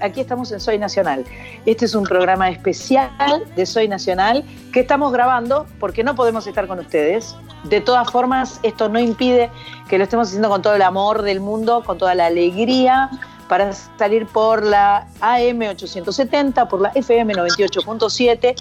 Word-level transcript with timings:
Aquí 0.00 0.20
estamos 0.20 0.52
en 0.52 0.60
Soy 0.60 0.78
Nacional. 0.78 1.24
Este 1.66 1.86
es 1.86 1.94
un 1.94 2.04
programa 2.04 2.48
especial 2.48 3.10
de 3.56 3.66
Soy 3.66 3.88
Nacional 3.88 4.44
que 4.72 4.80
estamos 4.80 5.12
grabando 5.12 5.66
porque 5.80 6.04
no 6.04 6.14
podemos 6.14 6.46
estar 6.46 6.68
con 6.68 6.78
ustedes. 6.78 7.34
De 7.64 7.80
todas 7.80 8.08
formas, 8.10 8.60
esto 8.62 8.88
no 8.88 9.00
impide 9.00 9.50
que 9.88 9.98
lo 9.98 10.04
estemos 10.04 10.28
haciendo 10.28 10.48
con 10.48 10.62
todo 10.62 10.76
el 10.76 10.82
amor 10.82 11.22
del 11.22 11.40
mundo, 11.40 11.82
con 11.84 11.98
toda 11.98 12.14
la 12.14 12.26
alegría 12.26 13.10
para 13.48 13.72
salir 13.72 14.26
por 14.26 14.64
la 14.64 15.08
AM 15.20 15.62
870, 15.62 16.68
por 16.68 16.80
la 16.80 16.90
FM 16.94 17.34
98.7 17.34 18.54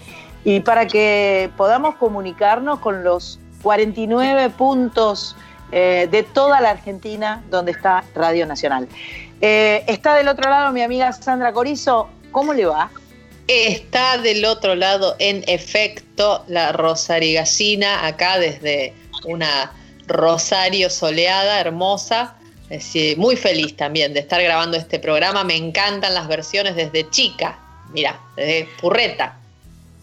y 0.44 0.60
para 0.62 0.88
que 0.88 1.52
podamos 1.56 1.96
comunicarnos 1.96 2.80
con 2.80 3.04
los 3.04 3.40
49 3.62 4.50
puntos 4.50 5.36
eh, 5.72 6.08
de 6.10 6.24
toda 6.24 6.60
la 6.62 6.72
Argentina 6.72 7.44
donde 7.52 7.74
está 7.74 8.04
Radio 8.16 8.48
Nacional. 8.48 8.88
Eh, 9.42 9.84
está 9.88 10.16
del 10.16 10.28
otro 10.28 10.50
lado 10.50 10.72
mi 10.72 10.82
amiga 10.82 11.12
Sandra 11.12 11.52
Corizo. 11.52 12.10
¿Cómo 12.32 12.54
le 12.54 12.66
va? 12.66 12.90
Está 13.48 14.18
del 14.20 14.46
otro 14.46 14.76
lado, 14.76 15.16
en 15.20 15.44
efecto, 15.48 16.46
la 16.48 16.72
Rosarigacina, 16.72 18.06
acá 18.06 18.38
desde 18.38 18.94
una 19.26 19.74
Rosario 20.08 20.90
soleada, 20.90 21.60
hermosa. 21.60 22.36
Es 22.70 22.86
decir, 22.86 23.18
muy 23.18 23.36
feliz 23.36 23.76
también 23.76 24.14
de 24.14 24.22
estar 24.22 24.42
grabando 24.42 24.78
este 24.78 25.00
programa. 25.00 25.44
Me 25.44 25.58
encantan 25.58 26.14
las 26.14 26.28
versiones 26.28 26.76
desde 26.76 27.10
chica. 27.10 27.60
Mira, 27.92 28.18
desde 28.38 28.70
Purreta. 28.80 29.36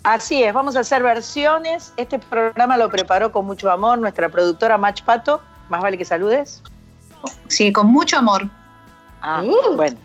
Así 0.03 0.42
es, 0.42 0.53
vamos 0.53 0.77
a 0.77 0.81
hacer 0.81 1.03
versiones. 1.03 1.92
Este 1.97 2.19
programa 2.19 2.77
lo 2.77 2.91
preparó 2.91 3.33
con 3.33 3.47
mucho 3.47 3.70
amor 3.70 3.98
nuestra 3.98 4.28
productora 4.28 4.77
Mach 4.77 5.03
Pato. 5.03 5.41
Más 5.70 5.81
vale 5.81 5.97
que 5.97 6.05
saludes. 6.05 6.62
Sí, 7.48 7.72
con 7.72 7.86
mucho 7.86 8.19
amor. 8.19 8.48
Ah, 9.20 9.42
bueno. 9.74 9.97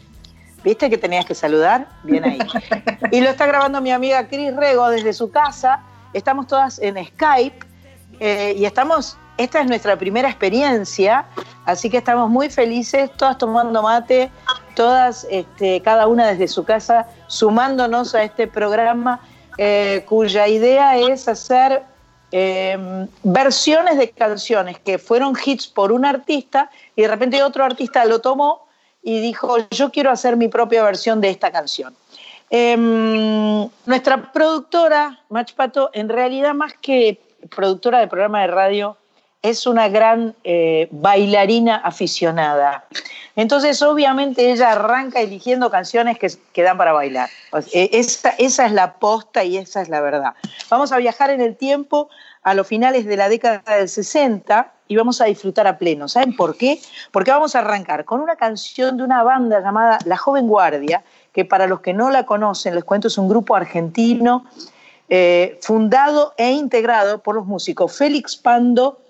¿Viste 0.64 0.90
que 0.90 0.98
tenías 0.98 1.26
que 1.26 1.36
saludar? 1.36 1.88
Bien 2.04 2.24
ahí. 2.24 2.40
y 3.12 3.22
lo 3.22 3.30
está 3.30 3.46
grabando 3.46 3.82
mi 3.82 3.92
amiga 3.92 4.28
Cris 4.28 4.56
Rego 4.56 4.90
desde 4.90 5.12
su 5.12 5.30
casa. 5.30 5.82
Estamos 6.14 6.48
todas 6.48 6.80
en 6.80 7.04
Skype 7.06 7.66
eh, 8.20 8.54
y 8.58 8.66
estamos, 8.66 9.18
esta 9.38 9.60
es 9.62 9.68
nuestra 9.68 9.98
primera 9.98 10.30
experiencia, 10.30 11.26
así 11.66 11.90
que 11.90 11.98
estamos 11.98 12.30
muy 12.30 12.50
felices, 12.50 13.12
todas 13.18 13.38
tomando 13.38 13.82
mate, 13.82 14.32
todas, 14.76 15.28
este, 15.30 15.82
cada 15.82 16.08
una 16.08 16.28
desde 16.28 16.48
su 16.48 16.64
casa, 16.64 17.08
sumándonos 17.28 18.16
a 18.16 18.24
este 18.24 18.48
programa 18.48 19.20
eh, 19.58 20.06
cuya 20.08 20.48
idea 20.48 20.98
es 20.98 21.28
hacer 21.28 21.84
eh, 22.32 23.08
versiones 23.24 23.98
de 23.98 24.10
canciones 24.10 24.80
que 24.80 24.98
fueron 24.98 25.36
hits 25.44 25.68
por 25.68 25.92
un 25.92 26.06
artista 26.06 26.70
y 26.96 27.04
de 27.04 27.08
repente 27.08 27.44
otro 27.44 27.64
artista 27.64 28.06
lo 28.06 28.20
tomó 28.22 28.63
y 29.04 29.20
dijo, 29.20 29.58
yo 29.70 29.92
quiero 29.92 30.10
hacer 30.10 30.38
mi 30.38 30.48
propia 30.48 30.84
versión 30.84 31.20
de 31.22 31.30
esta 31.30 31.52
canción. 31.52 31.96
Em, 32.50 33.68
nuestra 33.86 34.32
productora, 34.32 35.20
Mach 35.30 35.54
Pato, 35.54 35.90
en 35.94 36.08
realidad 36.08 36.54
más 36.54 36.74
que 36.82 37.20
productora 37.54 38.00
de 38.00 38.08
programa 38.08 38.42
de 38.42 38.48
radio, 38.48 38.98
es 39.42 39.68
una 39.68 39.90
gran 39.90 40.34
eh, 40.46 40.88
bailarina 40.92 41.76
aficionada. 41.76 42.86
Entonces, 43.36 43.82
obviamente, 43.82 44.52
ella 44.52 44.72
arranca 44.72 45.20
eligiendo 45.20 45.70
canciones 45.70 46.18
que, 46.18 46.64
dan 46.64 46.78
para 46.78 46.94
bailar. 46.94 47.30
Eh, 47.74 47.90
esa, 47.92 48.30
esa 48.38 48.66
es 48.66 48.72
la 48.72 48.94
posta 48.94 49.44
y 49.44 49.58
esa 49.58 49.82
es 49.82 49.90
la 49.90 50.00
verdad. 50.00 50.34
Vamos 50.70 50.94
a 50.94 50.98
viajar 50.98 51.30
en 51.30 51.42
el 51.42 51.58
tiempo 51.58 52.10
a 52.42 52.54
los 52.54 52.68
finales 52.68 53.06
de 53.06 53.18
la 53.18 53.28
década 53.28 53.62
del 53.78 53.90
60 53.90 54.73
y 54.94 54.96
vamos 54.96 55.20
a 55.22 55.26
disfrutar 55.26 55.66
a 55.66 55.80
pleno. 55.80 56.08
¿Saben 56.08 56.36
por 56.36 56.56
qué? 56.56 56.80
Porque 57.12 57.32
vamos 57.32 57.56
a 57.56 57.60
arrancar 57.60 58.06
con 58.06 58.22
una 58.22 58.36
canción 58.36 58.96
de 58.96 59.04
una 59.04 59.24
banda 59.24 59.60
llamada 59.60 59.98
La 60.06 60.18
Joven 60.18 60.48
Guardia, 60.48 61.04
que 61.32 61.46
para 61.46 61.66
los 61.66 61.82
que 61.82 61.94
no 61.94 62.12
la 62.12 62.28
conocen, 62.28 62.76
les 62.76 62.84
cuento, 62.84 63.08
es 63.08 63.18
un 63.18 63.28
grupo 63.28 63.56
argentino 63.56 64.46
eh, 65.10 65.58
fundado 65.62 66.36
e 66.38 66.52
integrado 66.52 67.24
por 67.24 67.34
los 67.34 67.48
músicos 67.48 67.98
Félix 67.98 68.38
Pando, 68.38 69.02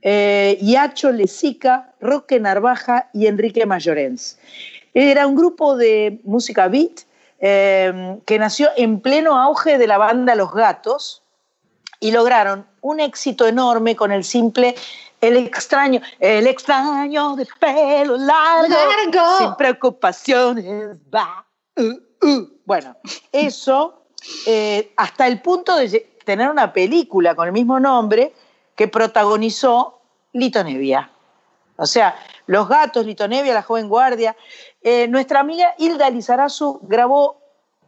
eh, 0.00 0.58
Yacho 0.62 1.12
Lezica, 1.12 1.92
Roque 2.00 2.40
Narvaja 2.40 3.10
y 3.12 3.26
Enrique 3.26 3.66
Mayorens. 3.66 4.38
Era 4.94 5.26
un 5.26 5.36
grupo 5.36 5.76
de 5.76 6.20
música 6.24 6.68
beat 6.68 7.02
eh, 7.38 8.18
que 8.24 8.38
nació 8.38 8.70
en 8.78 9.00
pleno 9.00 9.36
auge 9.36 9.76
de 9.76 9.86
la 9.86 9.98
banda 9.98 10.34
Los 10.34 10.54
Gatos 10.54 11.22
y 12.06 12.12
lograron 12.12 12.64
un 12.82 13.00
éxito 13.00 13.48
enorme 13.48 13.96
con 13.96 14.12
el 14.12 14.22
simple 14.22 14.76
El 15.20 15.36
extraño, 15.38 16.00
el 16.20 16.46
extraño 16.46 17.34
de 17.34 17.48
pelo 17.58 18.16
largo, 18.16 19.38
sin 19.38 19.54
preocupaciones, 19.56 20.96
va. 21.12 21.44
uh, 21.76 22.26
uh. 22.26 22.48
Bueno, 22.64 22.96
eso 23.32 24.04
eh, 24.46 24.92
hasta 24.96 25.26
el 25.26 25.42
punto 25.42 25.74
de 25.74 26.18
tener 26.24 26.48
una 26.48 26.72
película 26.72 27.34
con 27.34 27.48
el 27.48 27.52
mismo 27.52 27.80
nombre 27.80 28.32
que 28.76 28.86
protagonizó 28.86 29.98
Lito 30.32 30.62
Nevia. 30.62 31.10
O 31.76 31.86
sea, 31.86 32.14
Los 32.46 32.68
Gatos, 32.68 33.04
Lito 33.04 33.26
Nevia, 33.26 33.52
La 33.52 33.62
Joven 33.62 33.88
Guardia. 33.88 34.36
Eh, 34.80 35.08
nuestra 35.08 35.40
amiga 35.40 35.74
Hilda 35.76 36.08
Lizarazu 36.08 36.78
grabó 36.82 37.40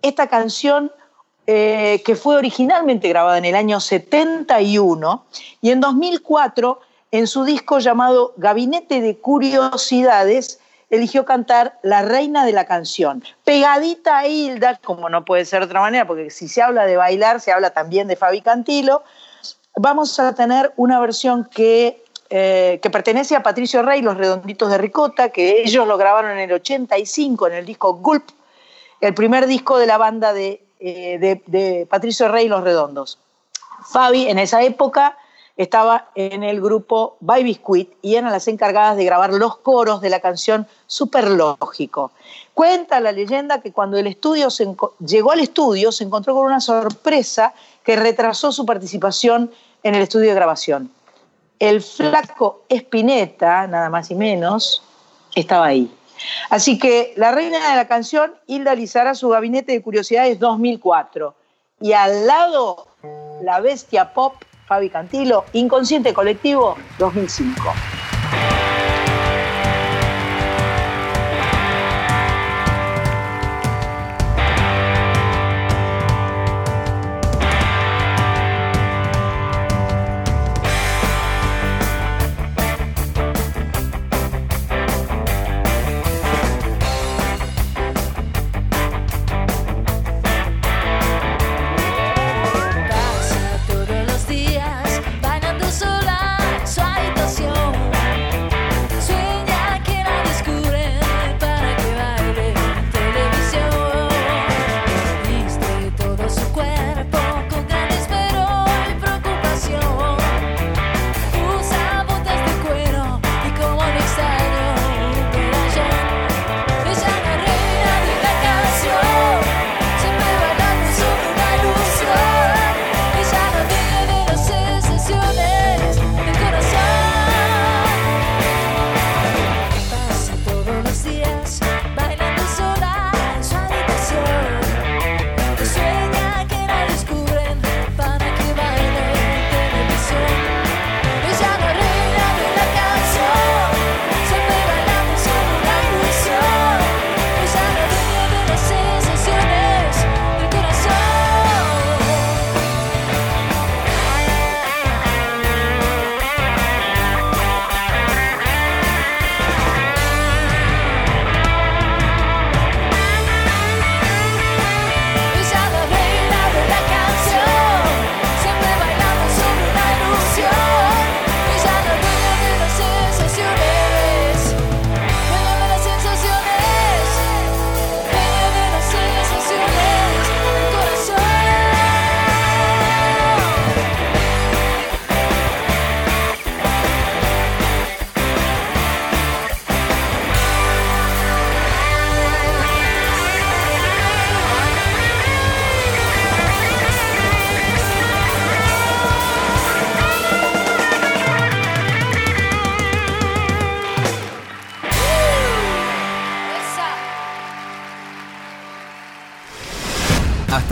esta 0.03 0.27
canción 0.27 0.91
eh, 1.51 2.03
que 2.05 2.15
fue 2.15 2.37
originalmente 2.37 3.09
grabada 3.09 3.39
en 3.39 3.47
el 3.47 3.55
año 3.55 3.81
71 3.81 5.25
y 5.63 5.71
en 5.71 5.81
2004, 5.81 6.79
en 7.11 7.27
su 7.27 7.45
disco 7.45 7.79
llamado 7.79 8.35
Gabinete 8.37 9.01
de 9.01 9.17
Curiosidades, 9.17 10.61
eligió 10.91 11.25
cantar 11.25 11.79
La 11.83 12.03
Reina 12.03 12.45
de 12.45 12.53
la 12.53 12.67
Canción. 12.67 13.25
Pegadita 13.45 14.19
a 14.19 14.27
Hilda, 14.27 14.79
como 14.85 15.09
no 15.09 15.25
puede 15.25 15.47
ser 15.47 15.61
de 15.61 15.67
otra 15.69 15.81
manera, 15.81 16.07
porque 16.07 16.29
si 16.29 16.49
se 16.49 16.61
habla 16.61 16.85
de 16.85 16.99
bailar, 16.99 17.41
se 17.41 17.51
habla 17.51 17.71
también 17.71 18.09
de 18.09 18.17
Fabi 18.17 18.43
Cantilo, 18.43 19.03
vamos 19.75 20.21
a 20.21 20.35
tener 20.35 20.75
una 20.77 21.01
versión 21.01 21.47
que, 21.47 22.05
eh, 22.29 22.79
que 22.83 22.91
pertenece 22.91 23.37
a 23.37 23.43
Patricio 23.43 23.81
Rey, 23.81 24.03
Los 24.03 24.19
Redonditos 24.19 24.71
de 24.71 24.77
Ricota, 24.77 25.31
que 25.31 25.63
ellos 25.63 25.89
lo 25.89 25.97
grabaron 25.97 26.33
en 26.33 26.41
el 26.41 26.53
85 26.53 27.47
en 27.47 27.55
el 27.55 27.65
disco 27.65 27.95
Gulp, 27.95 28.29
el 29.01 29.15
primer 29.15 29.47
disco 29.47 29.79
de 29.79 29.87
la 29.87 29.97
banda 29.97 30.35
de 30.35 30.68
eh, 30.81 31.41
de, 31.47 31.87
Patricio 31.89 32.29
Rey 32.29 32.47
y 32.47 32.49
Los 32.49 32.63
Redondos. 32.63 33.19
Fabi 33.91 34.29
en 34.29 34.39
esa 34.39 34.63
época 34.63 35.17
estaba 35.57 36.11
en 36.15 36.45
el 36.45 36.61
grupo 36.61 37.17
By 37.21 37.43
Biscuit 37.43 37.93
y 38.01 38.15
eran 38.15 38.31
las 38.31 38.47
encargadas 38.47 38.97
de 38.97 39.05
grabar 39.05 39.33
los 39.33 39.57
coros 39.59 40.01
de 40.01 40.09
la 40.09 40.21
canción 40.21 40.67
Super 40.87 41.31
Lógico. 41.31 42.13
Cuenta 42.55 43.01
la 43.01 43.13
leyenda 43.13 43.61
que 43.61 43.73
cuando 43.73 43.99
el 43.99 44.07
estudio 44.07 44.49
llegó 45.01 45.33
al 45.33 45.41
estudio 45.41 45.91
se 45.91 46.05
encontró 46.05 46.35
con 46.35 46.47
una 46.47 46.61
sorpresa 46.61 47.55
que 47.83 47.97
retrasó 47.97 48.53
su 48.53 48.65
participación 48.65 49.51
en 49.83 49.95
el 49.97 50.03
estudio 50.03 50.29
de 50.29 50.35
grabación. 50.35 50.91
El 51.59 51.83
flaco 51.83 52.63
Espineta, 52.69 53.67
nada 53.67 53.91
más 53.91 54.13
y 54.13 54.15
menos, 54.15 54.83
estaba 55.35 55.67
ahí. 55.67 55.91
Así 56.51 56.79
que 56.79 57.13
la 57.17 57.33
reina 57.33 57.71
de 57.71 57.77
la 57.77 57.87
canción, 57.89 58.35
Hilda 58.47 58.75
Lizara, 58.75 59.15
su 59.15 59.29
gabinete 59.29 59.73
de 59.73 59.83
curiosidades 59.83 60.39
2004. 60.39 61.35
Y 61.81 61.93
al 61.93 62.27
lado, 62.27 62.89
la 63.43 63.61
bestia 63.61 64.13
pop, 64.13 64.35
Fabi 64.67 64.91
Cantilo, 64.91 65.45
Inconsciente 65.53 66.13
Colectivo 66.13 66.77
2005. 66.99 67.63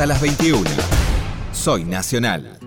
Hasta 0.06 0.14
las 0.14 0.20
21. 0.20 0.70
Soy 1.52 1.82
Nacional. 1.82 2.65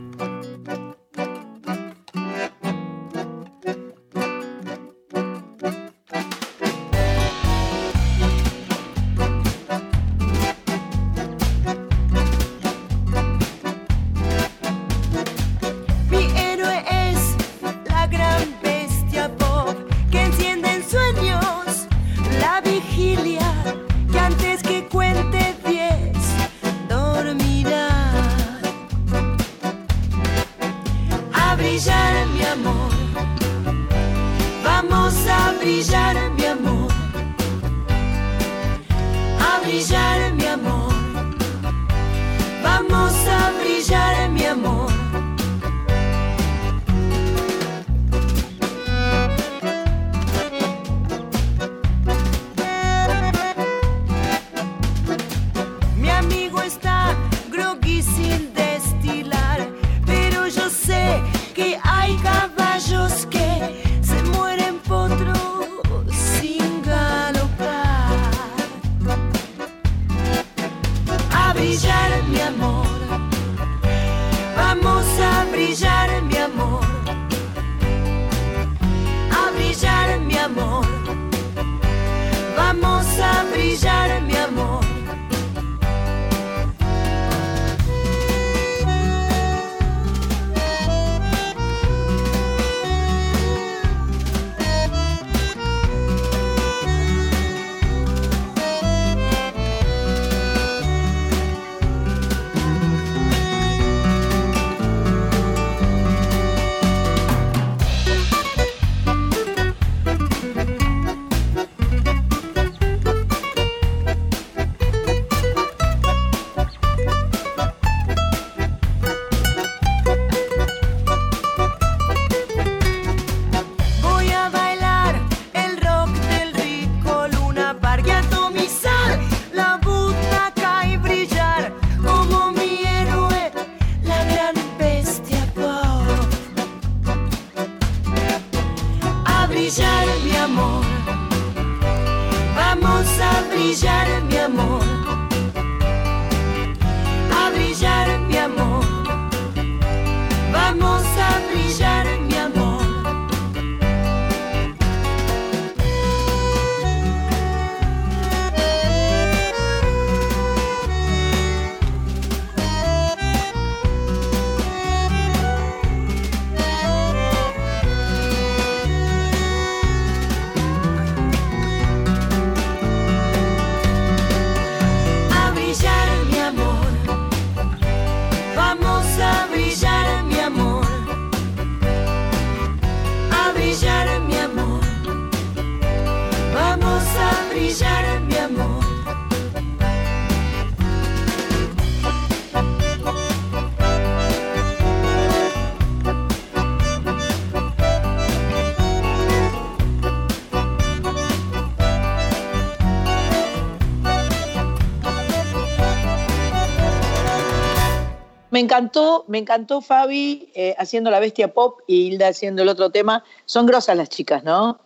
Encantó, 208.79 209.25
me 209.27 209.37
encantó 209.37 209.81
Fabi 209.81 210.49
eh, 210.55 210.73
haciendo 210.77 211.11
la 211.11 211.19
bestia 211.19 211.53
pop 211.53 211.81
y 211.87 212.07
Hilda 212.07 212.29
haciendo 212.29 212.61
el 212.61 212.69
otro 212.69 212.89
tema. 212.89 213.23
Son 213.45 213.65
grosas 213.65 213.97
las 213.97 214.09
chicas, 214.09 214.43
¿no? 214.43 214.79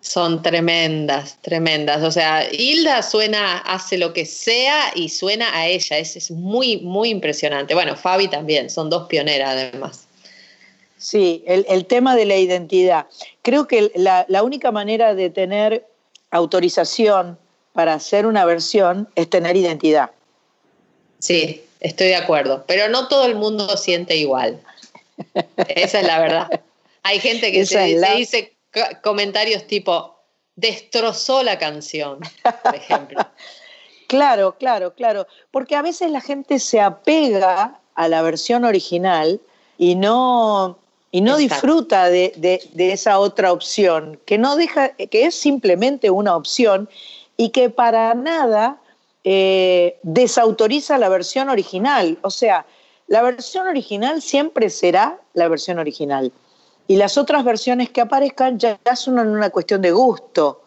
Son 0.00 0.42
tremendas, 0.42 1.38
tremendas. 1.42 2.02
O 2.02 2.10
sea, 2.10 2.50
Hilda 2.50 3.02
suena, 3.02 3.58
hace 3.58 3.98
lo 3.98 4.12
que 4.12 4.24
sea 4.24 4.92
y 4.94 5.08
suena 5.10 5.54
a 5.54 5.66
ella. 5.66 5.98
Es, 5.98 6.16
es 6.16 6.30
muy, 6.30 6.78
muy 6.78 7.10
impresionante. 7.10 7.74
Bueno, 7.74 7.96
Fabi 7.96 8.28
también, 8.28 8.70
son 8.70 8.88
dos 8.88 9.06
pioneras 9.08 9.50
además. 9.50 10.06
Sí, 10.96 11.44
el, 11.46 11.84
tema 11.84 12.16
de 12.16 12.24
la 12.24 12.36
identidad. 12.36 13.06
Creo 13.42 13.66
que 13.66 13.92
la, 13.94 14.24
la 14.28 14.42
única 14.42 14.72
manera 14.72 15.14
de 15.14 15.28
tener 15.28 15.86
autorización 16.30 17.38
para 17.74 17.94
hacer 17.94 18.26
una 18.26 18.46
versión 18.46 19.08
es 19.14 19.28
tener 19.28 19.56
identidad. 19.56 20.10
Sí, 21.18 21.65
Estoy 21.80 22.08
de 22.08 22.16
acuerdo, 22.16 22.64
pero 22.66 22.88
no 22.88 23.08
todo 23.08 23.26
el 23.26 23.34
mundo 23.34 23.76
siente 23.76 24.16
igual. 24.16 24.60
Esa 25.68 26.00
es 26.00 26.06
la 26.06 26.18
verdad. 26.18 26.60
Hay 27.02 27.20
gente 27.20 27.52
que 27.52 27.66
se, 27.66 28.00
dice 28.16 28.56
comentarios 29.02 29.66
tipo, 29.66 30.16
destrozó 30.54 31.42
la 31.42 31.58
canción, 31.58 32.20
por 32.62 32.74
ejemplo. 32.74 33.26
claro, 34.08 34.56
claro, 34.58 34.94
claro. 34.94 35.26
Porque 35.50 35.76
a 35.76 35.82
veces 35.82 36.10
la 36.10 36.20
gente 36.20 36.58
se 36.58 36.80
apega 36.80 37.80
a 37.94 38.08
la 38.08 38.22
versión 38.22 38.64
original 38.64 39.40
y 39.78 39.94
no, 39.94 40.78
y 41.10 41.20
no 41.20 41.36
disfruta 41.36 42.08
de, 42.08 42.32
de, 42.36 42.92
esa 42.92 43.18
otra 43.18 43.52
opción, 43.52 44.20
que 44.26 44.38
no 44.38 44.56
deja, 44.56 44.90
que 44.90 45.26
es 45.26 45.34
simplemente 45.34 46.10
una 46.10 46.36
opción 46.36 46.88
y 47.36 47.50
que 47.50 47.70
para 47.70 48.14
nada 48.14 48.80
eh, 49.28 49.98
desautoriza 50.04 50.98
la 50.98 51.08
versión 51.08 51.48
original. 51.48 52.16
O 52.22 52.30
sea, 52.30 52.64
la 53.08 53.22
versión 53.22 53.66
original 53.66 54.22
siempre 54.22 54.70
será 54.70 55.18
la 55.34 55.48
versión 55.48 55.80
original. 55.80 56.32
Y 56.86 56.94
las 56.94 57.18
otras 57.18 57.44
versiones 57.44 57.90
que 57.90 58.00
aparezcan 58.00 58.56
ya, 58.60 58.78
son 58.94 59.18
una 59.18 59.50
cuestión 59.50 59.82
de 59.82 59.90
gusto, 59.90 60.62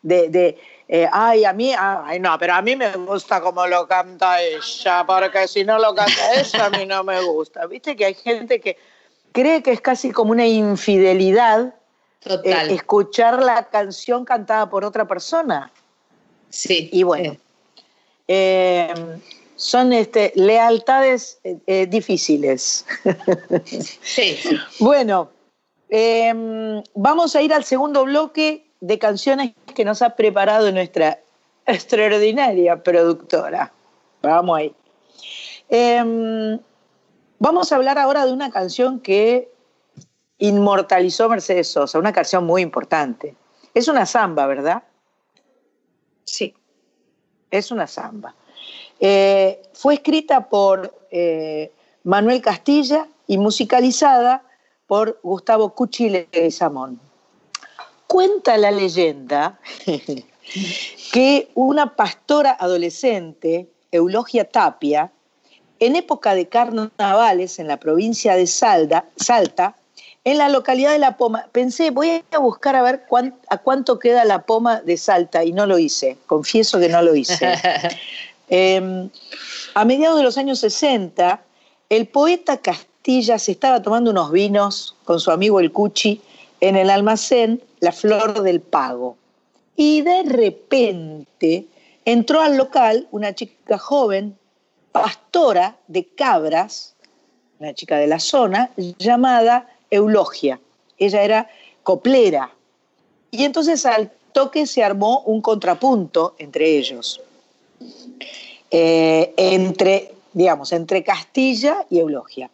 de, 0.00 0.56
eh, 0.86 1.08
ay, 1.10 1.44
a 1.44 1.52
mí, 1.52 1.72
ay, 1.76 2.20
no, 2.20 2.38
pero 2.38 2.54
a 2.54 2.62
mí 2.62 2.76
me 2.76 2.92
gusta 2.92 3.40
como 3.40 3.66
lo 3.66 3.88
canta 3.88 4.40
ella, 4.40 5.04
porque 5.04 5.48
si 5.48 5.64
no 5.64 5.80
lo 5.80 5.92
canta 5.92 6.34
ella, 6.36 6.66
a 6.66 6.70
mí 6.70 6.86
no 6.86 7.02
me 7.02 7.20
gusta. 7.20 7.66
Viste 7.66 7.96
que 7.96 8.04
hay 8.04 8.14
gente 8.14 8.60
que 8.60 8.76
cree 9.32 9.60
que 9.60 9.72
es 9.72 9.80
casi 9.80 10.12
como 10.12 10.30
una 10.30 10.46
infidelidad 10.46 11.74
eh, 12.24 12.66
escuchar 12.70 13.42
la 13.42 13.68
canción 13.70 14.24
cantada 14.24 14.70
por 14.70 14.84
otra 14.84 15.08
persona. 15.08 15.72
Sí. 16.50 16.88
Y 16.92 17.02
bueno, 17.02 17.36
eh, 18.28 18.92
son 19.56 19.92
este, 19.92 20.32
lealtades 20.34 21.38
eh, 21.44 21.58
eh, 21.66 21.86
difíciles. 21.86 22.84
Sí. 24.02 24.36
Bueno, 24.80 25.30
em, 25.88 26.82
vamos 26.94 27.34
a 27.36 27.42
ir 27.42 27.52
al 27.52 27.64
segundo 27.64 28.04
bloque 28.04 28.70
de 28.80 28.98
canciones 28.98 29.52
que 29.74 29.84
nos 29.84 30.02
ha 30.02 30.10
preparado 30.16 30.70
nuestra 30.72 31.20
extraordinaria 31.66 32.82
productora. 32.82 33.72
Vamos 34.22 34.58
ahí. 34.58 34.74
Em, 35.68 36.58
vamos 37.38 37.72
a 37.72 37.76
hablar 37.76 37.98
ahora 37.98 38.26
de 38.26 38.32
una 38.32 38.50
canción 38.50 39.00
que 39.00 39.50
inmortalizó 40.38 41.28
Mercedes 41.28 41.68
Sosa, 41.68 41.98
una 41.98 42.12
canción 42.12 42.44
muy 42.44 42.62
importante. 42.62 43.34
Es 43.72 43.88
una 43.88 44.06
samba, 44.06 44.46
¿verdad? 44.46 44.82
Sí. 46.24 46.54
Es 47.54 47.70
una 47.70 47.86
samba. 47.86 48.34
Eh, 48.98 49.62
fue 49.74 49.94
escrita 49.94 50.48
por 50.48 50.92
eh, 51.12 51.70
Manuel 52.02 52.42
Castilla 52.42 53.06
y 53.28 53.38
musicalizada 53.38 54.42
por 54.88 55.20
Gustavo 55.22 55.72
Cuchi 55.72 56.08
Leguizamón. 56.08 56.98
Cuenta 58.08 58.58
la 58.58 58.72
leyenda 58.72 59.60
que 61.12 61.48
una 61.54 61.94
pastora 61.94 62.56
adolescente, 62.58 63.68
Eulogia 63.92 64.50
Tapia, 64.50 65.12
en 65.78 65.94
época 65.94 66.34
de 66.34 66.48
carnavales 66.48 67.60
en 67.60 67.68
la 67.68 67.78
provincia 67.78 68.34
de 68.34 68.48
Salda, 68.48 69.04
Salta, 69.14 69.76
en 70.24 70.38
la 70.38 70.48
localidad 70.48 70.92
de 70.92 70.98
La 70.98 71.16
Poma, 71.18 71.48
pensé, 71.52 71.90
voy 71.90 72.24
a 72.30 72.38
buscar 72.38 72.74
a 72.76 72.82
ver 72.82 73.04
a 73.50 73.58
cuánto 73.58 73.98
queda 73.98 74.24
La 74.24 74.42
Poma 74.42 74.80
de 74.80 74.96
Salta 74.96 75.44
y 75.44 75.52
no 75.52 75.66
lo 75.66 75.78
hice, 75.78 76.16
confieso 76.26 76.80
que 76.80 76.88
no 76.88 77.02
lo 77.02 77.14
hice. 77.14 77.54
Em, 78.50 79.08
a 79.74 79.86
mediados 79.86 80.18
de 80.18 80.22
los 80.22 80.36
años 80.36 80.58
60, 80.58 81.40
el 81.88 82.06
poeta 82.08 82.58
Castilla 82.58 83.38
se 83.38 83.52
estaba 83.52 83.80
tomando 83.80 84.10
unos 84.10 84.30
vinos 84.30 84.94
con 85.04 85.18
su 85.18 85.30
amigo 85.30 85.60
el 85.60 85.72
Cuchi 85.72 86.20
en 86.60 86.76
el 86.76 86.90
almacén 86.90 87.62
La 87.80 87.90
Flor 87.90 88.42
del 88.42 88.60
Pago. 88.60 89.16
Y 89.76 90.02
de 90.02 90.24
repente 90.24 91.66
entró 92.04 92.42
al 92.42 92.58
local 92.58 93.08
una 93.12 93.34
chica 93.34 93.78
joven, 93.78 94.36
pastora 94.92 95.76
de 95.88 96.06
cabras, 96.06 96.94
una 97.58 97.72
chica 97.72 97.96
de 97.96 98.08
la 98.08 98.18
zona, 98.18 98.70
llamada 98.98 99.73
Eulogia. 99.96 100.60
Ella 100.98 101.22
era 101.22 101.50
coplera. 101.82 102.50
Y 103.30 103.44
entonces 103.44 103.84
al 103.86 104.10
toque 104.32 104.66
se 104.66 104.82
armó 104.82 105.20
un 105.20 105.40
contrapunto 105.40 106.34
entre 106.38 106.76
ellos. 106.76 107.20
Eh, 108.70 109.32
entre, 109.36 110.12
digamos, 110.32 110.72
entre 110.72 111.04
Castilla 111.04 111.86
y 111.90 112.00
Eulogia. 112.00 112.50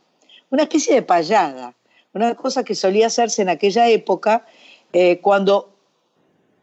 Una 0.50 0.64
especie 0.64 0.94
de 0.94 1.02
payada, 1.02 1.75
una 2.12 2.35
cosa 2.35 2.64
que 2.64 2.75
solía 2.75 3.06
hacerse 3.06 3.42
en 3.42 3.49
aquella 3.49 3.88
época 3.88 4.47
eh, 4.92 5.18
cuando... 5.20 5.68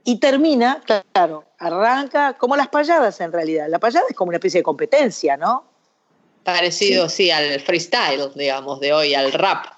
Y 0.03 0.19
termina, 0.19 0.81
claro, 1.11 1.43
arranca 1.59 2.37
como 2.37 2.55
las 2.55 2.69
payadas 2.69 3.19
en 3.19 3.33
realidad. 3.33 3.67
La 3.67 3.77
payada 3.77 4.05
es 4.09 4.15
como 4.15 4.29
una 4.29 4.37
especie 4.37 4.61
de 4.61 4.63
competencia, 4.63 5.35
¿no? 5.35 5.65
Parecido, 6.43 7.09
sí, 7.09 7.29
al 7.29 7.59
freestyle, 7.59 8.31
digamos, 8.33 8.79
de 8.79 8.93
hoy, 8.93 9.13
al 9.13 9.33
rap. 9.33 9.76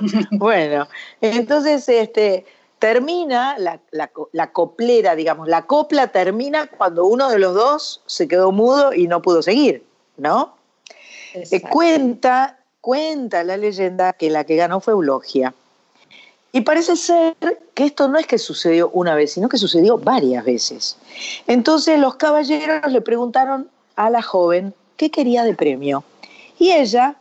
bueno, 0.32 0.88
entonces 1.20 1.88
este, 1.88 2.44
termina 2.78 3.56
la, 3.58 3.80
la, 3.90 4.52
coplera, 4.52 5.16
digamos, 5.16 5.48
la 5.48 5.66
copla 5.66 6.08
termina 6.08 6.66
cuando 6.66 7.06
uno 7.06 7.30
de 7.30 7.38
los 7.38 7.54
dos 7.54 8.02
se 8.06 8.28
quedó 8.28 8.52
mudo 8.52 8.92
y 8.92 9.06
no 9.06 9.22
pudo 9.22 9.42
seguir, 9.42 9.84
¿no? 10.16 10.54
Eh, 11.34 11.62
cuenta, 11.62 12.58
cuenta 12.80 13.42
la 13.42 13.56
leyenda 13.56 14.12
que 14.12 14.30
la 14.30 14.44
que 14.44 14.56
ganó 14.56 14.80
fue 14.80 14.92
Eulogia. 14.92 15.54
Y 16.52 16.60
parece 16.60 16.94
ser 16.94 17.34
que 17.74 17.84
esto 17.84 18.06
no 18.06 18.16
es 18.16 18.28
que 18.28 18.38
sucedió 18.38 18.88
una 18.90 19.16
vez, 19.16 19.32
sino 19.32 19.48
que 19.48 19.58
sucedió 19.58 19.98
varias 19.98 20.44
veces. 20.44 20.96
Entonces 21.48 21.98
los 21.98 22.14
caballeros 22.14 22.92
le 22.92 23.00
preguntaron 23.00 23.68
a 23.96 24.08
la 24.10 24.22
joven 24.22 24.72
qué 24.96 25.10
quería 25.10 25.42
de 25.42 25.54
premio. 25.54 26.04
Y 26.58 26.70
ella 26.70 27.16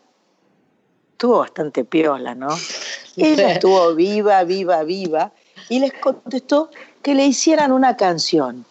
estuvo 1.23 1.39
bastante 1.39 1.85
piola, 1.85 2.35
¿no? 2.35 2.49
Ella 3.15 3.53
estuvo 3.53 3.95
viva, 3.95 4.43
viva, 4.43 4.83
viva 4.83 5.31
y 5.69 5.79
les 5.79 5.93
contestó 5.93 6.69
que 7.01 7.15
le 7.15 7.25
hicieran 7.25 7.71
una 7.71 7.95
canción. 7.95 8.65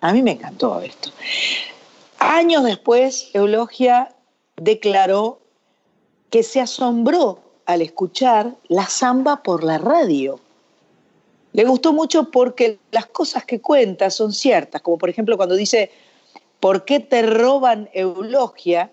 A 0.00 0.14
mí 0.14 0.22
me 0.22 0.30
encantó 0.30 0.80
esto. 0.80 1.10
Años 2.18 2.64
después, 2.64 3.28
Eulogia 3.34 4.14
declaró 4.56 5.40
que 6.30 6.42
se 6.42 6.62
asombró 6.62 7.40
al 7.66 7.82
escuchar 7.82 8.54
la 8.68 8.86
samba 8.86 9.42
por 9.42 9.62
la 9.62 9.76
radio. 9.76 10.40
Le 11.52 11.64
gustó 11.64 11.92
mucho 11.92 12.30
porque 12.30 12.78
las 12.92 13.04
cosas 13.06 13.44
que 13.44 13.60
cuenta 13.60 14.08
son 14.08 14.32
ciertas, 14.32 14.80
como 14.80 14.96
por 14.96 15.10
ejemplo 15.10 15.36
cuando 15.36 15.54
dice, 15.54 15.90
¿por 16.60 16.86
qué 16.86 17.00
te 17.00 17.20
roban 17.20 17.90
Eulogia? 17.92 18.90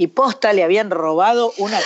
Y 0.00 0.06
posta 0.06 0.54
le 0.54 0.64
habían 0.64 0.90
robado 0.90 1.52
una 1.58 1.78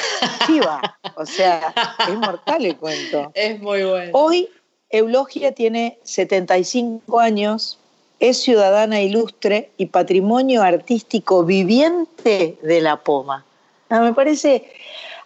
chiva. 0.47 0.81
O 1.17 1.27
sea, 1.27 1.75
es 2.09 2.15
mortal 2.15 2.65
el 2.65 2.77
cuento. 2.77 3.33
Es 3.35 3.61
muy 3.61 3.83
bueno. 3.83 4.13
Hoy 4.13 4.49
Eulogia 4.89 5.51
tiene 5.51 5.99
75 6.05 7.19
años, 7.19 7.77
es 8.21 8.41
ciudadana 8.41 9.01
ilustre 9.01 9.73
y 9.79 9.87
patrimonio 9.87 10.63
artístico 10.63 11.43
viviente 11.43 12.57
de 12.63 12.81
La 12.81 12.99
Poma. 12.99 13.45
Ah, 13.91 13.99
me 13.99 14.15
parece, 14.15 14.71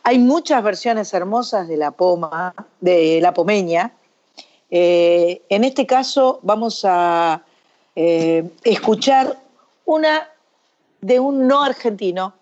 hay 0.03 0.19
muchas 0.19 0.63
versiones 0.63 1.13
hermosas 1.13 1.69
de 1.69 1.77
La 1.77 1.91
Poma, 1.91 2.55
de 2.81 3.19
La 3.21 3.35
Pomeña. 3.35 3.93
Eh, 4.71 5.43
en 5.51 5.65
este 5.65 5.85
caso 5.85 6.41
vamos 6.43 6.87
a 6.87 7.43
eh, 7.95 8.49
escuchar 8.65 9.39
una 9.85 10.27
de 11.03 11.21
un 11.21 11.47
no 11.47 11.63
argentino, 11.63 12.33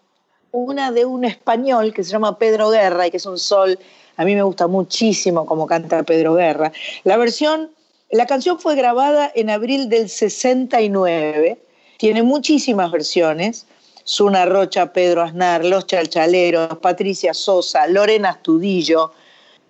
una 0.57 0.91
de 0.91 1.05
un 1.05 1.25
español 1.25 1.93
que 1.93 2.03
se 2.03 2.11
llama 2.11 2.39
Pedro 2.39 2.71
Guerra 2.71 3.07
y 3.07 3.11
que 3.11 3.19
es 3.19 3.27
un 3.27 3.39
sol. 3.39 3.79
A 4.17 4.25
mí 4.25 4.35
me 4.35 4.43
gusta 4.43 4.67
muchísimo 4.67 5.45
cómo 5.45 5.67
canta 5.67 6.03
Pedro 6.03 6.35
Guerra. 6.35 6.73
La 7.05 7.19
versión, 7.19 7.71
la 8.11 8.25
canción 8.25 8.59
fue 8.59 8.75
grabada 8.75 9.31
en 9.35 9.51
abril 9.51 9.91
del 9.91 10.09
69, 10.09 11.59
tiene 11.99 12.23
muchísimas 12.23 12.91
versiones. 12.91 13.67
Suna 14.05 14.47
Rocha, 14.47 14.93
Pedro 14.93 15.23
Aznar, 15.23 15.65
Los 15.65 15.87
Chalchaleros, 15.89 16.79
Patricia 16.79 17.35
Sosa, 17.35 17.87
Lorena 17.89 18.31
Astudillo, 18.31 19.13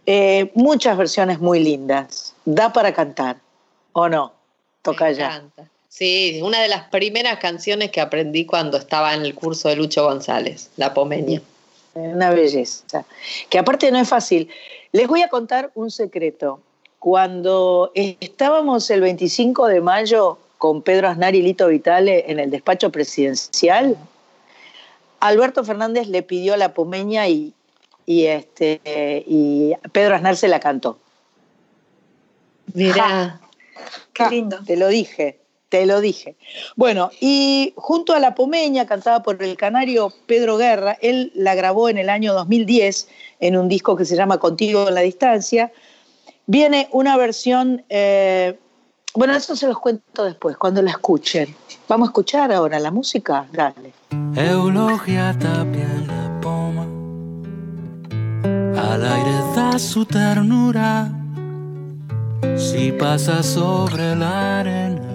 eh, 0.04 0.52
muchas 0.54 0.96
versiones 0.96 1.40
muy 1.40 1.58
lindas. 1.58 2.34
Da 2.44 2.72
para 2.72 2.92
cantar, 2.92 3.38
¿o 3.92 4.08
no? 4.08 4.32
Toca 4.82 5.10
ya. 5.10 5.42
Sí, 5.96 6.40
una 6.42 6.60
de 6.60 6.68
las 6.68 6.90
primeras 6.90 7.38
canciones 7.38 7.90
que 7.90 8.02
aprendí 8.02 8.44
cuando 8.44 8.76
estaba 8.76 9.14
en 9.14 9.22
el 9.22 9.34
curso 9.34 9.70
de 9.70 9.76
Lucho 9.76 10.04
González, 10.04 10.68
La 10.76 10.92
Pomeña. 10.92 11.40
Una 11.94 12.28
belleza. 12.28 13.06
Que 13.48 13.58
aparte 13.58 13.90
no 13.90 13.98
es 13.98 14.06
fácil. 14.06 14.50
Les 14.92 15.08
voy 15.08 15.22
a 15.22 15.30
contar 15.30 15.70
un 15.74 15.90
secreto. 15.90 16.60
Cuando 16.98 17.92
estábamos 17.94 18.90
el 18.90 19.00
25 19.00 19.68
de 19.68 19.80
mayo 19.80 20.36
con 20.58 20.82
Pedro 20.82 21.08
Aznar 21.08 21.34
y 21.34 21.40
Lito 21.40 21.68
Vitale 21.68 22.30
en 22.30 22.40
el 22.40 22.50
despacho 22.50 22.92
presidencial, 22.92 23.96
Alberto 25.20 25.64
Fernández 25.64 26.08
le 26.08 26.22
pidió 26.22 26.58
la 26.58 26.74
pomeña 26.74 27.26
y, 27.26 27.54
y, 28.04 28.26
este, 28.26 28.82
y 29.26 29.72
Pedro 29.92 30.16
Aznar 30.16 30.36
se 30.36 30.48
la 30.48 30.60
cantó. 30.60 30.98
Mirá, 32.74 33.40
qué 34.12 34.28
lindo. 34.28 34.58
Te 34.62 34.76
lo 34.76 34.88
dije. 34.88 35.45
Te 35.68 35.84
lo 35.84 36.00
dije. 36.00 36.36
Bueno, 36.76 37.10
y 37.20 37.72
junto 37.76 38.14
a 38.14 38.20
La 38.20 38.36
Pomeña, 38.36 38.86
cantada 38.86 39.22
por 39.24 39.42
el 39.42 39.56
canario 39.56 40.12
Pedro 40.26 40.58
Guerra, 40.58 40.96
él 41.00 41.32
la 41.34 41.56
grabó 41.56 41.88
en 41.88 41.98
el 41.98 42.08
año 42.08 42.34
2010 42.34 43.08
en 43.40 43.56
un 43.56 43.68
disco 43.68 43.96
que 43.96 44.04
se 44.04 44.14
llama 44.14 44.38
Contigo 44.38 44.86
en 44.86 44.94
la 44.94 45.00
Distancia. 45.00 45.72
Viene 46.46 46.88
una 46.92 47.16
versión, 47.16 47.84
eh, 47.88 48.56
bueno, 49.14 49.34
eso 49.34 49.56
se 49.56 49.66
los 49.66 49.80
cuento 49.80 50.24
después, 50.24 50.56
cuando 50.56 50.82
la 50.82 50.92
escuchen. 50.92 51.52
Vamos 51.88 52.08
a 52.08 52.10
escuchar 52.10 52.52
ahora 52.52 52.78
la 52.78 52.92
música, 52.92 53.48
dale. 53.52 53.92
Eulogia 54.36 55.36
poma, 56.40 56.84
al 58.80 59.04
aire 59.04 59.38
da 59.56 59.76
su 59.80 60.04
ternura, 60.04 61.10
si 62.56 62.92
pasa 62.92 63.42
sobre 63.42 64.14
la 64.14 64.60
arena 64.60 65.05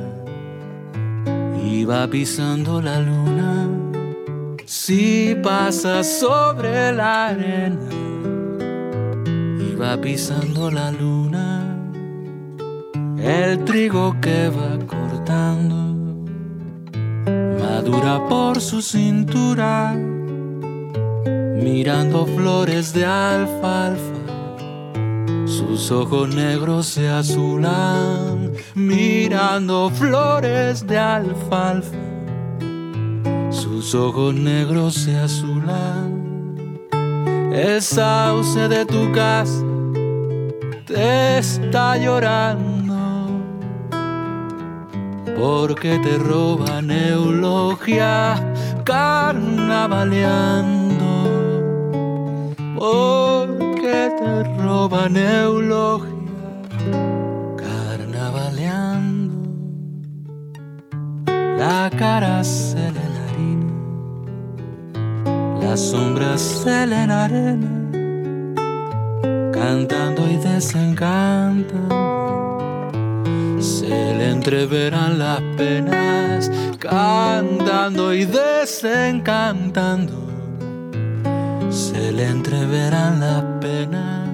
va 1.85 2.07
pisando 2.07 2.81
la 2.81 2.99
luna. 2.99 3.67
Si 4.65 5.35
pasa 5.41 6.03
sobre 6.03 6.91
la 6.93 7.27
arena 7.27 8.01
va 9.81 9.97
pisando 9.97 10.69
la 10.69 10.91
luna, 10.91 11.75
el 13.17 13.65
trigo 13.65 14.15
que 14.21 14.49
va 14.49 14.77
cortando 14.85 15.75
madura 17.59 18.27
por 18.29 18.61
su 18.61 18.79
cintura, 18.81 19.95
mirando 21.65 22.27
flores 22.27 22.93
de 22.93 23.05
alfalfa. 23.05 24.10
Sus 25.51 25.91
ojos 25.91 26.33
negros 26.33 26.85
se 26.85 27.09
azulan, 27.09 28.53
mirando 28.73 29.89
flores 29.89 30.87
de 30.87 30.97
alfalfa. 30.97 31.97
Sus 33.49 33.93
ojos 33.93 34.33
negros 34.33 34.93
se 34.93 35.17
azulan. 35.17 36.79
El 37.51 37.81
sauce 37.81 38.69
de 38.69 38.85
tu 38.85 39.11
casa 39.11 39.65
te 40.85 41.39
está 41.39 41.97
llorando 41.97 42.95
porque 45.37 45.99
te 45.99 46.17
roban 46.17 46.91
eulogia 46.91 48.41
carnavaleando 48.85 51.01
porque 53.81 54.13
te 54.19 54.43
roban 54.61 55.17
eulogia 55.17 56.13
carnavaleando 57.57 59.33
la 61.57 61.89
cara 61.97 62.43
se 62.43 62.91
le 62.91 62.99
harina 62.99 63.73
las 65.61 65.79
sombras 65.79 66.41
se 66.41 66.85
cantando 69.51 70.29
y 70.29 70.37
desencantando 70.37 71.77
se 73.59 73.89
le 73.89 74.31
entreverán 74.31 75.19
las 75.19 75.39
penas, 75.55 76.49
cantando 76.79 78.11
y 78.11 78.25
desencantando. 78.25 80.30
Se 81.91 82.09
le 82.13 82.25
entreverán 82.25 83.19
las 83.19 83.43
penas, 83.59 84.29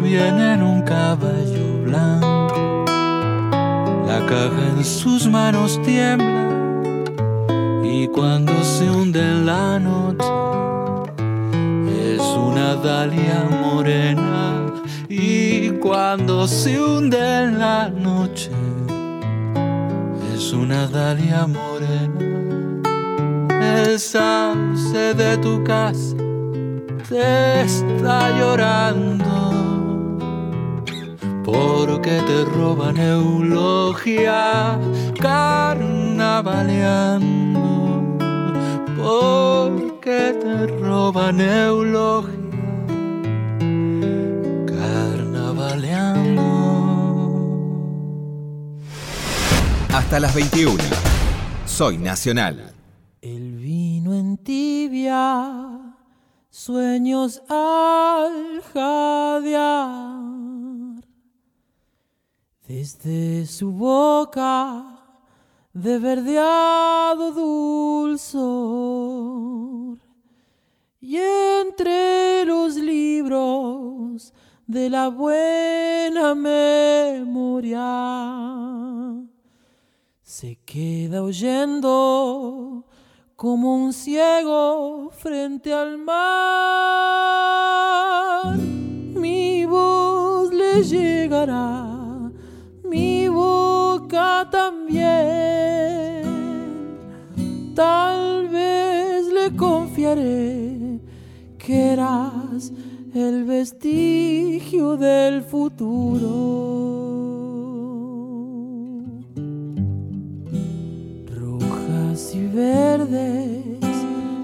viene 0.00 0.54
en 0.54 0.62
un 0.64 0.82
caballo 0.82 1.84
blanco, 1.84 2.84
la 4.04 4.26
caja 4.26 4.62
en 4.76 4.84
sus 4.84 5.28
manos 5.28 5.80
tiembla. 5.84 6.48
Y 7.84 8.08
cuando 8.08 8.52
se 8.64 8.90
hunde 8.90 9.20
en 9.20 9.46
la 9.46 9.78
noche 9.78 10.26
es 12.12 12.20
una 12.20 12.74
dalia 12.74 13.46
morena. 13.62 14.72
Y 15.08 15.70
cuando 15.78 16.48
se 16.48 16.82
hunde 16.82 17.44
en 17.44 17.60
la 17.60 17.88
noche 17.90 18.50
es 20.34 20.52
una 20.52 20.88
dalia 20.88 21.46
morena. 21.46 22.37
El 23.76 23.98
sauce 23.98 25.14
de 25.14 25.36
tu 25.38 25.64
casa 25.64 26.14
te 27.08 27.62
está 27.62 28.30
llorando 28.38 29.34
porque 31.44 32.20
te 32.28 32.44
roban 32.44 32.96
eulogia 32.98 34.78
carnavaleando 35.20 37.58
porque 38.96 40.36
te 40.42 40.66
roban 40.82 41.40
eulogia 41.40 42.38
Hasta 50.08 50.20
las 50.20 50.34
21. 50.34 50.82
Soy 51.66 51.98
Nacional. 51.98 52.77
El 54.38 54.44
vino 54.44 54.44
en 54.44 54.44
tibia, 54.44 55.96
sueños 56.50 57.42
al 57.48 58.62
jadear. 58.72 60.18
Desde 62.66 63.46
su 63.46 63.72
boca 63.72 64.84
de 65.72 65.98
verdeado 65.98 67.32
dulzor. 67.32 68.38
Y 71.00 71.16
entre 71.16 72.44
los 72.44 72.76
libros 72.76 74.34
de 74.66 74.90
la 74.90 75.08
buena 75.08 76.34
memoria 76.34 77.78
se 80.22 80.56
queda 80.66 81.22
oyendo 81.22 82.84
como 83.38 83.72
un 83.84 83.92
ciego 83.92 85.10
frente 85.12 85.72
al 85.72 85.96
mar. 85.96 86.18
Mi 89.14 89.64
voz 89.64 90.52
le 90.52 90.82
llegará, 90.82 92.32
mi 92.82 93.28
boca 93.28 94.48
también. 94.50 96.24
Tal 97.76 98.48
vez 98.48 99.28
le 99.28 99.54
confiaré 99.56 100.98
que 101.58 101.92
eras 101.92 102.72
el 103.14 103.44
vestigio 103.44 104.96
del 104.96 105.44
futuro. 105.44 107.07
Y 112.18 112.48
verdes, 112.48 113.62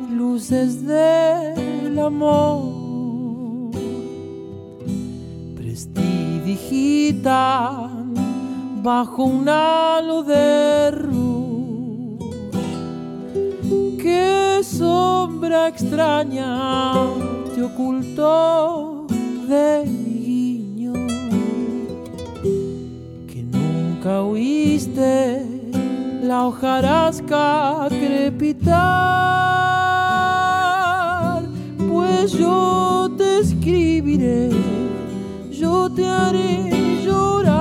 luces 0.08 0.86
del 0.86 1.98
amor, 1.98 3.72
prestidigitan 5.56 8.14
bajo 8.80 9.24
un 9.24 9.48
halo 9.48 10.22
de 10.22 10.92
luz. 10.92 12.20
Qué 14.00 14.60
sombra 14.62 15.66
extraña 15.66 16.92
te 17.56 17.62
ocultó 17.64 19.08
de 19.48 19.82
mi 19.84 20.14
guiño, 20.28 20.92
que 23.26 23.42
nunca 23.42 24.22
oíste 24.22 25.63
la 26.24 26.46
hojarasca 26.46 27.86
crepitar, 27.90 28.72
pues 31.88 32.32
yo 32.32 33.10
te 33.18 33.40
escribiré, 33.40 34.50
yo 35.50 35.90
te 35.90 36.06
haré 36.08 37.02
llorar, 37.04 37.60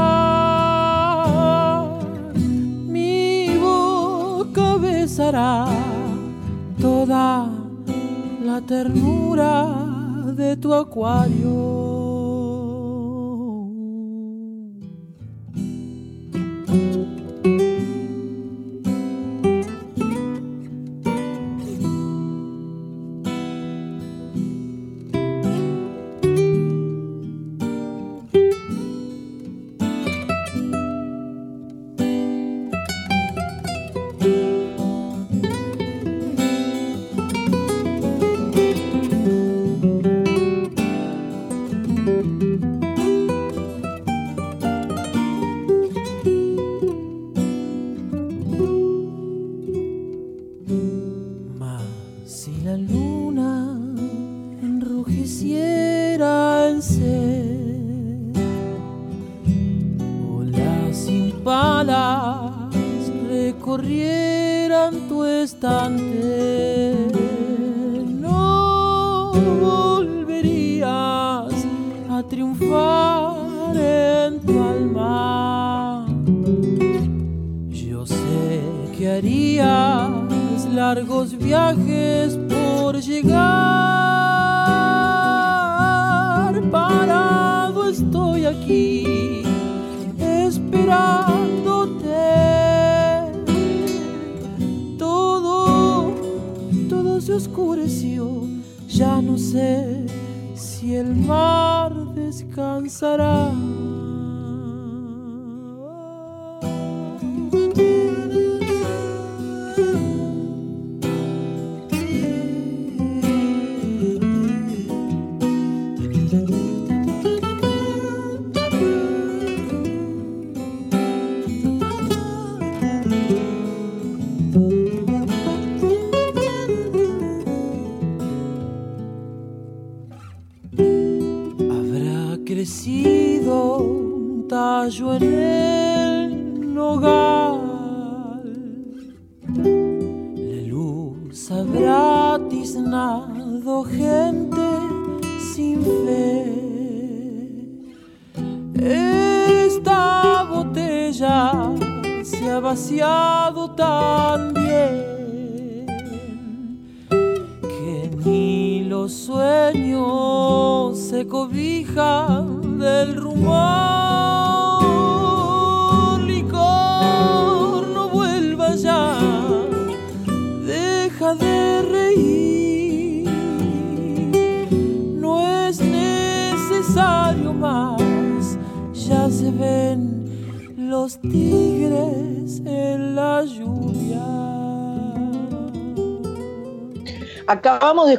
mi 2.87 3.57
boca 3.57 4.77
besará 4.77 5.65
toda 6.79 7.49
la 8.45 8.61
ternura 8.61 9.67
de 10.35 10.55
tu 10.55 10.73
acuario. 10.73 11.72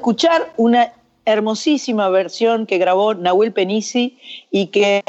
Escuchar 0.04 0.52
una 0.58 0.92
hermosísima 1.24 2.10
versión 2.10 2.66
que 2.66 2.76
grabó 2.76 3.14
Nahuel 3.14 3.54
Penisi 3.54 4.18
y 4.50 4.66
que 4.66 5.02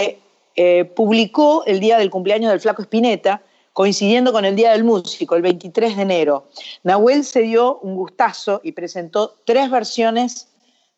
eh, 0.55 0.85
publicó 0.85 1.65
el 1.65 1.81
día 1.81 1.97
del 1.97 2.09
cumpleaños 2.09 2.49
del 2.49 2.61
Flaco 2.61 2.81
Espineta, 2.81 3.41
coincidiendo 3.73 4.31
con 4.31 4.45
el 4.45 4.55
Día 4.55 4.71
del 4.71 4.85
Músico, 4.85 5.35
el 5.35 5.41
23 5.41 5.97
de 5.97 6.01
enero. 6.01 6.47
Nahuel 6.83 7.25
se 7.25 7.41
dio 7.41 7.77
un 7.79 7.97
gustazo 7.97 8.61
y 8.63 8.71
presentó 8.71 9.35
tres 9.43 9.69
versiones 9.69 10.47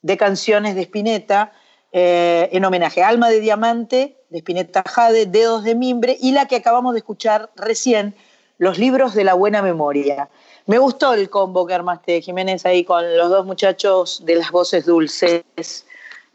de 0.04 0.16
canciones 0.16 0.76
de 0.76 0.84
Spinetta 0.84 1.52
eh, 1.92 2.50
en 2.52 2.66
homenaje 2.66 3.02
a 3.02 3.08
Alma 3.08 3.30
de 3.30 3.40
Diamante, 3.40 4.18
de 4.30 4.38
Spinetta 4.38 4.84
Jade, 4.86 5.26
Dedos 5.26 5.64
de 5.64 5.74
Mimbre 5.74 6.16
y 6.22 6.34
la 6.34 6.46
que 6.46 6.58
acabamos 6.58 6.94
de 6.94 7.00
escuchar 7.00 7.50
recién, 7.56 8.14
Los 8.60 8.78
libros 8.78 9.16
de 9.16 9.24
la 9.24 9.34
buena 9.34 9.64
memoria. 9.64 10.30
Me 10.68 10.80
gustó 10.80 11.14
el 11.14 11.30
combo 11.30 11.66
que 11.66 11.74
armaste, 11.74 12.22
Jiménez, 12.22 12.66
ahí 12.66 12.84
con 12.84 13.18
los 13.18 13.30
dos 13.30 13.46
muchachos 13.46 14.22
de 14.26 14.36
las 14.36 14.52
voces 14.52 14.86
dulces, 14.86 15.86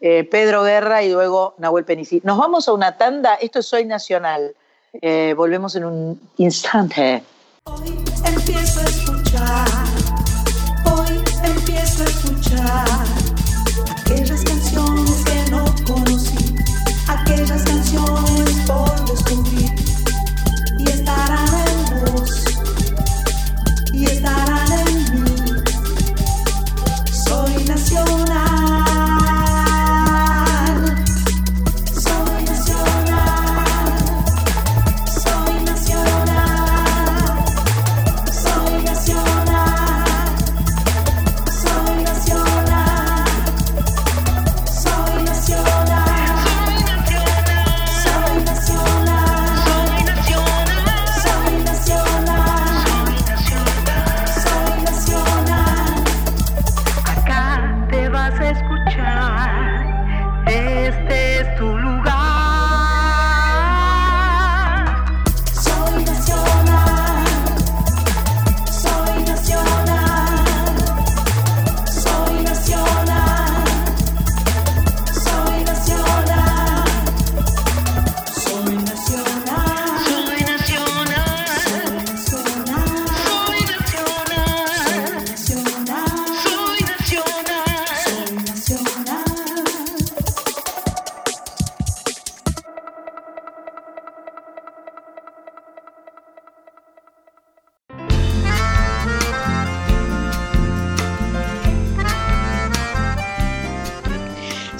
eh, 0.01 0.25
Pedro 0.25 0.63
Guerra 0.63 1.03
y 1.03 1.13
luego 1.13 1.55
Nahuel 1.59 1.85
Penici. 1.85 2.23
Nos 2.25 2.39
vamos 2.39 2.67
a 2.67 2.73
una 2.73 2.97
tanda, 2.97 3.35
esto 3.35 3.59
es 3.59 3.67
Soy 3.67 3.85
Nacional. 3.85 4.55
Eh, 5.03 5.35
volvemos 5.37 5.77
en 5.77 5.85
un 5.85 6.31
instante. 6.39 7.23
Hoy 7.65 8.03
empiezo 8.25 8.81
a 8.81 8.85
escuchar, 8.85 9.69
hoy 10.97 11.23
empiezo 11.45 12.03
a 12.03 12.07
escuchar 12.07 12.87
aquellas 14.01 14.45
canciones 14.45 15.25
que 15.27 15.51
no 15.51 15.65
conocí, 15.87 16.57
aquellas 17.07 17.63
canciones 17.65 18.67
por 18.67 19.11
descubrir 19.11 19.82
y 24.03 24.07
estará. 24.07 24.52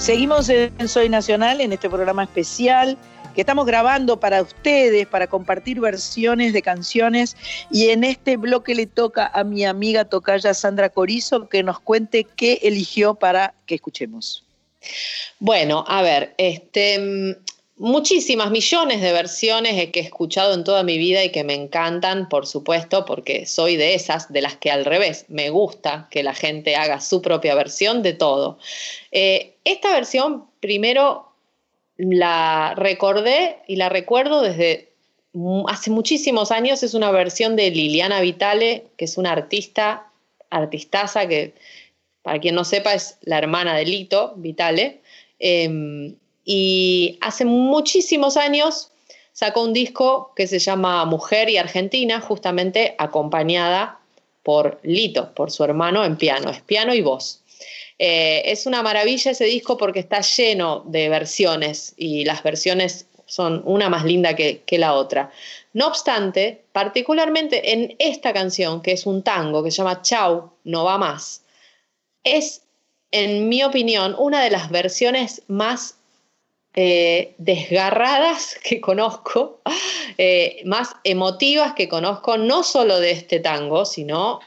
Seguimos 0.03 0.49
en 0.49 0.89
Soy 0.89 1.07
Nacional, 1.07 1.61
en 1.61 1.71
este 1.71 1.89
programa 1.89 2.23
especial 2.23 2.97
que 3.33 3.39
estamos 3.39 3.65
grabando 3.65 4.19
para 4.19 4.41
ustedes, 4.41 5.07
para 5.07 5.27
compartir 5.27 5.79
versiones 5.79 6.51
de 6.51 6.61
canciones. 6.61 7.37
Y 7.71 7.87
en 7.87 8.03
este 8.03 8.35
bloque 8.35 8.75
le 8.75 8.85
toca 8.85 9.31
a 9.33 9.45
mi 9.45 9.63
amiga 9.63 10.03
tocaya 10.03 10.53
Sandra 10.53 10.89
Corizo 10.89 11.47
que 11.47 11.63
nos 11.63 11.79
cuente 11.79 12.25
qué 12.35 12.59
eligió 12.63 13.15
para 13.15 13.53
que 13.65 13.75
escuchemos. 13.75 14.43
Bueno, 15.39 15.85
a 15.87 16.01
ver, 16.01 16.35
este, 16.37 17.37
muchísimas 17.75 18.51
millones 18.51 19.01
de 19.01 19.11
versiones 19.11 19.89
que 19.91 19.99
he 19.99 20.03
escuchado 20.03 20.53
en 20.53 20.63
toda 20.63 20.83
mi 20.83 20.97
vida 20.97 21.23
y 21.23 21.31
que 21.31 21.43
me 21.43 21.55
encantan, 21.55 22.29
por 22.29 22.45
supuesto, 22.45 23.05
porque 23.05 23.45
soy 23.45 23.77
de 23.77 23.95
esas, 23.95 24.31
de 24.31 24.41
las 24.41 24.57
que 24.57 24.71
al 24.71 24.85
revés, 24.85 25.25
me 25.27 25.49
gusta 25.49 26.07
que 26.11 26.23
la 26.23 26.33
gente 26.33 26.75
haga 26.75 27.01
su 27.01 27.21
propia 27.21 27.55
versión 27.55 28.03
de 28.03 28.13
todo. 28.13 28.59
Eh, 29.11 29.55
esta 29.63 29.91
versión, 29.93 30.45
primero, 30.59 31.31
la 31.97 32.73
recordé 32.75 33.57
y 33.67 33.75
la 33.75 33.89
recuerdo 33.89 34.41
desde 34.41 34.89
hace 35.67 35.89
muchísimos 35.89 36.51
años. 36.51 36.83
Es 36.83 36.93
una 36.93 37.11
versión 37.11 37.55
de 37.55 37.71
Liliana 37.71 38.21
Vitale, 38.21 38.85
que 38.97 39.05
es 39.05 39.17
una 39.17 39.31
artista, 39.31 40.11
artistaza 40.51 41.27
que, 41.27 41.55
para 42.21 42.39
quien 42.39 42.53
no 42.53 42.65
sepa, 42.65 42.93
es 42.93 43.17
la 43.21 43.39
hermana 43.39 43.75
de 43.75 43.85
Lito 43.85 44.33
Vitale. 44.37 45.01
Eh, 45.39 46.13
y 46.45 47.17
hace 47.21 47.45
muchísimos 47.45 48.37
años 48.37 48.91
sacó 49.31 49.63
un 49.63 49.73
disco 49.73 50.31
que 50.35 50.47
se 50.47 50.59
llama 50.59 51.05
Mujer 51.05 51.49
y 51.49 51.57
Argentina, 51.57 52.21
justamente 52.21 52.95
acompañada 52.97 53.99
por 54.43 54.79
Lito, 54.83 55.33
por 55.33 55.51
su 55.51 55.63
hermano 55.63 56.03
en 56.03 56.17
piano, 56.17 56.49
es 56.49 56.61
piano 56.61 56.93
y 56.93 57.01
voz. 57.01 57.41
Eh, 57.99 58.41
es 58.45 58.65
una 58.65 58.83
maravilla 58.83 59.31
ese 59.31 59.45
disco 59.45 59.77
porque 59.77 59.99
está 59.99 60.21
lleno 60.21 60.83
de 60.85 61.09
versiones 61.09 61.93
y 61.97 62.25
las 62.25 62.43
versiones 62.43 63.07
son 63.25 63.61
una 63.65 63.89
más 63.89 64.03
linda 64.03 64.35
que, 64.35 64.63
la 64.71 64.93
otra. 64.93 65.31
No 65.73 65.87
obstante, 65.87 66.65
particularmente 66.71 67.71
en 67.71 67.95
esta 67.99 68.33
canción, 68.33 68.81
que 68.81 68.91
es 68.91 69.05
un 69.05 69.23
tango 69.23 69.63
que 69.63 69.71
se 69.71 69.77
llama 69.77 70.01
Chau, 70.01 70.51
no 70.65 70.83
va 70.83 70.97
más, 70.97 71.43
es, 72.23 72.61
en 73.11 73.49
mi 73.49 73.63
opinión, 73.63 74.15
una 74.17 74.43
de 74.43 74.51
las 74.51 74.69
versiones 74.69 75.41
más 75.47 75.97
eh, 76.75 77.35
desgarradas 77.37 78.57
que 78.63 78.81
conozco, 78.81 79.59
eh, 80.17 80.61
más 80.65 80.95
emotivas 81.03 81.73
que 81.73 81.87
conozco, 81.87 82.37
no 82.37 82.63
solo 82.63 82.99
de 82.99 83.11
este 83.11 83.39
tango, 83.39 83.85
sino 83.85 84.39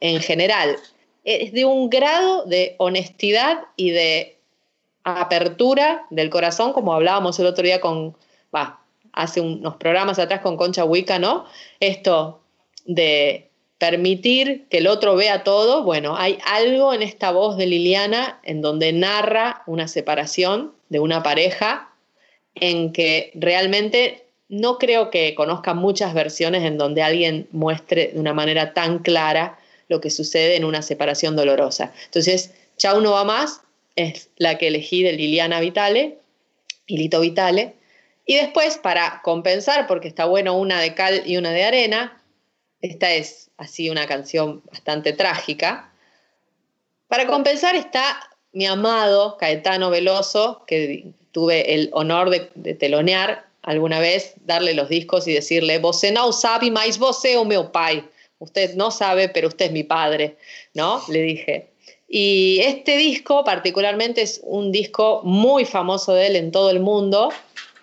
en 0.00 0.20
general. 0.20 0.76
Es 1.24 1.52
de 1.52 1.64
un 1.64 1.90
grado 1.90 2.44
de 2.46 2.74
honestidad 2.78 3.64
y 3.76 3.90
de 3.90 4.38
apertura 5.04 6.06
del 6.10 6.30
corazón, 6.30 6.72
como 6.72 6.92
hablábamos 6.92 7.38
el 7.38 7.46
otro 7.46 7.64
día 7.64 7.80
con, 7.80 8.16
hace 9.12 9.40
unos 9.40 9.76
programas 9.76 10.18
atrás 10.18 10.40
con 10.40 10.56
Concha 10.56 10.84
Huica, 10.84 11.18
¿no? 11.18 11.44
Esto 11.80 12.40
de 12.84 13.47
permitir 13.78 14.66
que 14.68 14.78
el 14.78 14.88
otro 14.88 15.14
vea 15.16 15.44
todo, 15.44 15.84
bueno, 15.84 16.16
hay 16.16 16.38
algo 16.46 16.92
en 16.92 17.02
esta 17.02 17.30
voz 17.30 17.56
de 17.56 17.66
Liliana 17.66 18.40
en 18.42 18.60
donde 18.60 18.92
narra 18.92 19.62
una 19.66 19.88
separación 19.88 20.72
de 20.88 21.00
una 21.00 21.22
pareja 21.22 21.88
en 22.56 22.92
que 22.92 23.30
realmente 23.34 24.24
no 24.48 24.78
creo 24.78 25.10
que 25.10 25.34
conozca 25.34 25.74
muchas 25.74 26.12
versiones 26.12 26.64
en 26.64 26.78
donde 26.78 27.02
alguien 27.02 27.46
muestre 27.52 28.10
de 28.12 28.18
una 28.18 28.34
manera 28.34 28.74
tan 28.74 28.98
clara 28.98 29.58
lo 29.88 30.00
que 30.00 30.10
sucede 30.10 30.56
en 30.56 30.64
una 30.64 30.82
separación 30.82 31.36
dolorosa. 31.36 31.92
Entonces, 32.06 32.52
Chau 32.76 33.00
no 33.00 33.12
va 33.12 33.24
más 33.24 33.60
es 33.98 34.30
la 34.36 34.58
que 34.58 34.68
elegí 34.68 35.02
de 35.02 35.12
Liliana 35.12 35.60
Vitale, 35.60 36.18
Lito 36.86 37.20
Vitale, 37.20 37.74
y 38.24 38.36
después, 38.36 38.78
para 38.78 39.20
compensar, 39.24 39.86
porque 39.86 40.06
está 40.06 40.26
bueno 40.26 40.56
una 40.56 40.80
de 40.80 40.94
cal 40.94 41.22
y 41.26 41.36
una 41.36 41.50
de 41.50 41.64
arena, 41.64 42.17
esta 42.80 43.12
es 43.12 43.50
así 43.56 43.90
una 43.90 44.06
canción 44.06 44.62
bastante 44.70 45.12
trágica. 45.12 45.92
Para 47.08 47.26
compensar 47.26 47.74
está 47.76 48.18
mi 48.52 48.66
amado 48.66 49.36
Caetano 49.36 49.90
Veloso, 49.90 50.64
que 50.66 51.12
tuve 51.32 51.74
el 51.74 51.90
honor 51.92 52.30
de, 52.30 52.50
de 52.54 52.74
telonear 52.74 53.46
alguna 53.62 54.00
vez, 54.00 54.34
darle 54.46 54.74
los 54.74 54.88
discos 54.88 55.26
y 55.28 55.34
decirle, 55.34 55.78
você 55.78 56.10
não 56.10 56.32
sabe, 56.32 56.70
mas 56.70 56.96
você 56.96 57.32
é 57.32 57.38
o 57.38 57.44
meu 57.44 57.70
pai. 57.70 58.04
Usted 58.38 58.74
no 58.76 58.90
sabe, 58.90 59.28
pero 59.28 59.48
usted 59.48 59.66
es 59.66 59.72
mi 59.72 59.82
padre, 59.82 60.36
¿no? 60.74 61.02
Le 61.08 61.22
dije. 61.22 61.68
Y 62.08 62.60
este 62.62 62.96
disco 62.96 63.44
particularmente 63.44 64.22
es 64.22 64.40
un 64.44 64.72
disco 64.72 65.20
muy 65.24 65.64
famoso 65.64 66.14
de 66.14 66.28
él 66.28 66.36
en 66.36 66.50
todo 66.52 66.70
el 66.70 66.80
mundo, 66.80 67.30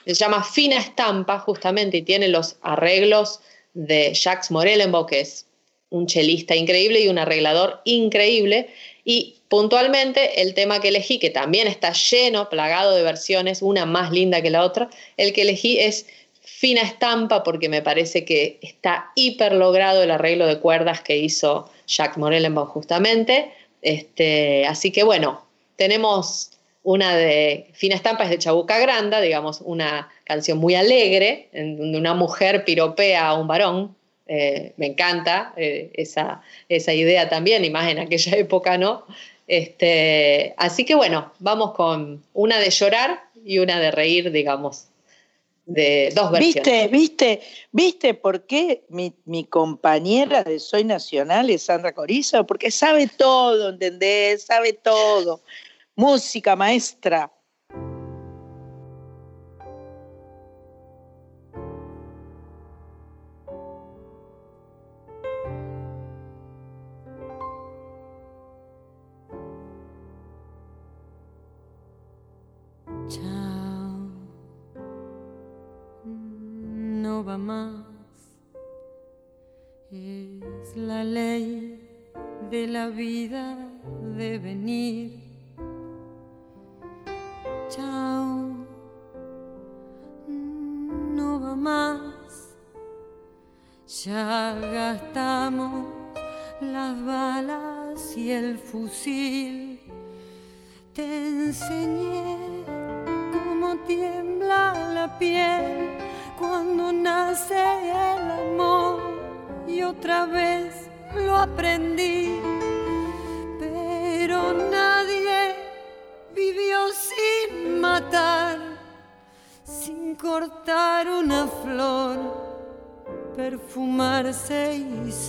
se 0.05 0.13
llama 0.13 0.43
Fina 0.43 0.77
Estampa, 0.77 1.39
justamente, 1.39 1.97
y 1.97 2.01
tiene 2.01 2.27
los 2.27 2.57
arreglos 2.61 3.41
de 3.75 4.13
Jacques 4.13 4.49
Morelenbo, 4.49 5.05
que 5.05 5.19
es 5.19 5.45
un 5.89 6.07
chelista 6.07 6.55
increíble 6.55 7.01
y 7.01 7.07
un 7.07 7.19
arreglador 7.19 7.81
increíble. 7.85 8.69
Y 9.03 9.35
puntualmente 9.49 10.41
el 10.41 10.55
tema 10.55 10.81
que 10.81 10.87
elegí, 10.87 11.19
que 11.19 11.29
también 11.29 11.67
está 11.67 11.93
lleno, 11.93 12.49
plagado 12.49 12.95
de 12.95 13.03
versiones, 13.03 13.61
una 13.61 13.85
más 13.85 14.11
linda 14.11 14.41
que 14.41 14.49
la 14.49 14.63
otra, 14.63 14.89
el 15.17 15.31
que 15.33 15.43
elegí 15.43 15.79
es 15.79 16.07
Fina 16.41 16.81
Estampa, 16.81 17.43
porque 17.43 17.69
me 17.69 17.81
parece 17.81 18.25
que 18.25 18.57
está 18.61 19.11
hiper 19.15 19.53
logrado 19.53 20.01
el 20.01 20.11
arreglo 20.11 20.47
de 20.47 20.59
cuerdas 20.59 21.01
que 21.01 21.17
hizo 21.17 21.69
Jacques 21.87 22.17
Morelenbo 22.17 22.65
justamente. 22.65 23.51
Este, 23.81 24.65
así 24.65 24.91
que 24.91 25.03
bueno, 25.03 25.45
tenemos 25.75 26.51
una 26.85 27.17
de 27.17 27.71
Fina 27.73 27.95
Estampa 27.95 28.25
es 28.25 28.29
de 28.29 28.37
Chabuca 28.37 28.77
Granda, 28.77 29.19
digamos, 29.19 29.59
una 29.65 30.07
canción 30.23 30.59
muy 30.59 30.75
alegre, 30.75 31.49
en 31.51 31.77
donde 31.77 31.97
una 31.97 32.13
mujer 32.13 32.63
piropea 32.63 33.27
a 33.27 33.33
un 33.33 33.47
varón. 33.47 33.95
Eh, 34.27 34.73
me 34.77 34.85
encanta 34.85 35.53
eh, 35.57 35.91
esa, 35.95 36.41
esa 36.69 36.93
idea 36.93 37.27
también, 37.27 37.65
y 37.65 37.71
más 37.71 37.89
en 37.89 37.97
aquella 37.97 38.37
época, 38.37 38.77
¿no? 38.77 39.03
Este, 39.47 40.53
así 40.57 40.85
que 40.85 40.93
bueno, 40.93 41.33
vamos 41.39 41.73
con 41.73 42.23
una 42.33 42.59
de 42.59 42.69
llorar 42.69 43.19
y 43.43 43.57
una 43.57 43.79
de 43.79 43.89
reír, 43.89 44.31
digamos, 44.31 44.89
de 45.65 46.11
dos 46.13 46.31
versiones. 46.31 46.63
¿Viste, 46.63 46.87
viste, 46.87 47.41
viste 47.71 48.13
por 48.13 48.45
qué 48.45 48.83
mi, 48.89 49.11
mi 49.25 49.45
compañera 49.45 50.43
de 50.43 50.59
Soy 50.59 50.83
Nacional 50.83 51.49
es 51.49 51.63
Sandra 51.63 51.93
Corizo? 51.93 52.45
Porque 52.45 52.69
sabe 52.69 53.07
todo, 53.07 53.69
¿entendés? 53.69 54.43
Sabe 54.43 54.73
todo. 54.73 55.41
Música 55.97 56.57
maestra. 56.57 57.31
No 77.01 77.23
va 77.23 77.37
más. 77.37 77.85
Es 79.91 80.75
la 80.75 81.05
ley 81.05 81.79
de 82.51 82.67
la 82.67 82.89
vida 82.89 83.64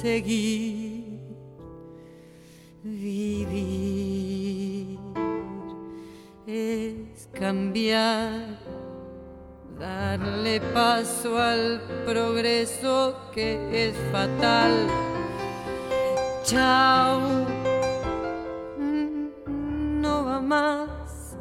seguir. 0.06 1.18
Vivir 2.84 3.56
es 6.46 7.28
cambiar, 7.32 8.60
darle 9.80 10.60
paso 10.72 11.38
al 11.38 11.82
progreso 12.06 13.16
que 13.34 13.58
es 13.72 13.96
fatal. 14.12 14.86
Chao, 16.44 17.20
no 20.04 20.24
va 20.24 20.40
más, 20.40 21.36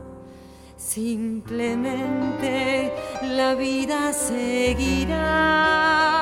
simplemente 0.75 2.91
la 3.21 3.53
vida 3.53 4.11
seguirá. 4.11 6.14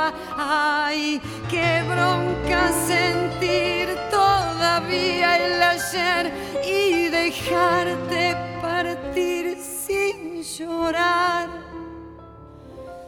Ay, 0.46 1.22
qué 1.50 1.84
bronca 1.88 2.70
sentir 2.86 3.88
todavía 4.12 5.38
el 5.38 5.64
ayer 5.64 6.34
y 6.66 7.08
dejarte 7.08 8.36
partir 8.62 9.58
sin 9.58 10.44
llorar. 10.44 11.48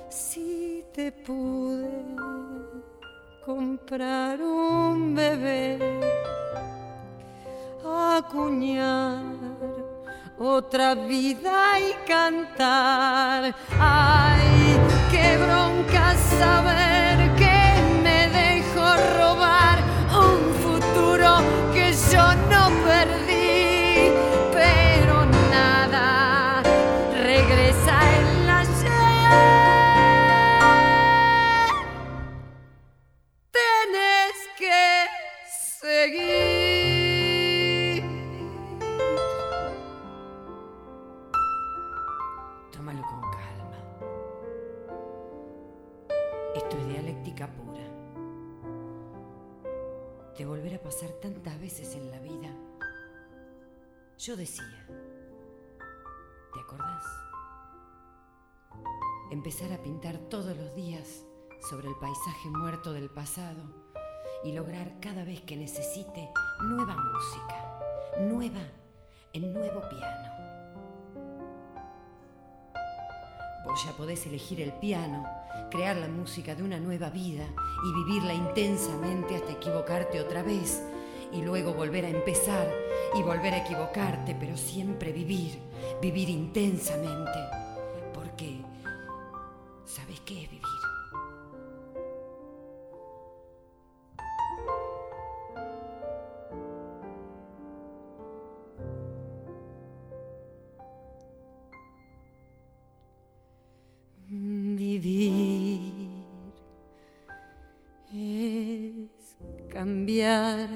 Si 0.09 0.85
te 0.93 1.11
pude 1.11 1.91
comprar 3.45 4.41
un 4.41 5.13
bebé, 5.13 5.77
acuñar 7.83 9.21
otra 10.39 10.95
vida 10.95 11.79
y 11.79 11.93
cantar. 12.07 13.53
Ay, 13.77 14.77
qué 15.11 15.37
bronca 15.37 16.15
saber 16.39 16.94
veces 51.65 51.95
en 51.95 52.11
la 52.11 52.19
vida. 52.19 52.51
Yo 54.19 54.37
decía, 54.37 54.85
¿te 56.53 56.59
acordás? 56.59 57.03
Empezar 59.31 59.73
a 59.73 59.81
pintar 59.81 60.15
todos 60.29 60.55
los 60.55 60.75
días 60.75 61.23
sobre 61.67 61.87
el 61.87 61.95
paisaje 61.95 62.49
muerto 62.51 62.93
del 62.93 63.09
pasado 63.09 63.63
y 64.43 64.51
lograr 64.51 64.99
cada 64.99 65.23
vez 65.23 65.41
que 65.41 65.57
necesite 65.57 66.29
nueva 66.61 66.95
música, 66.97 67.81
nueva 68.19 68.61
en 69.33 69.51
nuevo 69.51 69.81
piano. 69.89 70.29
Vos 73.65 73.83
ya 73.83 73.97
podés 73.97 74.23
elegir 74.27 74.61
el 74.61 74.71
piano, 74.73 75.25
crear 75.71 75.97
la 75.97 76.09
música 76.09 76.53
de 76.53 76.61
una 76.61 76.77
nueva 76.79 77.09
vida 77.09 77.47
y 77.83 78.03
vivirla 78.03 78.35
intensamente 78.35 79.35
hasta 79.35 79.53
equivocarte 79.53 80.21
otra 80.21 80.43
vez 80.43 80.83
y 81.31 81.41
luego 81.41 81.73
volver 81.73 82.05
a 82.05 82.09
empezar 82.09 82.71
y 83.17 83.21
volver 83.21 83.53
a 83.53 83.57
equivocarte, 83.57 84.35
pero 84.39 84.57
siempre 84.57 85.11
vivir, 85.11 85.59
vivir 86.01 86.29
intensamente. 86.29 87.39
Porque, 88.13 88.61
¿sabes 89.85 90.19
qué 90.21 90.43
es 90.43 90.49
vivir? 90.49 90.61
Vivir 104.77 106.09
es 108.13 109.35
cambiar 109.69 110.74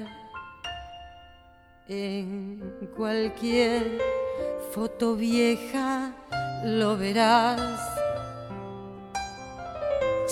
en 1.90 2.88
cualquier 2.96 3.98
foto 4.72 5.16
vieja, 5.16 6.14
lo 6.64 6.96
verás. 6.96 7.60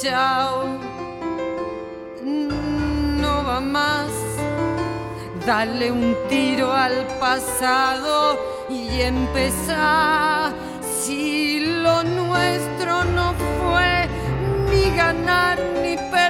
Chao, 0.01 0.79
no 2.23 3.45
va 3.45 3.61
más. 3.61 4.13
Dale 5.45 5.91
un 5.91 6.15
tiro 6.29 6.73
al 6.73 7.05
pasado 7.19 8.39
y 8.71 9.01
empezar. 9.01 10.53
Si 11.01 11.61
lo 11.83 12.05
nuestro 12.05 13.03
no 13.17 13.35
fue 13.59 14.07
ni 14.71 14.95
ganar 14.97 15.59
ni 15.83 15.97
perder, 15.97 16.28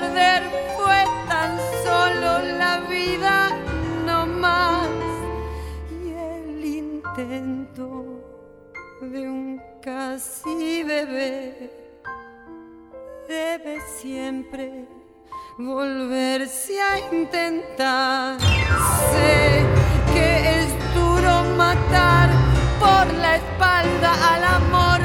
de 7.76 9.28
un 9.28 9.61
casi 9.83 10.83
bebé 10.83 11.70
debe 13.28 13.78
siempre 14.01 14.86
volverse 15.59 16.80
a 16.80 17.14
intentar. 17.14 18.40
Sé 18.40 19.64
que 20.12 20.61
es 20.61 20.95
duro 20.95 21.45
matar 21.57 22.30
por 22.80 23.12
la 23.14 23.36
espalda 23.36 24.34
al 24.34 24.45
amor 24.45 25.01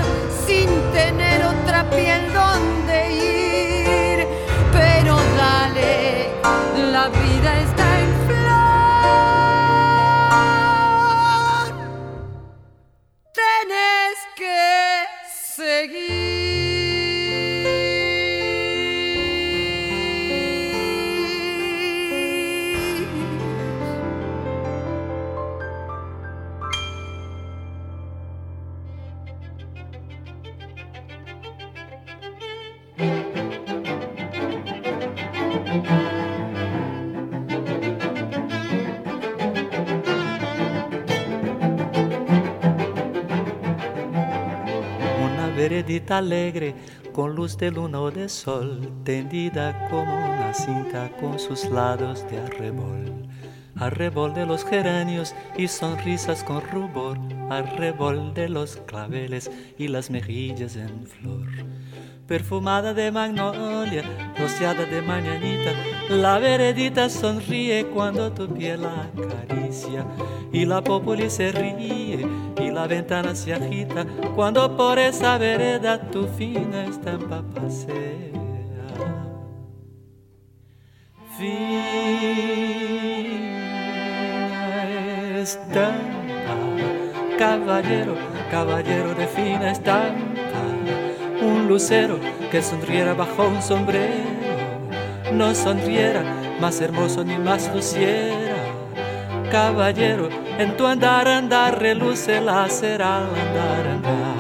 sin 0.46 0.70
tener 0.92 1.44
otra 1.46 1.90
piel 1.90 2.22
donde 2.34 2.98
ir. 3.14 4.28
Pero 4.72 5.18
dale, 5.38 6.30
la 6.92 7.10
vida 7.10 7.62
está 7.62 7.93
veredita 45.64 46.18
alegre 46.18 46.76
con 47.14 47.36
luz 47.36 47.58
de 47.58 47.72
luna 47.72 48.02
o 48.02 48.12
de 48.12 48.28
sol, 48.28 48.92
tendida 49.06 49.88
como 49.90 50.14
una 50.14 50.54
cinta 50.54 51.10
con 51.22 51.40
sus 51.40 51.64
lados 51.70 52.26
de 52.30 52.38
arrebol. 52.40 53.06
Arrebol 53.78 54.34
de 54.34 54.46
los 54.46 54.66
geranios 54.66 55.34
y 55.58 55.70
sonrisas 55.70 56.44
con 56.44 56.62
rubor, 56.70 57.18
arrebol 57.50 58.34
de 58.34 58.50
los 58.50 58.76
claveles 58.86 59.50
y 59.78 59.88
las 59.88 60.10
mejillas 60.10 60.76
en 60.76 61.08
flor. 61.08 61.48
Perfumada 62.28 62.94
de 62.94 63.12
magnolia, 63.12 64.04
rociada 64.40 64.86
de 64.86 65.02
mañanita, 65.02 65.72
la 66.10 66.40
veredita 66.40 67.10
sonríe 67.10 67.86
cuando 67.88 68.32
tu 68.32 68.48
piel 68.48 68.84
la 68.84 69.10
acaricia 69.12 70.06
y 70.52 70.66
la 70.66 70.82
populi 70.82 71.30
se 71.30 71.52
ríe 71.52 72.26
y 72.62 72.72
la 72.72 72.88
ventana 72.88 73.36
se 73.36 73.54
agita. 73.54 74.06
Cuando 74.36 74.78
por 74.78 75.00
esa 75.00 75.38
vereda 75.38 76.00
tu 76.12 76.28
fina 76.28 76.86
estampa 76.86 77.44
pasea. 77.54 78.32
Fina 81.38 81.84
estampa, 85.40 86.56
caballero, 87.38 88.16
caballero 88.50 89.14
de 89.14 89.28
fina 89.28 89.72
estampa, 89.72 90.33
un 91.44 91.68
lucero 91.68 92.20
que 92.52 92.62
sonriera 92.62 93.14
bajo 93.14 93.48
un 93.48 93.62
sombrero, 93.62 94.32
no 95.34 95.54
sonriera 95.54 96.24
más 96.60 96.80
hermoso 96.82 97.24
ni 97.24 97.38
más 97.38 97.70
luciera. 97.74 98.56
Caballero, 99.52 100.30
en 100.58 100.76
tu 100.78 100.88
andar, 100.88 101.28
andar, 101.28 101.80
reluce 101.80 102.42
la 102.42 102.64
al 102.64 102.72
andar, 102.72 103.88
andar. 103.88 104.33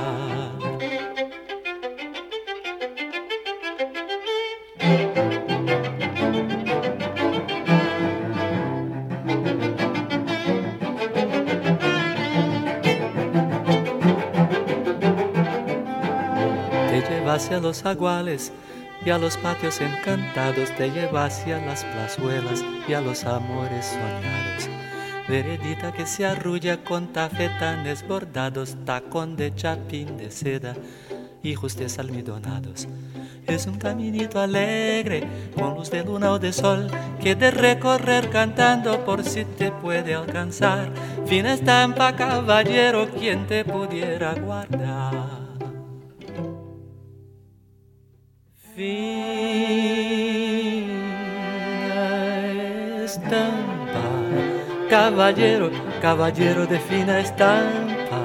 Los 17.51 17.85
aguales 17.85 18.51
y 19.05 19.09
a 19.09 19.17
los 19.17 19.37
patios 19.37 19.79
encantados, 19.81 20.71
te 20.75 20.89
lleva 20.89 21.25
hacia 21.25 21.63
las 21.63 21.83
plazuelas 21.83 22.63
y 22.87 22.93
a 22.93 23.01
los 23.01 23.25
amores 23.25 23.85
soñados. 23.85 24.69
Veredita 25.27 25.91
que 25.91 26.05
se 26.05 26.25
arrulla 26.25 26.83
con 26.83 27.13
tafetanes 27.13 28.07
bordados, 28.07 28.75
tacón 28.85 29.35
de 29.35 29.53
chapín 29.53 30.17
de 30.17 30.31
seda, 30.31 30.73
hijos 31.43 31.75
de 31.75 31.87
almidonados. 31.99 32.87
Es 33.45 33.67
un 33.67 33.77
caminito 33.77 34.39
alegre, 34.39 35.27
con 35.55 35.75
luz 35.75 35.91
de 35.91 36.03
luna 36.03 36.31
o 36.31 36.39
de 36.39 36.53
sol, 36.53 36.89
que 37.21 37.35
de 37.35 37.51
recorrer 37.51 38.29
cantando 38.29 39.03
por 39.05 39.23
si 39.23 39.45
te 39.45 39.71
puede 39.71 40.15
alcanzar. 40.15 40.91
Fina 41.25 41.53
estampa, 41.53 42.15
caballero, 42.15 43.09
quien 43.11 43.45
te 43.47 43.63
pudiera 43.63 44.33
guardar. 44.33 45.42
Fina 48.75 48.87
estampa, 53.03 54.01
caballero, 54.89 55.69
caballero 56.01 56.65
de 56.65 56.79
fina 56.79 57.19
estampa, 57.19 58.19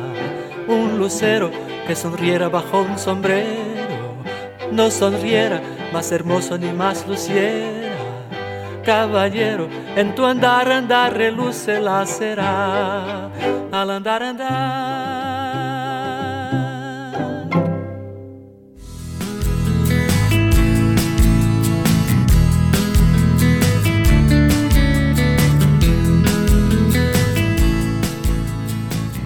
un 0.66 0.96
lucero 0.98 1.50
que 1.86 1.94
sonriera 1.94 2.48
bajo 2.48 2.80
un 2.80 2.98
sombrero, 2.98 4.14
no 4.72 4.90
sonriera 4.90 5.60
más 5.92 6.10
hermoso 6.12 6.56
ni 6.56 6.72
más 6.72 7.06
luciera. 7.06 7.92
caballero, 8.86 9.68
en 9.96 10.14
tu 10.14 10.24
andar, 10.24 10.72
andar, 10.72 11.14
reluce 11.14 11.78
la 11.78 12.06
será. 12.06 13.30
Al 13.70 13.90
andar, 13.90 14.22
andar. 14.22 15.77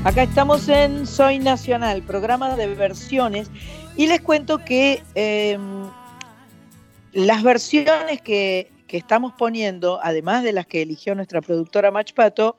Acá 0.04 0.24
estamos 0.24 0.68
en 0.68 1.06
Soy 1.06 1.38
Nacional, 1.38 2.02
programa 2.02 2.56
de 2.56 2.66
versiones, 2.74 3.48
y 3.96 4.08
les 4.08 4.20
cuento 4.20 4.58
que 4.58 5.00
eh, 5.14 5.56
las 7.12 7.44
versiones 7.44 8.20
que, 8.20 8.72
que 8.88 8.96
estamos 8.96 9.32
poniendo, 9.38 10.00
además 10.02 10.42
de 10.42 10.52
las 10.52 10.66
que 10.66 10.82
eligió 10.82 11.14
nuestra 11.14 11.40
productora 11.40 11.92
Machpato, 11.92 12.56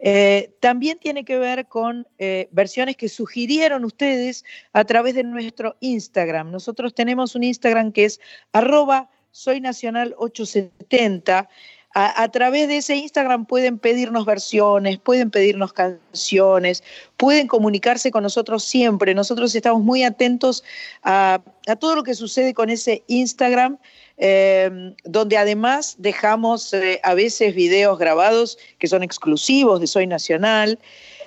eh, 0.00 0.50
también 0.58 0.98
tiene 0.98 1.24
que 1.24 1.38
ver 1.38 1.68
con 1.68 2.08
eh, 2.18 2.48
versiones 2.50 2.96
que 2.96 3.08
sugirieron 3.08 3.84
ustedes 3.84 4.44
a 4.72 4.84
través 4.84 5.14
de 5.14 5.22
nuestro 5.22 5.76
Instagram. 5.78 6.50
Nosotros 6.50 6.92
tenemos 6.92 7.36
un 7.36 7.44
Instagram 7.44 7.92
que 7.92 8.06
es 8.06 8.20
arroba 8.52 9.08
soynacional870. 9.32 11.46
A, 11.94 12.28
través 12.30 12.68
de 12.68 12.78
ese 12.78 12.96
Instagram 12.96 13.44
pueden 13.44 13.78
pedirnos 13.78 14.24
versiones, 14.24 14.98
pueden 14.98 15.30
pedirnos 15.30 15.74
canciones, 15.74 16.82
pueden 17.18 17.46
comunicarse 17.46 18.10
con 18.10 18.22
nosotros 18.22 18.64
siempre. 18.64 19.14
Nosotros 19.14 19.54
estamos 19.54 19.82
muy 19.82 20.02
atentos 20.02 20.64
a, 21.02 21.42
todo 21.78 21.96
lo 21.96 22.02
que 22.02 22.14
sucede 22.14 22.54
con 22.54 22.70
ese 22.70 23.02
Instagram 23.08 23.78
eh, 24.16 24.94
donde 25.04 25.36
además 25.36 25.96
dejamos 25.98 26.72
eh, 26.72 27.00
a 27.02 27.12
veces 27.14 27.54
videos 27.54 27.98
grabados 27.98 28.56
que 28.78 28.86
son 28.86 29.02
exclusivos 29.02 29.80
de 29.80 29.86
Soy 29.86 30.06
Nacional. 30.06 30.78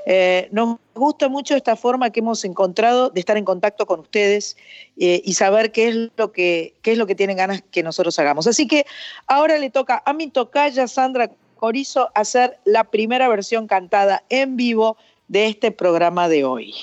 Eh, 0.05 0.49
gusta 0.95 1.29
mucho 1.29 1.55
esta 1.55 1.75
forma 1.75 2.09
que 2.09 2.21
hemos 2.21 2.43
encontrado 2.45 3.09
de 3.09 3.19
estar 3.19 3.37
en 3.37 3.45
contacto 3.45 3.85
con 3.85 3.99
ustedes 3.99 4.57
eh, 4.97 5.21
y 5.23 5.33
saber 5.33 5.71
qué 5.71 5.89
es, 5.89 5.95
lo 6.15 6.31
que, 6.31 6.73
qué 6.81 6.93
es 6.93 6.97
lo 6.97 7.05
que 7.05 7.15
tienen 7.15 7.37
ganas 7.37 7.61
que 7.71 7.83
nosotros 7.83 8.17
hagamos. 8.17 8.47
Así 8.47 8.67
que 8.67 8.85
ahora 9.27 9.57
le 9.57 9.69
toca 9.69 10.01
a 10.05 10.13
mi 10.13 10.27
tocaya 10.27 10.87
Sandra 10.87 11.29
Corizo 11.57 12.09
hacer 12.15 12.57
la 12.65 12.85
primera 12.85 13.27
versión 13.27 13.67
cantada 13.67 14.23
en 14.29 14.55
vivo 14.57 14.97
de 15.27 15.47
este 15.47 15.71
programa 15.71 16.29
de 16.29 16.45
hoy. 16.45 16.73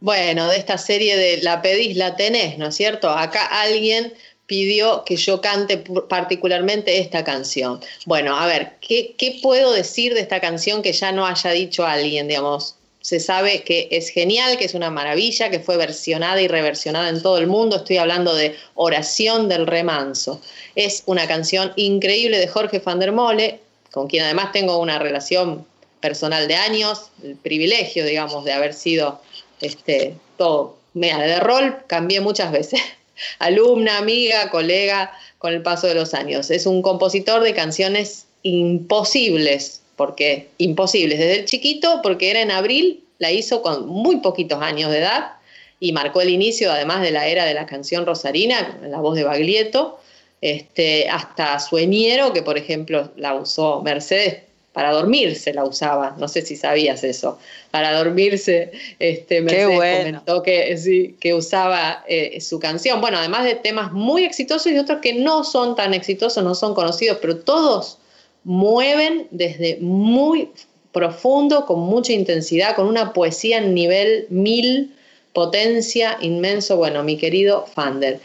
Bueno, 0.00 0.48
de 0.48 0.58
esta 0.58 0.78
serie 0.78 1.16
de 1.16 1.42
La 1.42 1.62
pedís, 1.62 1.96
la 1.96 2.16
tenés, 2.16 2.58
¿no 2.58 2.68
es 2.68 2.74
cierto? 2.74 3.08
Acá 3.10 3.46
alguien 3.46 4.12
pidió 4.46 5.04
que 5.04 5.16
yo 5.16 5.40
cante 5.40 5.78
particularmente 6.08 6.98
esta 6.98 7.24
canción. 7.24 7.80
Bueno, 8.04 8.36
a 8.36 8.46
ver, 8.46 8.74
¿qué, 8.80 9.14
¿qué, 9.16 9.38
puedo 9.42 9.72
decir 9.72 10.12
de 10.12 10.20
esta 10.20 10.40
canción 10.40 10.82
que 10.82 10.92
ya 10.92 11.12
no 11.12 11.26
haya 11.26 11.50
dicho 11.52 11.86
alguien, 11.86 12.28
digamos? 12.28 12.76
Se 13.04 13.20
sabe 13.20 13.64
que 13.64 13.88
es 13.90 14.08
genial, 14.08 14.56
que 14.56 14.64
es 14.64 14.72
una 14.72 14.88
maravilla, 14.88 15.50
que 15.50 15.60
fue 15.60 15.76
versionada 15.76 16.40
y 16.40 16.48
reversionada 16.48 17.10
en 17.10 17.20
todo 17.20 17.36
el 17.36 17.46
mundo. 17.46 17.76
Estoy 17.76 17.98
hablando 17.98 18.34
de 18.34 18.56
Oración 18.76 19.46
del 19.50 19.66
Remanso. 19.66 20.40
Es 20.74 21.02
una 21.04 21.28
canción 21.28 21.74
increíble 21.76 22.38
de 22.38 22.48
Jorge 22.48 22.78
van 22.78 23.00
der 23.00 23.12
Mole, 23.12 23.60
con 23.92 24.08
quien 24.08 24.24
además 24.24 24.52
tengo 24.52 24.78
una 24.78 24.98
relación 24.98 25.66
personal 26.00 26.48
de 26.48 26.54
años, 26.54 27.10
el 27.22 27.36
privilegio, 27.36 28.06
digamos, 28.06 28.42
de 28.46 28.54
haber 28.54 28.72
sido 28.72 29.20
este, 29.60 30.16
todo, 30.38 30.78
mira, 30.94 31.18
de 31.18 31.40
rol 31.40 31.84
cambié 31.86 32.22
muchas 32.22 32.52
veces 32.52 32.80
alumna, 33.38 33.98
amiga, 33.98 34.48
colega, 34.48 35.12
con 35.36 35.52
el 35.52 35.60
paso 35.60 35.88
de 35.88 35.94
los 35.94 36.14
años. 36.14 36.50
Es 36.50 36.64
un 36.64 36.80
compositor 36.80 37.42
de 37.42 37.52
canciones 37.52 38.24
imposibles, 38.42 39.82
porque 39.96 40.48
imposibles. 40.58 41.18
Desde 41.18 41.40
el 41.40 41.44
chiquito, 41.44 42.00
porque 42.02 42.30
era 42.30 42.40
en 42.40 42.50
abril, 42.50 43.04
la 43.18 43.30
hizo 43.30 43.62
con 43.62 43.86
muy 43.86 44.16
poquitos 44.16 44.60
años 44.62 44.90
de 44.90 44.98
edad 44.98 45.32
y 45.80 45.92
marcó 45.92 46.20
el 46.20 46.30
inicio 46.30 46.72
además 46.72 47.02
de 47.02 47.10
la 47.10 47.26
era 47.26 47.44
de 47.44 47.54
la 47.54 47.66
canción 47.66 48.06
rosarina, 48.06 48.78
la 48.82 49.00
voz 49.00 49.16
de 49.16 49.24
Baglietto, 49.24 50.00
este, 50.40 51.08
hasta 51.08 51.58
Sueñero, 51.58 52.32
que 52.32 52.42
por 52.42 52.58
ejemplo 52.58 53.10
la 53.16 53.34
usó 53.34 53.82
Mercedes 53.82 54.38
para 54.74 54.90
dormirse 54.90 55.54
la 55.54 55.64
usaba, 55.64 56.16
no 56.18 56.26
sé 56.26 56.42
si 56.42 56.56
sabías 56.56 57.04
eso, 57.04 57.38
para 57.70 57.96
dormirse, 57.96 58.72
este, 58.98 59.40
Mercedes 59.40 59.76
bueno. 59.76 59.98
comentó 59.98 60.42
que, 60.42 60.76
sí, 60.76 61.16
que 61.20 61.32
usaba 61.32 62.04
eh, 62.08 62.40
su 62.40 62.58
canción, 62.58 63.00
bueno, 63.00 63.18
además 63.18 63.44
de 63.44 63.54
temas 63.54 63.92
muy 63.92 64.24
exitosos 64.24 64.72
y 64.72 64.76
otros 64.76 64.98
que 65.00 65.14
no 65.14 65.44
son 65.44 65.76
tan 65.76 65.94
exitosos, 65.94 66.42
no 66.42 66.56
son 66.56 66.74
conocidos, 66.74 67.18
pero 67.20 67.36
todos 67.36 67.98
mueven 68.44 69.26
desde 69.30 69.78
muy 69.80 70.50
profundo, 70.92 71.66
con 71.66 71.80
mucha 71.80 72.12
intensidad, 72.12 72.76
con 72.76 72.86
una 72.86 73.12
poesía 73.12 73.58
en 73.58 73.74
nivel 73.74 74.26
mil, 74.30 74.94
potencia 75.32 76.16
inmenso, 76.20 76.76
bueno, 76.76 77.02
mi 77.02 77.16
querido 77.16 77.66
Fander. 77.66 78.20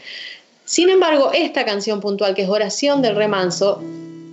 Sin 0.64 0.88
embargo, 0.88 1.32
esta 1.34 1.64
canción 1.64 2.00
puntual, 2.00 2.34
que 2.34 2.42
es 2.42 2.48
Oración 2.48 3.02
del 3.02 3.16
Remanso, 3.16 3.82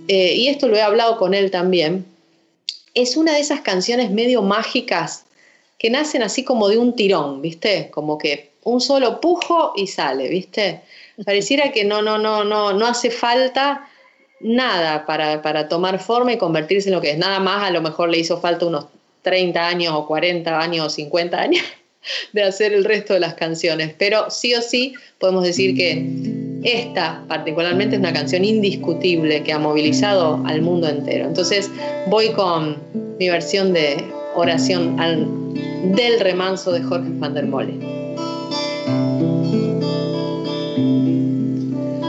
eh, 0.06 0.34
y 0.34 0.46
esto 0.46 0.68
lo 0.68 0.76
he 0.76 0.82
hablado 0.82 1.18
con 1.18 1.34
él 1.34 1.50
también, 1.50 2.06
es 2.94 3.16
una 3.16 3.34
de 3.34 3.40
esas 3.40 3.60
canciones 3.62 4.10
medio 4.10 4.42
mágicas 4.42 5.24
que 5.78 5.90
nacen 5.90 6.22
así 6.22 6.44
como 6.44 6.68
de 6.68 6.78
un 6.78 6.94
tirón, 6.94 7.42
¿viste? 7.42 7.90
Como 7.90 8.18
que 8.18 8.50
un 8.62 8.80
solo 8.80 9.20
pujo 9.20 9.72
y 9.76 9.86
sale, 9.86 10.28
¿viste? 10.28 10.80
Pareciera 11.24 11.72
que 11.72 11.84
no, 11.84 12.02
no, 12.02 12.18
no, 12.18 12.44
no, 12.44 12.72
no 12.72 12.86
hace 12.86 13.10
falta 13.10 13.88
nada 14.40 15.06
para, 15.06 15.42
para 15.42 15.68
tomar 15.68 15.98
forma 15.98 16.32
y 16.32 16.38
convertirse 16.38 16.88
en 16.88 16.94
lo 16.94 17.00
que 17.00 17.10
es. 17.10 17.18
Nada 17.18 17.40
más, 17.40 17.64
a 17.64 17.70
lo 17.70 17.80
mejor 17.80 18.08
le 18.08 18.18
hizo 18.18 18.40
falta 18.40 18.66
unos 18.66 18.86
30 19.22 19.66
años 19.66 19.94
o 19.94 20.06
40 20.06 20.60
años 20.60 20.86
o 20.86 20.90
50 20.90 21.40
años 21.40 21.62
de 22.32 22.42
hacer 22.42 22.72
el 22.72 22.84
resto 22.84 23.14
de 23.14 23.20
las 23.20 23.34
canciones. 23.34 23.94
Pero 23.98 24.30
sí 24.30 24.54
o 24.54 24.62
sí 24.62 24.94
podemos 25.18 25.44
decir 25.44 25.76
que 25.76 26.06
esta 26.64 27.24
particularmente 27.28 27.96
es 27.96 28.00
una 28.00 28.12
canción 28.12 28.44
indiscutible 28.44 29.42
que 29.42 29.52
ha 29.52 29.58
movilizado 29.58 30.42
al 30.46 30.62
mundo 30.62 30.88
entero. 30.88 31.26
Entonces 31.26 31.70
voy 32.08 32.30
con 32.30 32.78
mi 33.18 33.28
versión 33.28 33.72
de 33.72 34.04
oración 34.34 34.96
del 35.94 36.20
remanso 36.20 36.72
de 36.72 36.82
Jorge 36.82 37.08
van 37.14 37.34
der 37.34 37.46
Mole. 37.46 37.97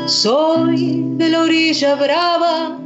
Soy 0.10 1.04
de 1.18 1.30
la 1.30 1.44
orilla 1.44 1.96
brava, 1.96 2.80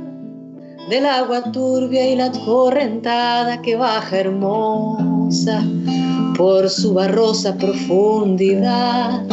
del 0.90 1.06
agua 1.06 1.52
turbia 1.52 2.10
y 2.10 2.16
la 2.16 2.32
correntada 2.32 3.62
que 3.62 3.76
baja 3.76 4.20
hermosa 4.20 5.64
por 6.36 6.70
su 6.70 6.94
barrosa 6.94 7.56
profundidad 7.56 9.24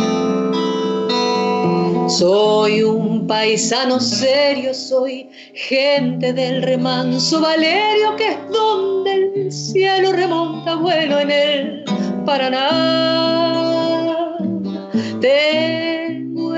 soy 2.10 2.82
un 2.82 3.26
paisano 3.28 4.00
serio, 4.00 4.74
soy 4.74 5.30
gente 5.54 6.32
del 6.32 6.60
remanso 6.62 7.40
Valerio, 7.40 8.16
que 8.16 8.30
es 8.30 8.38
donde 8.52 9.14
el 9.14 9.52
cielo 9.52 10.12
remonta 10.12 10.74
vuelo 10.74 11.20
en 11.20 11.30
el 11.30 11.84
Paraná. 12.26 12.68
Tengo 15.20 15.99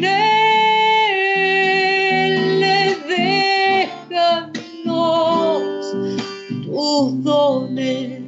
Espineles 0.00 2.96
déjanos 4.78 5.96
tus 6.64 7.24
dones. 7.24 8.20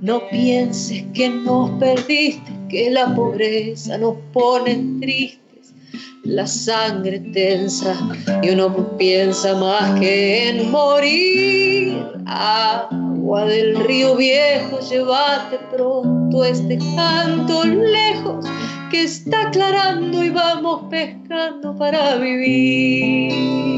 No 0.00 0.20
pienses 0.30 1.04
que 1.14 1.28
nos 1.28 1.70
perdiste, 1.78 2.50
que 2.68 2.90
la 2.90 3.14
pobreza 3.14 3.98
nos 3.98 4.16
pone 4.32 4.98
tristes, 5.00 5.74
la 6.24 6.46
sangre 6.46 7.20
tensa 7.32 7.96
y 8.42 8.50
uno 8.50 8.96
piensa 8.96 9.54
más 9.56 10.00
que 10.00 10.48
en 10.48 10.70
morir. 10.70 12.06
Agua 12.26 13.44
del 13.44 13.76
río 13.84 14.16
viejo, 14.16 14.80
llévate 14.80 15.58
pronto 15.70 16.44
este 16.44 16.78
canto 16.96 17.64
lejos 17.64 18.46
que 18.90 19.04
está 19.04 19.48
aclarando 19.48 20.24
y 20.24 20.30
vamos 20.30 20.82
pescando 20.90 21.76
para 21.76 22.16
vivir. 22.16 23.70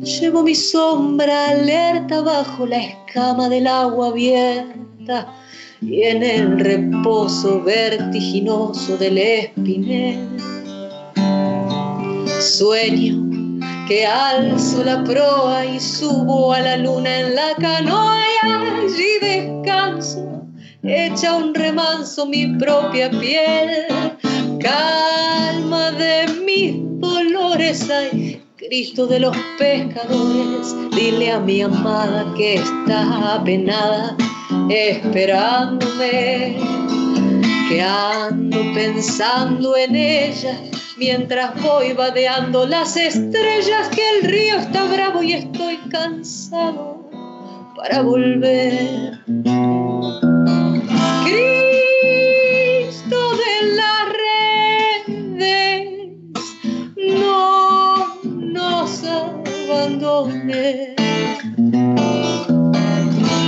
Llevo 0.00 0.42
mi 0.42 0.54
sombra 0.54 1.48
alerta 1.48 2.20
bajo 2.20 2.66
la 2.66 2.78
escama 2.78 3.48
del 3.48 3.66
agua 3.66 4.08
abierta 4.08 5.34
y 5.80 6.02
en 6.02 6.22
el 6.22 6.60
reposo 6.60 7.62
vertiginoso 7.62 8.98
del 8.98 9.18
espinel. 9.18 10.28
Sueño 12.40 13.24
que 13.88 14.06
alzo 14.06 14.84
la 14.84 15.02
proa 15.04 15.64
y 15.64 15.78
subo 15.80 16.52
a 16.52 16.60
la 16.60 16.76
luna 16.76 17.20
en 17.20 17.34
la 17.34 17.54
canoa 17.58 18.18
y 18.18 18.46
allí 18.46 19.18
descanso, 19.20 20.33
echa 20.84 21.36
un 21.36 21.54
remanso 21.54 22.26
mi 22.26 22.46
propia 22.58 23.10
piel, 23.10 23.86
calma 24.60 25.90
de 25.92 26.26
mis 26.44 26.76
dolores, 27.00 27.88
ay, 27.90 28.42
Cristo 28.56 29.06
de 29.06 29.20
los 29.20 29.36
pescadores, 29.58 30.74
dile 30.94 31.32
a 31.32 31.40
mi 31.40 31.62
amada 31.62 32.32
que 32.36 32.54
está 32.54 33.34
apenada 33.34 34.16
esperándome, 34.68 36.56
que 37.68 37.82
ando 37.82 38.58
pensando 38.74 39.76
en 39.76 39.96
ella 39.96 40.60
mientras 40.96 41.60
voy 41.62 41.92
vadeando 41.92 42.66
las 42.66 42.96
estrellas, 42.96 43.88
que 43.88 44.02
el 44.18 44.30
río 44.30 44.56
está 44.58 44.84
bravo 44.84 45.22
y 45.22 45.34
estoy 45.34 45.76
cansado 45.90 47.08
para 47.76 48.02
volver. 48.02 49.18
Y 60.04 60.10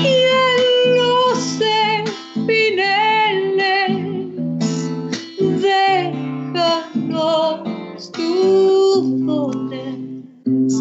en 0.09 0.97
los 0.97 1.61
espineles, 2.01 2.97
déjanos 5.61 6.91
tus 8.13 9.27
dones. 9.27 10.73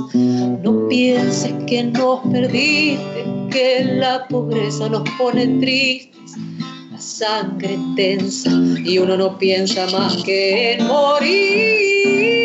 No 0.64 0.88
pienses 0.88 1.54
que 1.68 1.84
nos 1.84 2.22
perdiste, 2.32 3.26
que 3.52 3.84
la 4.00 4.26
pobreza 4.30 4.88
nos 4.88 5.04
pone 5.18 5.46
tristes, 5.60 6.38
la 6.90 7.02
sangre 7.02 7.78
tensa 7.98 8.50
y 8.86 8.98
uno 8.98 9.18
no 9.18 9.38
piensa 9.38 9.88
más 9.88 10.24
que 10.24 10.76
en 10.76 10.88
morir. 10.88 12.45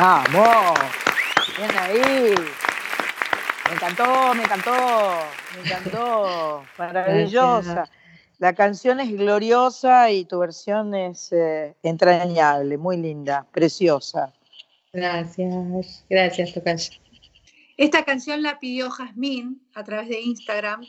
¡Vamos! 0.00 0.78
Bien 1.56 1.70
ahí. 1.78 2.34
Me 3.68 3.74
encantó, 3.74 4.34
me 4.34 4.42
encantó, 4.42 4.72
me 5.54 5.60
encantó. 5.62 6.64
Maravillosa. 6.78 7.88
La 8.38 8.54
canción 8.54 8.98
es 8.98 9.10
gloriosa 9.12 10.10
y 10.10 10.24
tu 10.24 10.40
versión 10.40 10.94
es 10.94 11.32
eh, 11.32 11.76
entrañable, 11.82 12.76
muy 12.76 12.96
linda, 12.96 13.46
preciosa. 13.52 14.32
Gracias, 14.92 16.04
gracias, 16.10 16.52
Tocayo. 16.52 16.92
Esta 17.76 18.04
canción 18.04 18.42
la 18.42 18.58
pidió 18.58 18.90
Jazmín 18.90 19.62
a 19.74 19.84
través 19.84 20.08
de 20.08 20.20
Instagram 20.20 20.84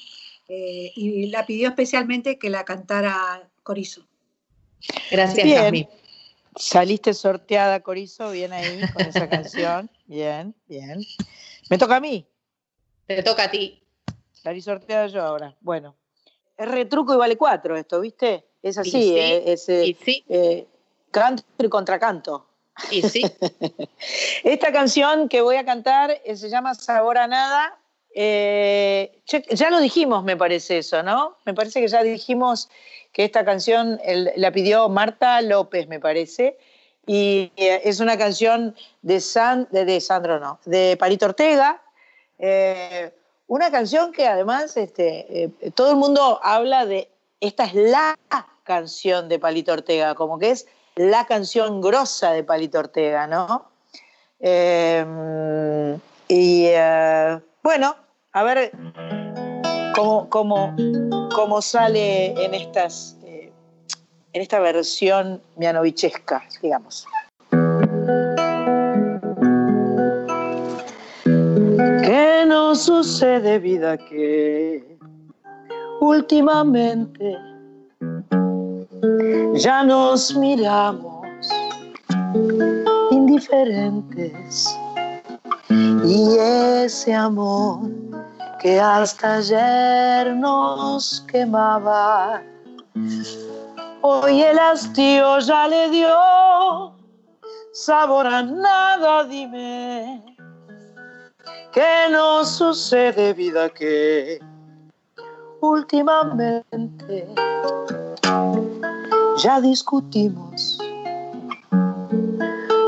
eh, 0.47 0.91
y 0.95 1.27
la 1.27 1.45
pidió 1.45 1.69
especialmente 1.69 2.37
que 2.39 2.49
la 2.49 2.65
cantara 2.65 3.49
Corizo. 3.63 4.07
Gracias, 5.11 5.43
Bien. 5.43 5.57
Jasmine. 5.57 6.04
Saliste 6.55 7.13
sorteada, 7.13 7.81
Corizo, 7.81 8.31
bien 8.31 8.53
ahí 8.53 8.81
con 8.93 9.03
esa 9.03 9.27
canción. 9.29 9.89
Bien, 10.05 10.55
bien. 10.67 11.01
Me 11.69 11.77
toca 11.77 11.97
a 11.97 11.99
mí. 11.99 12.25
Te 13.07 13.21
toca 13.23 13.43
a 13.45 13.51
ti. 13.51 13.81
Salí 14.31 14.61
sorteada 14.61 15.07
yo 15.07 15.21
ahora. 15.23 15.55
Bueno, 15.61 15.95
es 16.57 16.67
retruco 16.67 17.13
y 17.13 17.17
vale 17.17 17.35
cuatro 17.37 17.75
esto, 17.75 17.99
¿viste? 17.99 18.45
Es 18.61 18.77
así, 18.77 18.91
sí, 18.91 19.17
eh, 19.17 19.43
es 19.51 19.69
eh, 19.69 19.85
Y 19.87 19.93
sí, 19.93 20.23
eh, 20.29 20.67
canto 21.11 21.43
y 21.59 21.67
contracanto. 21.69 22.47
y 22.89 23.01
sí. 23.01 23.21
Esta 24.43 24.71
canción 24.71 25.29
que 25.29 25.41
voy 25.41 25.55
a 25.57 25.65
cantar 25.65 26.21
eh, 26.23 26.35
se 26.35 26.49
llama 26.49 26.73
Sabor 26.73 27.17
a 27.17 27.27
Nada. 27.27 27.79
Eh, 28.17 29.11
ya 29.49 29.69
lo 29.69 29.81
dijimos, 29.81 30.23
me 30.23 30.37
parece 30.37 30.77
eso, 30.77 31.03
¿no? 31.03 31.35
Me 31.43 31.53
parece 31.53 31.81
que 31.81 31.89
ya 31.89 32.01
dijimos 32.01 32.69
que 33.11 33.25
esta 33.25 33.43
canción 33.43 33.99
la 34.37 34.51
pidió 34.51 34.87
Marta 34.87 35.41
López, 35.41 35.89
me 35.89 35.99
parece. 35.99 36.57
Y 37.05 37.51
eh, 37.57 37.81
es 37.83 37.99
una 37.99 38.17
canción 38.17 38.73
de, 39.01 39.19
San, 39.19 39.67
de, 39.69 39.83
de 39.83 39.99
Sandro, 39.99 40.39
no, 40.39 40.59
de 40.63 40.95
Parito 40.97 41.25
Ortega. 41.25 41.81
Eh, 42.39 43.13
una 43.47 43.69
canción 43.69 44.13
que 44.13 44.27
además 44.27 44.77
este, 44.77 45.51
todo 45.75 45.91
el 45.91 45.97
mundo 45.97 46.39
habla 46.41 46.85
de, 46.85 47.09
esta 47.41 47.65
es 47.65 47.73
la 47.75 48.17
canción 48.63 49.27
de 49.27 49.39
Palito 49.39 49.73
Ortega, 49.73 50.15
como 50.15 50.39
que 50.39 50.51
es 50.51 50.67
la 50.95 51.27
canción 51.27 51.81
grosa 51.81 52.31
de 52.31 52.43
Palito 52.43 52.79
Ortega, 52.79 53.27
¿no? 53.27 53.69
Y 56.27 56.67
bueno, 57.61 57.95
a 58.35 58.43
ver 58.43 58.71
cómo, 59.95 60.29
cómo, 60.29 60.75
cómo 61.33 61.61
sale 61.61 62.33
en, 62.43 62.53
estas, 62.53 63.17
eh, 63.23 63.49
en 64.33 64.41
esta 64.41 64.59
versión 64.59 65.41
mianovichesca, 65.55 66.43
digamos. 66.61 67.07
¿Qué 72.03 72.43
nos 72.45 72.81
sucede, 72.81 73.57
vida, 73.57 73.97
que 73.97 74.97
últimamente 76.01 77.37
ya 79.53 79.81
nos 79.85 80.35
miramos 80.35 81.25
indiferentes? 83.11 84.77
Y 86.03 86.37
ese 86.37 87.13
amor 87.13 88.04
que 88.65 88.81
hasta 88.81 89.35
ayer 89.35 90.35
nos 90.35 91.23
quemaba, 91.31 92.41
hoy 94.01 94.41
el 94.41 94.57
hastío 94.57 95.37
ya 95.37 95.67
le 95.67 95.91
dio 95.91 96.91
sabor 97.73 98.25
a 98.25 98.41
nada, 98.41 99.23
dime. 99.25 100.35
¿Qué 101.71 102.07
nos 102.09 102.49
sucede, 102.57 103.33
vida, 103.33 103.69
que 103.69 104.39
últimamente 105.61 107.27
ya 109.43 109.61
discutimos 109.61 110.79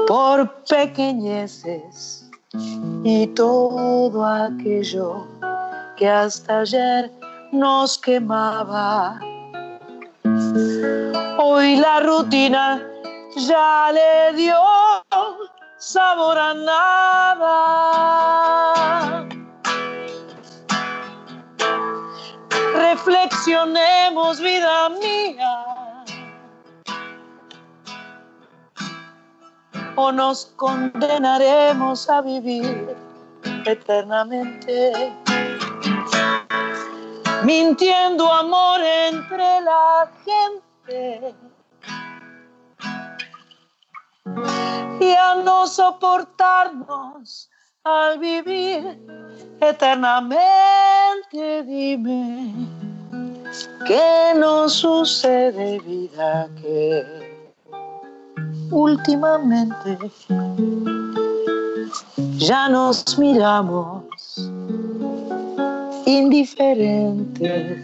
por 0.08 0.52
pequeñeces 0.64 2.27
y 3.04 3.28
todo 3.28 4.26
aquello 4.26 5.26
que 5.96 6.08
hasta 6.08 6.60
ayer 6.60 7.12
nos 7.52 7.98
quemaba? 7.98 9.20
Hoy 11.40 11.78
la 11.78 12.00
rutina 12.02 12.82
ya 13.36 13.92
le 13.92 14.34
dio 14.36 14.58
sabor 15.78 16.38
a 16.38 16.54
nada. 16.54 17.98
traicionemos 23.48 24.40
vida 24.40 24.90
mía. 24.90 25.77
O 29.98 30.12
nos 30.12 30.46
condenaremos 30.56 32.08
a 32.08 32.22
vivir 32.22 32.96
eternamente. 33.66 35.12
Mintiendo 37.44 38.32
amor 38.32 38.80
entre 38.82 39.62
la 39.62 40.08
gente. 40.24 41.36
Y 45.00 45.14
a 45.14 45.36
no 45.36 45.68
soportarnos 45.68 47.50
al 47.84 48.18
vivir 48.20 49.00
eternamente, 49.62 51.64
dime 51.64 52.54
qué 53.88 54.34
nos 54.36 54.74
sucede, 54.74 55.80
vida, 55.80 56.50
que 56.62 57.27
últimamente. 58.72 59.98
Ya 62.38 62.70
nos 62.70 63.18
miramos 63.18 64.04
indiferentes. 66.06 67.84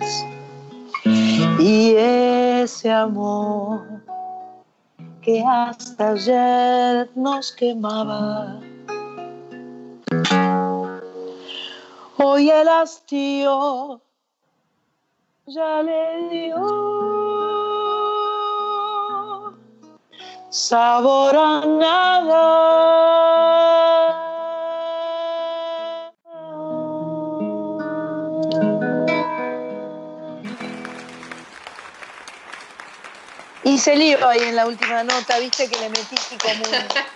Y 1.59 1.95
ese 1.95 2.91
amor 2.91 3.81
que 5.21 5.43
hasta 5.45 6.11
ayer 6.11 7.09
nos 7.15 7.51
quemaba. 7.51 8.59
Hoy 12.17 12.49
el 12.49 12.67
hastío 12.67 14.01
ya 15.45 15.81
le 15.81 16.29
dio 16.29 17.62
sabor 20.53 21.35
a 21.35 21.65
nada. 21.65 22.43
Hice 33.63 33.95
lío 33.95 34.27
ahí 34.27 34.41
en 34.41 34.55
la 34.55 34.67
última 34.67 35.03
nota, 35.03 35.39
viste 35.39 35.67
que 35.67 35.79
le 35.79 35.89
metí 35.89 36.15
como 36.39 36.63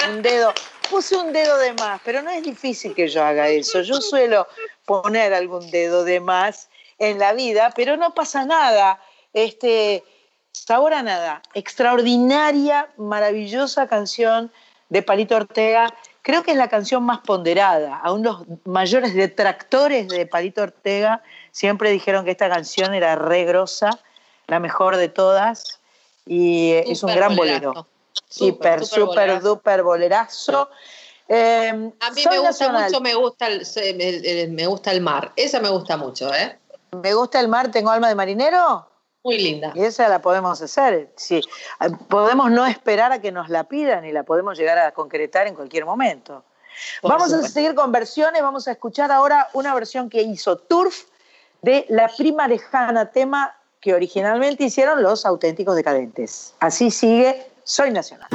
un, 0.10 0.16
un 0.16 0.22
dedo. 0.24 0.52
Puse 0.90 1.16
un 1.16 1.32
dedo 1.32 1.58
de 1.60 1.74
más, 1.74 2.02
pero 2.04 2.24
no 2.24 2.32
es 2.32 2.42
difícil 2.42 2.96
que 2.96 3.08
yo 3.08 3.24
haga 3.24 3.50
eso. 3.50 3.82
Yo 3.82 4.02
suelo 4.02 4.48
poner 4.86 5.34
algún 5.36 5.70
dedo 5.70 6.04
de 6.06 6.20
más 6.20 6.70
en 6.98 7.20
la 7.20 7.34
vida, 7.34 7.72
pero 7.76 7.98
no 7.98 8.16
pasa 8.16 8.46
nada. 8.46 9.00
Este, 9.34 10.04
sabor 10.66 10.94
a 10.94 11.04
nada. 11.04 11.42
Extraordinaria, 11.54 12.90
maravillosa 12.98 13.88
canción 13.88 14.52
de 14.90 15.02
Palito 15.04 15.36
Ortega. 15.36 15.94
Creo 16.22 16.44
que 16.44 16.52
es 16.52 16.58
la 16.58 16.68
canción 16.68 17.04
más 17.04 17.20
ponderada. 17.20 17.98
Aún 18.04 18.24
los 18.24 18.44
mayores 18.66 19.14
detractores 19.14 20.08
de 20.10 20.26
Palito 20.26 20.62
Ortega 20.64 21.22
siempre 21.52 21.90
dijeron 21.92 22.26
que 22.26 22.32
esta 22.32 22.50
canción 22.50 22.94
era 22.94 23.16
re 23.16 23.46
grosa, 23.46 23.90
la 24.48 24.60
mejor 24.60 24.98
de 24.98 25.10
todas, 25.10 25.80
y 26.26 26.72
eh, 26.72 26.84
es 26.88 27.04
un 27.04 27.14
gran 27.16 27.36
bolerazo. 27.36 27.68
bolero. 27.74 27.88
Súper 28.30 28.86
super, 28.86 29.06
bolerazo. 29.06 29.48
duper 29.48 29.84
bolerazo. 29.84 30.70
Eh, 31.30 31.70
A 32.00 32.12
mí 32.12 32.24
me 32.30 32.38
gusta 32.40 32.44
nacional. 32.68 32.90
mucho, 32.92 33.02
me 33.02 33.14
gusta 33.16 33.48
el, 33.48 33.62
el- 33.78 34.26
el- 34.26 34.52
me 34.52 34.68
gusta 34.68 34.92
el 34.92 35.02
mar. 35.02 35.32
Esa 35.36 35.60
me 35.60 35.70
gusta 35.70 35.98
mucho, 35.98 36.34
¿eh? 36.34 36.58
Me 37.04 37.14
gusta 37.14 37.40
el 37.40 37.48
mar, 37.48 37.70
tengo 37.72 37.90
alma 37.92 38.08
de 38.10 38.16
marinero. 38.16 38.88
Muy 39.28 39.40
linda. 39.40 39.74
Y 39.76 39.84
esa 39.84 40.08
la 40.08 40.22
podemos 40.22 40.62
hacer. 40.62 41.12
Sí. 41.18 41.42
Eh, 41.82 41.90
Podemos 42.08 42.50
no 42.50 42.66
esperar 42.66 43.12
a 43.12 43.20
que 43.20 43.30
nos 43.30 43.50
la 43.50 43.66
pidan 43.66 44.06
y 44.06 44.14
la 44.14 44.24
podemos 44.24 44.58
llegar 44.58 44.78
a 44.78 44.94
concretar 44.94 45.48
en 45.48 45.54
cualquier 45.54 45.84
momento. 45.84 46.46
Por 47.02 47.12
vamos 47.12 47.34
a 47.34 47.46
seguir 47.46 47.76
con 47.76 47.92
versiones. 47.92 48.42
Vamos 48.42 48.70
a 48.70 48.72
escuchar 48.72 49.12
ahora 49.12 49.50
una 49.52 49.76
versión 49.76 50.10
que 50.10 50.22
hizo 50.22 50.56
Turf 50.56 51.08
de 51.62 51.86
La 51.90 52.08
Prima 52.08 52.48
Lejana, 52.48 53.12
tema 53.12 53.54
que 53.82 53.94
originalmente 53.94 54.64
hicieron 54.64 55.04
los 55.04 55.26
auténticos 55.26 55.76
decadentes. 55.76 56.54
Así 56.62 56.90
sigue 56.90 57.52
Soy 57.66 57.92
Nacional. 57.92 58.30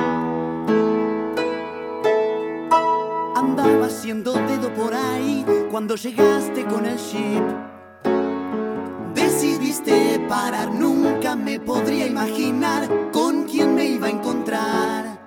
Andaba 3.34 3.86
haciendo 3.86 4.34
dedo 4.34 4.70
por 4.74 4.92
ahí 4.92 5.42
cuando 5.70 5.96
llegaste 5.96 6.66
con 6.66 6.84
el 6.84 6.98
ship. 6.98 7.71
Parar, 10.28 10.70
nunca 10.70 11.34
me 11.34 11.58
podría 11.58 12.06
imaginar 12.06 13.10
con 13.10 13.44
quién 13.44 13.74
me 13.74 13.86
iba 13.86 14.06
a 14.06 14.10
encontrar. 14.10 15.18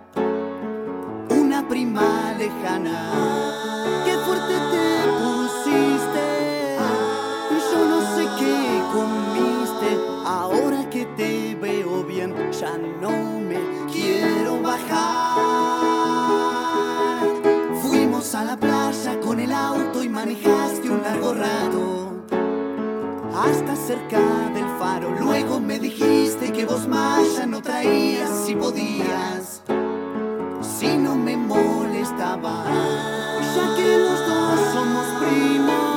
Una 1.31 1.67
prima 1.67 2.35
lejana. 2.37 3.44
Hasta 23.45 23.75
cerca 23.75 24.19
del 24.53 24.67
faro. 24.79 25.15
Luego 25.19 25.59
me 25.59 25.79
dijiste 25.79 26.51
que 26.51 26.65
vos 26.65 26.87
más 26.87 27.37
ya 27.37 27.45
no 27.45 27.61
traías 27.61 28.45
si 28.45 28.55
podías. 28.55 29.61
Si 30.61 30.97
no 30.97 31.15
me 31.15 31.37
molestaba. 31.37 32.65
Ya 33.55 33.75
que 33.75 33.97
los 33.97 34.19
dos 34.27 34.59
somos 34.73 35.05
primos. 35.21 35.94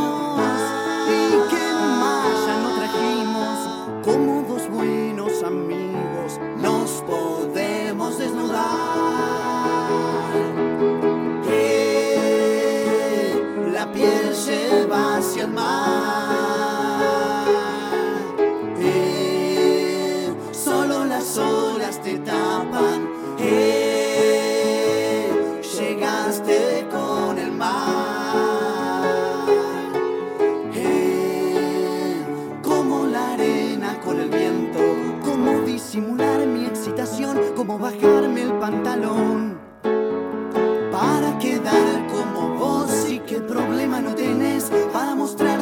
Bajarme 38.00 38.42
el 38.42 38.52
pantalón 38.54 39.58
para 40.92 41.38
quedar 41.38 42.06
como 42.08 42.54
vos 42.54 43.08
y 43.08 43.18
qué 43.20 43.40
problema 43.40 44.00
no 44.00 44.14
tenés 44.14 44.70
para 44.92 45.14
mostrar 45.14 45.57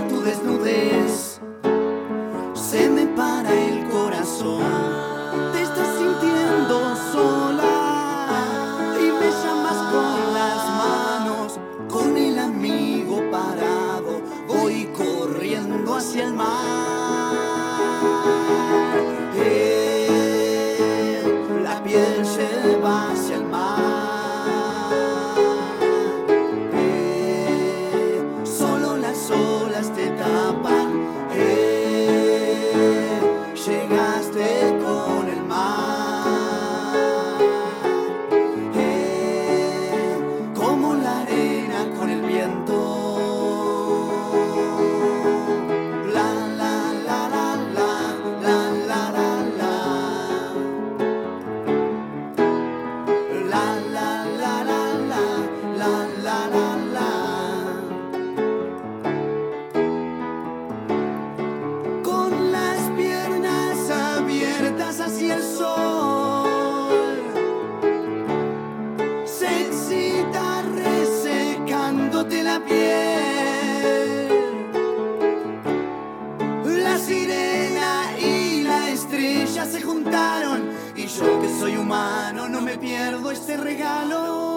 se 79.66 79.82
juntaron 79.82 80.70
y 80.94 81.06
yo 81.06 81.40
que 81.40 81.48
soy 81.48 81.76
humano 81.76 82.48
no 82.48 82.60
me 82.60 82.78
pierdo 82.78 83.30
este 83.30 83.56
regalo. 83.56 84.55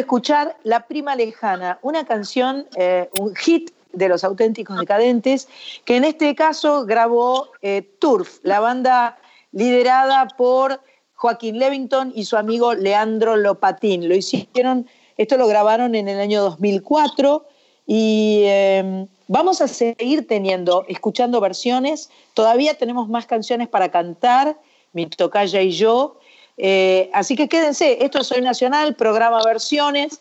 Escuchar 0.00 0.56
La 0.64 0.86
Prima 0.86 1.16
Lejana, 1.16 1.78
una 1.82 2.04
canción, 2.04 2.66
eh, 2.76 3.08
un 3.18 3.34
hit 3.36 3.70
de 3.92 4.08
los 4.08 4.24
auténticos 4.24 4.78
decadentes, 4.78 5.48
que 5.84 5.96
en 5.96 6.04
este 6.04 6.34
caso 6.34 6.84
grabó 6.86 7.48
eh, 7.62 7.82
Turf, 7.98 8.38
la 8.42 8.60
banda 8.60 9.18
liderada 9.52 10.28
por 10.36 10.80
Joaquín 11.14 11.58
Levington 11.58 12.12
y 12.14 12.24
su 12.24 12.36
amigo 12.36 12.74
Leandro 12.74 13.36
Lopatín. 13.36 14.08
Lo 14.08 14.14
hicieron, 14.14 14.86
esto 15.16 15.36
lo 15.36 15.46
grabaron 15.46 15.94
en 15.94 16.08
el 16.08 16.20
año 16.20 16.40
2004 16.42 17.46
y 17.86 18.42
eh, 18.44 19.06
vamos 19.26 19.60
a 19.60 19.68
seguir 19.68 20.26
teniendo, 20.26 20.84
escuchando 20.88 21.40
versiones. 21.40 22.10
Todavía 22.34 22.74
tenemos 22.74 23.08
más 23.08 23.26
canciones 23.26 23.68
para 23.68 23.90
cantar, 23.90 24.56
mi 24.92 25.06
tocaya 25.06 25.60
y 25.60 25.72
yo. 25.72 26.19
Eh, 26.62 27.08
así 27.14 27.36
que 27.36 27.48
quédense, 27.48 28.04
esto 28.04 28.18
es 28.18 28.26
Soy 28.26 28.42
Nacional, 28.42 28.94
programa 28.94 29.42
versiones. 29.42 30.20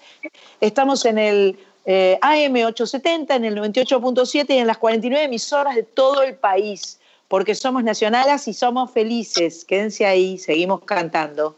Estamos 0.62 1.04
en 1.04 1.18
el 1.18 1.60
eh, 1.84 2.18
AM870, 2.22 3.36
en 3.36 3.44
el 3.44 3.58
98.7 3.58 4.46
y 4.52 4.58
en 4.60 4.68
las 4.68 4.78
49 4.78 5.26
emisoras 5.26 5.76
de 5.76 5.84
todo 5.84 6.24
el 6.24 6.36
país, 6.36 6.98
porque 7.28 7.56
somos 7.56 7.84
nacionales 7.84 8.48
y 8.48 8.54
somos 8.54 8.90
felices. 8.92 9.66
Quédense 9.66 10.06
ahí, 10.06 10.38
seguimos 10.38 10.82
cantando. 10.86 11.58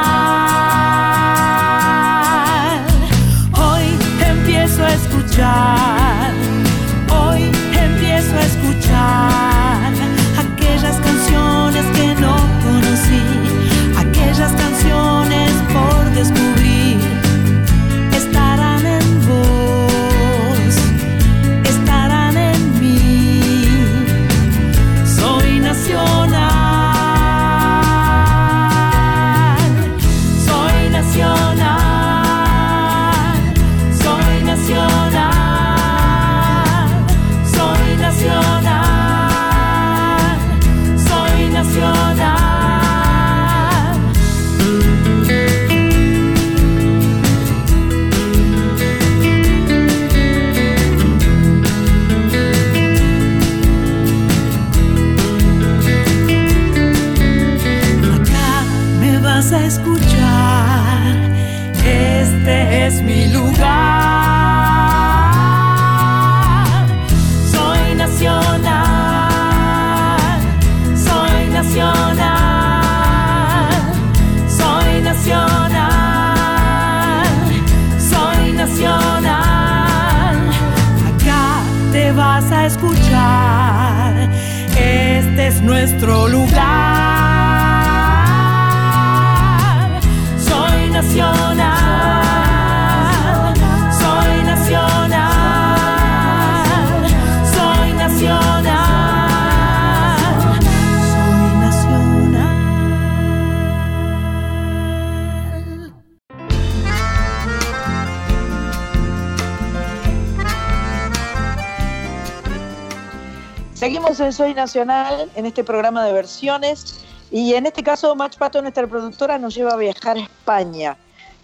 Seguimos 114.11 114.27
en 114.27 114.33
Soy 114.33 114.53
Nacional, 114.53 115.31
en 115.35 115.45
este 115.45 115.63
programa 115.63 116.05
de 116.05 116.11
versiones, 116.11 116.99
y 117.31 117.53
en 117.53 117.65
este 117.65 117.81
caso 117.81 118.13
Match 118.13 118.37
Pato, 118.37 118.61
nuestra 118.61 118.85
productora, 118.85 119.37
nos 119.37 119.55
lleva 119.55 119.71
a 119.71 119.77
viajar 119.77 120.17
a 120.17 120.19
España 120.19 120.97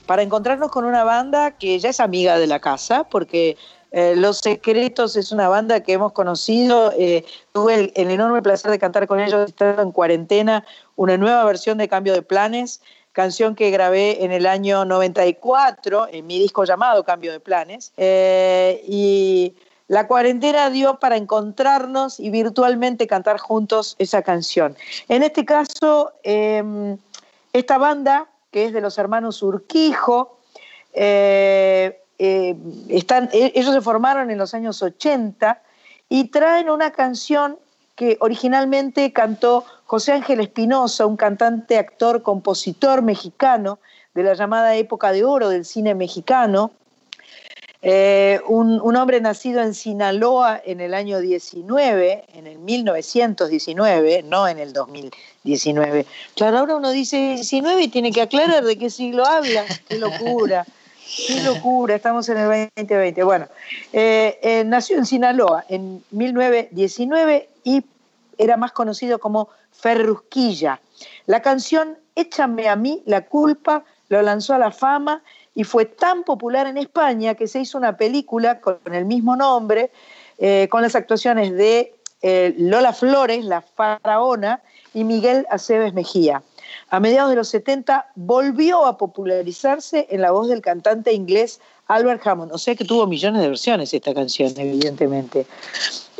para 0.05 0.21
encontrarnos 0.21 0.69
con 0.69 0.83
una 0.83 1.05
banda 1.05 1.51
que 1.51 1.79
ya 1.79 1.91
es 1.91 2.01
amiga 2.01 2.37
de 2.37 2.45
la 2.45 2.59
casa, 2.59 3.05
porque 3.05 3.55
eh, 3.91 4.15
Los 4.17 4.39
Secretos 4.39 5.15
es 5.15 5.31
una 5.31 5.47
banda 5.47 5.79
que 5.81 5.93
hemos 5.93 6.11
conocido, 6.11 6.91
eh, 6.97 7.23
tuve 7.53 7.75
el, 7.75 7.93
el 7.95 8.11
enorme 8.11 8.41
placer 8.41 8.69
de 8.69 8.79
cantar 8.79 9.07
con 9.07 9.21
ellos 9.21 9.47
estando 9.47 9.81
en 9.81 9.93
cuarentena, 9.93 10.65
una 10.97 11.15
nueva 11.15 11.45
versión 11.45 11.77
de 11.77 11.87
Cambio 11.87 12.11
de 12.11 12.21
Planes, 12.21 12.81
canción 13.13 13.55
que 13.55 13.71
grabé 13.71 14.25
en 14.25 14.33
el 14.33 14.45
año 14.45 14.83
94, 14.83 16.09
en 16.11 16.27
mi 16.27 16.37
disco 16.37 16.65
llamado 16.65 17.05
Cambio 17.05 17.31
de 17.31 17.39
Planes, 17.39 17.93
eh, 17.95 18.83
y 18.85 19.55
la 19.87 20.07
cuarentena 20.07 20.69
dio 20.69 20.99
para 20.99 21.15
encontrarnos 21.15 22.19
y 22.19 22.29
virtualmente 22.29 23.07
cantar 23.07 23.37
juntos 23.37 23.95
esa 23.99 24.21
canción. 24.21 24.75
En 25.07 25.23
este 25.23 25.45
caso, 25.45 26.11
eh, 26.23 26.97
esta 27.53 27.77
banda, 27.77 28.27
que 28.51 28.65
es 28.65 28.73
de 28.73 28.81
los 28.81 28.97
hermanos 28.97 29.41
Urquijo, 29.41 30.37
eh, 30.93 32.01
eh, 32.19 32.55
e- 32.89 33.51
ellos 33.55 33.73
se 33.73 33.81
formaron 33.81 34.31
en 34.31 34.37
los 34.37 34.53
años 34.53 34.81
80 34.81 35.61
y 36.09 36.29
traen 36.29 36.69
una 36.69 36.91
canción 36.91 37.57
que 37.95 38.17
originalmente 38.19 39.11
cantó 39.13 39.65
José 39.85 40.11
Ángel 40.11 40.39
Espinosa, 40.39 41.05
un 41.05 41.17
cantante, 41.17 41.77
actor, 41.77 42.21
compositor 42.21 43.01
mexicano 43.01 43.79
de 44.13 44.23
la 44.23 44.33
llamada 44.33 44.75
época 44.75 45.11
de 45.11 45.23
oro 45.23 45.49
del 45.49 45.65
cine 45.65 45.95
mexicano, 45.95 46.71
eh, 47.89 48.41
un, 48.47 48.81
un 48.81 48.95
hombre 48.97 49.21
nacido 49.21 49.61
en 49.61 49.73
Sinaloa 49.73 50.61
en 50.65 50.81
el 50.81 50.93
año 50.93 51.21
19, 51.21 52.25
en 52.33 52.47
el 52.47 52.59
1919, 52.59 54.23
no 54.23 54.45
en 54.45 54.59
el 54.59 54.73
2019. 54.73 56.05
Claro, 56.35 56.57
ahora 56.57 56.75
uno 56.75 56.91
dice 56.91 57.15
19 57.35 57.83
y 57.83 57.87
tiene 57.87 58.11
que 58.11 58.21
aclarar 58.21 58.65
de 58.65 58.77
qué 58.77 58.89
siglo 58.89 59.25
habla, 59.25 59.63
qué 59.87 59.97
locura. 59.97 60.65
Qué 61.25 61.41
locura, 61.41 61.95
estamos 61.95 62.27
en 62.27 62.37
el 62.37 62.69
2020. 62.75 63.23
Bueno, 63.23 63.47
eh, 63.93 64.37
eh, 64.43 64.63
nació 64.65 64.97
en 64.97 65.05
Sinaloa 65.05 65.63
en 65.69 66.03
1919 66.11 67.49
y 67.63 67.85
era 68.37 68.57
más 68.57 68.73
conocido 68.73 69.17
como 69.17 69.47
Ferrusquilla. 69.71 70.81
La 71.25 71.41
canción 71.41 71.97
Échame 72.15 72.67
a 72.67 72.75
mí 72.75 73.03
la 73.05 73.21
culpa 73.27 73.85
lo 74.09 74.21
lanzó 74.21 74.55
a 74.55 74.57
la 74.57 74.71
fama 74.71 75.23
y 75.57 75.63
fue 75.63 75.85
tan 75.85 76.23
popular 76.23 76.67
en 76.67 76.77
España 76.77 77.33
que 77.33 77.47
se 77.47 77.59
hizo 77.59 77.77
una 77.77 77.97
película 77.97 78.61
con 78.61 78.79
el 78.93 79.05
mismo 79.05 79.35
nombre, 79.35 79.91
eh, 80.37 80.67
con 80.69 80.83
las 80.83 80.95
actuaciones 80.95 81.51
de 81.53 81.93
Lola 82.57 82.93
Flores, 82.93 83.45
la 83.45 83.61
faraona, 83.61 84.61
y 84.93 85.03
Miguel 85.03 85.45
Aceves 85.49 85.93
Mejía. 85.93 86.41
A 86.89 86.99
mediados 86.99 87.29
de 87.29 87.35
los 87.35 87.49
70 87.49 88.07
volvió 88.15 88.85
a 88.85 88.97
popularizarse 88.97 90.07
en 90.09 90.21
la 90.21 90.31
voz 90.31 90.47
del 90.47 90.61
cantante 90.61 91.13
inglés 91.13 91.59
Albert 91.87 92.25
Hammond, 92.25 92.51
o 92.51 92.57
sea 92.57 92.75
que 92.75 92.83
tuvo 92.85 93.07
millones 93.07 93.41
de 93.41 93.47
versiones 93.47 93.93
esta 93.93 94.13
canción, 94.13 94.51
evidentemente. 94.57 95.45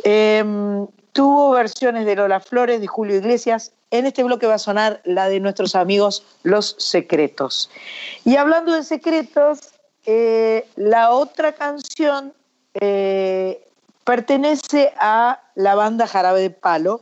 Em, 0.04 0.86
tuvo 1.18 1.50
versiones 1.50 2.06
de 2.06 2.14
Lola 2.14 2.38
Flores, 2.38 2.80
de 2.80 2.86
Julio 2.86 3.16
Iglesias. 3.16 3.72
En 3.90 4.06
este 4.06 4.22
bloque 4.22 4.46
va 4.46 4.54
a 4.54 4.58
sonar 4.60 5.00
la 5.04 5.28
de 5.28 5.40
nuestros 5.40 5.74
amigos 5.74 6.22
Los 6.44 6.76
Secretos. 6.78 7.68
Y 8.24 8.36
hablando 8.36 8.72
de 8.72 8.84
secretos, 8.84 9.72
eh, 10.06 10.64
la 10.76 11.10
otra 11.10 11.50
canción 11.50 12.32
eh, 12.74 13.66
pertenece 14.04 14.92
a 14.96 15.42
la 15.56 15.74
banda 15.74 16.06
Jarabe 16.06 16.40
de 16.40 16.50
Palo, 16.50 17.00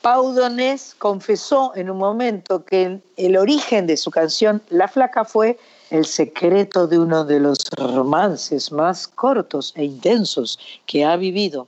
Pau 0.00 0.32
Donés 0.32 0.94
confesó 0.96 1.72
en 1.74 1.90
un 1.90 1.98
momento 1.98 2.64
que 2.64 3.00
el 3.16 3.36
origen 3.36 3.88
de 3.88 3.96
su 3.96 4.12
canción 4.12 4.62
La 4.68 4.86
Flaca 4.86 5.24
fue 5.24 5.58
el 5.90 6.06
secreto 6.06 6.86
de 6.86 7.00
uno 7.00 7.24
de 7.24 7.40
los 7.40 7.58
romances 7.78 8.70
más 8.70 9.08
cortos 9.08 9.72
e 9.74 9.82
intensos 9.82 10.56
que 10.86 11.04
ha 11.04 11.16
vivido. 11.16 11.66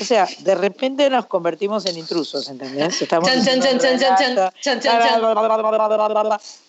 O 0.00 0.04
sea, 0.04 0.28
de 0.40 0.54
repente 0.54 1.10
nos 1.10 1.26
convertimos 1.26 1.84
en 1.86 1.98
intrusos, 1.98 2.48
¿entendés? 2.48 3.02
Estamos 3.02 3.28
chan, 3.28 3.44
chan, 3.44 3.60
chan, 3.60 3.78
chan, 3.78 3.98
chan, 3.98 4.16
chan, 4.60 4.80
chan, 4.80 5.20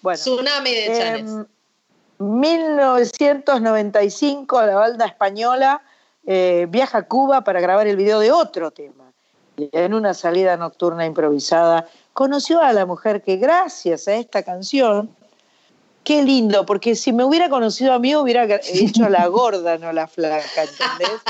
Bueno, 0.01 0.17
Tsunami 0.17 0.73
de 0.73 0.88
chanes. 0.88 1.21
Em, 1.21 1.41
eh, 1.41 1.45
1995, 2.19 4.61
la 4.63 4.75
banda 4.75 5.05
española 5.05 5.82
eh, 6.25 6.65
viaja 6.69 6.97
a 6.99 7.07
Cuba 7.07 7.43
para 7.43 7.59
grabar 7.61 7.88
el 7.88 7.95
video 7.95 8.19
de 8.19 8.32
otro 8.32 8.69
tema. 8.71 9.05
Y 9.57 9.69
en 9.71 9.93
una 9.93 10.13
salida 10.13 10.57
nocturna 10.57 11.05
improvisada, 11.05 11.88
conoció 12.13 12.61
a 12.61 12.73
la 12.73 12.86
mujer 12.86 13.21
que, 13.21 13.38
gracias 13.38 14.07
a 14.07 14.15
esta 14.15 14.43
canción, 14.43 15.15
qué 16.03 16.23
lindo, 16.23 16.65
porque 16.65 16.95
si 16.95 17.13
me 17.13 17.23
hubiera 17.23 17.49
conocido 17.49 17.93
a 17.93 17.99
mí 17.99 18.15
hubiera 18.15 18.45
hecho 18.73 19.09
la 19.09 19.27
gorda, 19.27 19.77
no 19.77 19.91
la 19.91 20.07
flaca, 20.07 20.63
¿entendés? 20.63 21.21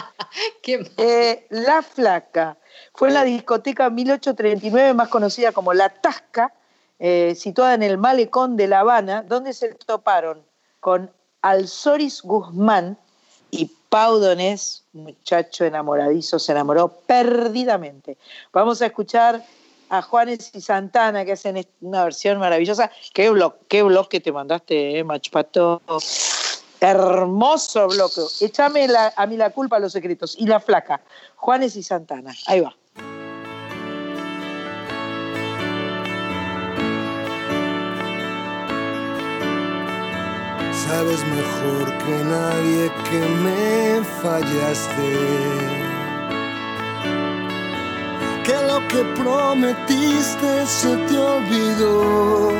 Eh, 0.98 1.48
la 1.50 1.82
flaca 1.82 2.56
fue 2.94 3.08
en 3.08 3.16
la 3.16 3.24
discoteca 3.24 3.90
1839, 3.90 4.94
más 4.94 5.10
conocida 5.10 5.52
como 5.52 5.74
La 5.74 5.90
Tasca, 5.90 6.54
eh, 7.00 7.34
situada 7.36 7.74
en 7.74 7.82
el 7.82 7.98
malecón 7.98 8.56
de 8.56 8.68
La 8.68 8.82
Habana, 8.82 9.24
donde 9.24 9.54
se 9.54 9.74
toparon 9.74 10.44
con 10.80 11.12
Alzoris 11.42 12.22
Guzmán 12.22 12.98
y 13.50 13.72
Pau 13.90 14.20
Donés, 14.20 14.84
muchacho 14.94 15.66
enamoradizo, 15.66 16.38
se 16.38 16.52
enamoró 16.52 16.90
perdidamente. 17.08 18.18
Vamos 18.54 18.82
a 18.82 18.86
escuchar 18.86 19.44
a 19.90 20.02
Juanes 20.02 20.52
y 20.54 20.62
Santana 20.62 21.26
que 21.26 21.34
hacen 21.34 21.66
una 21.82 22.04
versión 22.04 22.40
maravillosa. 22.40 22.92
Qué 23.14 23.30
blog, 23.30 23.56
qué 23.68 23.84
blog 23.84 24.08
que 24.08 24.20
te 24.20 24.32
mandaste, 24.32 25.00
eh, 25.00 25.04
Machpato. 25.04 25.82
Hermoso 26.80 27.88
bloque. 27.90 28.22
Échame 28.40 28.88
a 29.16 29.26
mí 29.26 29.36
la 29.36 29.50
culpa 29.50 29.76
a 29.76 29.80
los 29.80 29.92
secretos. 29.92 30.36
Y 30.38 30.46
la 30.46 30.60
flaca. 30.60 31.02
Juanes 31.36 31.76
y 31.76 31.84
Santana. 31.84 32.34
Ahí 32.48 32.62
va. 32.62 32.76
sabes 40.90 41.24
mejor 41.24 41.86
que 42.04 42.24
nadie 42.24 42.92
que 43.10 43.22
me 43.44 44.04
fallaste. 44.22 45.89
Que 48.50 48.56
lo 48.56 48.80
que 48.88 49.04
prometiste 49.22 50.66
se 50.66 50.98
te 51.08 51.18
olvidó. 51.20 52.52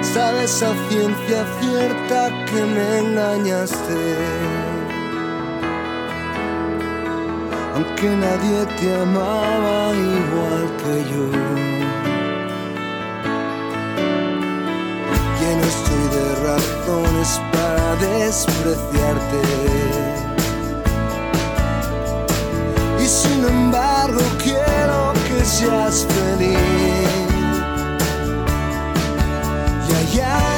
Sabes 0.00 0.62
a 0.62 0.72
ciencia 0.88 1.44
cierta 1.60 2.30
que 2.46 2.64
me 2.64 2.98
engañaste. 3.00 4.00
Aunque 7.74 8.08
nadie 8.24 8.58
te 8.78 8.86
amaba 9.02 9.92
igual 9.92 10.64
que 10.80 10.94
yo. 11.12 11.26
no 15.58 15.66
estoy 15.74 16.04
de 16.16 16.26
razones 16.48 17.30
para 17.52 17.86
despreciarte. 17.96 19.95
Y 23.06 23.08
sin 23.08 23.44
embargo 23.44 24.20
quiero 24.42 25.12
que 25.28 25.44
seas 25.44 26.04
feliz. 26.08 26.58
Y 29.88 29.94
allá 29.94 30.55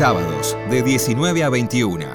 sábados 0.00 0.56
de 0.70 0.82
19 0.82 1.44
a 1.44 1.50
21. 1.50 2.06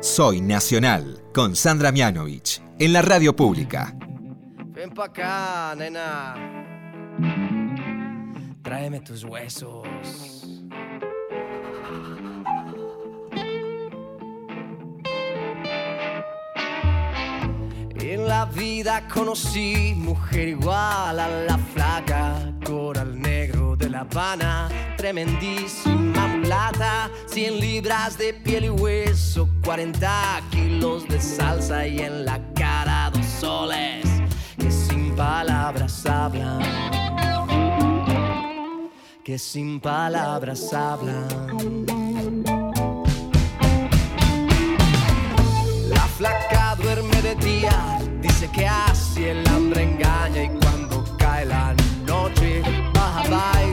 Soy 0.00 0.40
Nacional 0.40 1.24
con 1.34 1.56
Sandra 1.56 1.90
Mianovich 1.90 2.62
en 2.78 2.92
la 2.92 3.02
radio 3.02 3.34
pública. 3.34 3.96
Ven 4.66 4.90
pa' 4.90 5.06
acá, 5.06 5.74
nena. 5.76 6.36
Tráeme 8.62 9.00
tus 9.00 9.24
huesos. 9.24 9.88
En 17.96 18.28
la 18.28 18.44
vida 18.54 19.08
conocí 19.12 19.94
mujer 19.96 20.46
igual 20.46 21.18
a 21.18 21.28
la 21.28 21.58
flaca, 21.58 22.54
coral 22.64 23.20
negro 23.20 23.61
La 23.92 24.00
Habana, 24.10 24.70
tremendísima 24.96 26.26
mulata, 26.26 27.10
100 27.26 27.60
libras 27.60 28.16
de 28.16 28.32
piel 28.32 28.64
y 28.64 28.70
hueso, 28.70 29.46
40 29.62 30.40
kilos 30.50 31.06
de 31.08 31.20
salsa 31.20 31.86
y 31.86 31.98
en 31.98 32.24
la 32.24 32.40
cara 32.54 33.10
dos 33.12 33.26
soles 33.26 34.06
que 34.58 34.70
sin 34.70 35.14
palabras 35.14 36.06
hablan, 36.06 36.62
que 39.22 39.38
sin 39.38 39.78
palabras 39.78 40.72
hablan. 40.72 41.84
La 45.90 46.06
flaca 46.16 46.76
duerme 46.80 47.20
de 47.20 47.34
día, 47.34 47.98
dice 48.22 48.48
que 48.54 48.66
así 48.66 49.24
el 49.24 49.46
hambre 49.48 49.82
engaña 49.82 50.44
y 50.44 50.48
cuando 50.60 51.04
cae 51.18 51.44
la 51.44 51.74
noche 52.06 52.62
va 52.96 53.20
a 53.20 53.51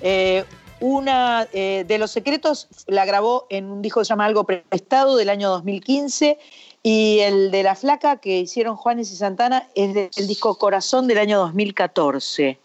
Eh, 0.00 0.44
una 0.80 1.46
eh, 1.52 1.84
de 1.86 1.98
Los 1.98 2.10
Secretos 2.10 2.68
la 2.86 3.04
grabó 3.04 3.46
en 3.50 3.70
un 3.70 3.82
disco 3.82 4.00
que 4.00 4.04
se 4.04 4.08
llama 4.10 4.24
Algo 4.24 4.44
Prestado 4.44 5.16
del 5.16 5.28
año 5.28 5.48
2015 5.50 6.38
y 6.82 7.20
el 7.20 7.52
de 7.52 7.62
La 7.62 7.76
Flaca 7.76 8.16
que 8.16 8.40
hicieron 8.40 8.74
Juanes 8.74 9.12
y 9.12 9.16
Santana 9.16 9.68
es 9.76 9.94
del 9.94 10.26
disco 10.26 10.56
Corazón 10.58 11.06
del 11.06 11.18
año 11.18 11.38
2014. 11.38 12.58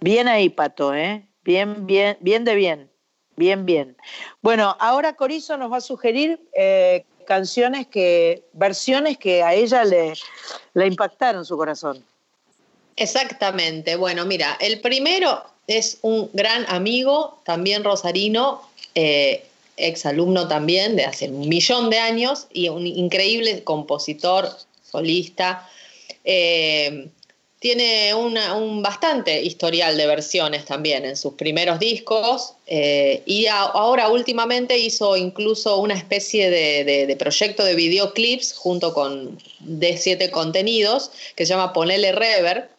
Bien 0.00 0.28
ahí, 0.28 0.48
Pato, 0.48 0.94
¿eh? 0.94 1.26
Bien, 1.42 1.86
bien, 1.86 2.16
bien 2.20 2.44
de 2.44 2.54
bien. 2.54 2.90
Bien, 3.36 3.66
bien. 3.66 3.96
Bueno, 4.42 4.76
ahora 4.78 5.14
Corizo 5.14 5.56
nos 5.56 5.72
va 5.72 5.78
a 5.78 5.80
sugerir 5.80 6.40
eh, 6.54 7.04
canciones 7.26 7.86
que, 7.88 8.44
versiones 8.52 9.18
que 9.18 9.42
a 9.42 9.54
ella 9.54 9.84
le, 9.84 10.12
le 10.74 10.86
impactaron 10.86 11.44
su 11.44 11.56
corazón. 11.56 12.04
Exactamente. 12.96 13.96
Bueno, 13.96 14.26
mira, 14.26 14.56
el 14.60 14.80
primero 14.80 15.42
es 15.66 15.98
un 16.02 16.28
gran 16.32 16.64
amigo, 16.68 17.38
también 17.44 17.84
rosarino, 17.84 18.62
eh, 18.94 19.44
exalumno 19.76 20.48
también 20.48 20.96
de 20.96 21.04
hace 21.04 21.28
un 21.30 21.48
millón 21.48 21.88
de 21.90 21.98
años 21.98 22.46
y 22.52 22.68
un 22.68 22.86
increíble 22.86 23.64
compositor, 23.64 24.50
solista. 24.90 25.68
Eh, 26.24 27.08
tiene 27.60 28.14
un 28.14 28.82
bastante 28.82 29.42
historial 29.42 29.96
de 29.98 30.06
versiones 30.06 30.64
también 30.64 31.04
en 31.04 31.14
sus 31.14 31.34
primeros 31.34 31.78
discos 31.78 32.54
eh, 32.66 33.22
y 33.26 33.46
ahora 33.46 34.08
últimamente 34.08 34.78
hizo 34.78 35.14
incluso 35.16 35.76
una 35.78 35.94
especie 35.94 36.48
de, 36.50 36.84
de- 36.84 37.06
de 37.06 37.16
proyecto 37.16 37.62
de 37.62 37.74
videoclips 37.74 38.54
junto 38.54 38.94
con 38.94 39.38
D7 39.60 40.30
Contenidos 40.30 41.10
que 41.36 41.44
se 41.44 41.50
llama 41.52 41.74
Ponele 41.74 42.12
Rever 42.12 42.70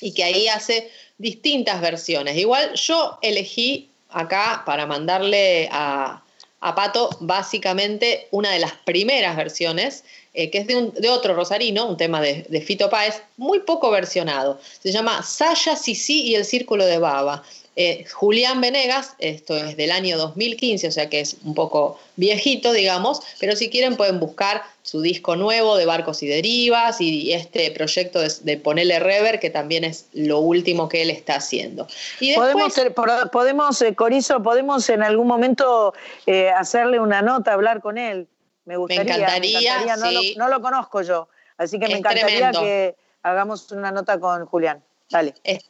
y 0.00 0.12
que 0.12 0.24
ahí 0.24 0.48
hace 0.48 0.90
distintas 1.18 1.80
versiones. 1.80 2.36
Igual 2.36 2.74
yo 2.74 3.18
elegí 3.22 3.90
acá 4.08 4.62
para 4.66 4.86
mandarle 4.86 5.68
a, 5.70 6.22
a 6.60 6.74
Pato 6.74 7.10
básicamente 7.20 8.28
una 8.30 8.50
de 8.52 8.58
las 8.58 8.72
primeras 8.84 9.36
versiones, 9.36 10.04
eh, 10.34 10.50
que 10.50 10.58
es 10.58 10.66
de, 10.66 10.76
un- 10.76 10.94
de 10.94 11.08
otro 11.10 11.34
rosarino, 11.34 11.86
un 11.86 11.96
tema 11.96 12.20
de, 12.20 12.44
de 12.48 12.60
Fito 12.60 12.88
Páez, 12.88 13.22
muy 13.36 13.60
poco 13.60 13.90
versionado. 13.90 14.60
Se 14.82 14.92
llama 14.92 15.22
Saya 15.22 15.76
Sisi 15.76 16.22
y 16.22 16.34
el 16.34 16.44
Círculo 16.44 16.86
de 16.86 16.98
Baba. 16.98 17.42
Eh, 17.76 18.04
Julián 18.12 18.60
Venegas, 18.60 19.14
esto 19.18 19.56
es 19.56 19.76
del 19.76 19.92
año 19.92 20.18
2015, 20.18 20.88
o 20.88 20.90
sea 20.90 21.08
que 21.08 21.20
es 21.20 21.36
un 21.44 21.54
poco 21.54 21.98
viejito, 22.16 22.72
digamos, 22.72 23.20
pero 23.38 23.54
si 23.56 23.70
quieren 23.70 23.96
pueden 23.96 24.18
buscar 24.20 24.62
su 24.82 25.00
disco 25.00 25.36
nuevo 25.36 25.76
de 25.76 25.86
Barcos 25.86 26.22
y 26.22 26.26
Derivas 26.26 27.00
y 27.00 27.32
este 27.32 27.70
proyecto 27.70 28.18
de, 28.20 28.30
de 28.42 28.56
Ponele 28.56 28.98
Rever, 28.98 29.38
que 29.38 29.50
también 29.50 29.84
es 29.84 30.08
lo 30.12 30.40
último 30.40 30.88
que 30.88 31.02
él 31.02 31.10
está 31.10 31.36
haciendo. 31.36 31.86
Y 32.18 32.30
después, 32.30 32.50
Podemos, 32.52 32.78
eh, 32.78 32.90
podemos 33.30 33.82
eh, 33.82 33.94
Corizo, 33.94 34.42
podemos 34.42 34.88
en 34.90 35.02
algún 35.02 35.28
momento 35.28 35.94
eh, 36.26 36.50
hacerle 36.50 36.98
una 36.98 37.22
nota, 37.22 37.52
hablar 37.52 37.80
con 37.80 37.98
él. 37.98 38.26
Me 38.64 38.76
gustaría. 38.76 39.14
encantaría, 39.14 39.96
no, 39.96 40.10
lo, 40.10 40.20
sí. 40.20 40.34
no 40.36 40.48
lo 40.48 40.60
conozco 40.60 41.02
yo, 41.02 41.28
así 41.56 41.78
que 41.78 41.86
me 41.86 41.92
Es 41.94 41.98
encantaría 42.00 42.50
tremendo. 42.50 42.60
que 42.62 42.96
hagamos 43.22 43.70
una 43.72 43.90
nota 43.92 44.18
con 44.18 44.44
Julián. 44.46 44.82
Dale. 45.08 45.34
Es, 45.44 45.60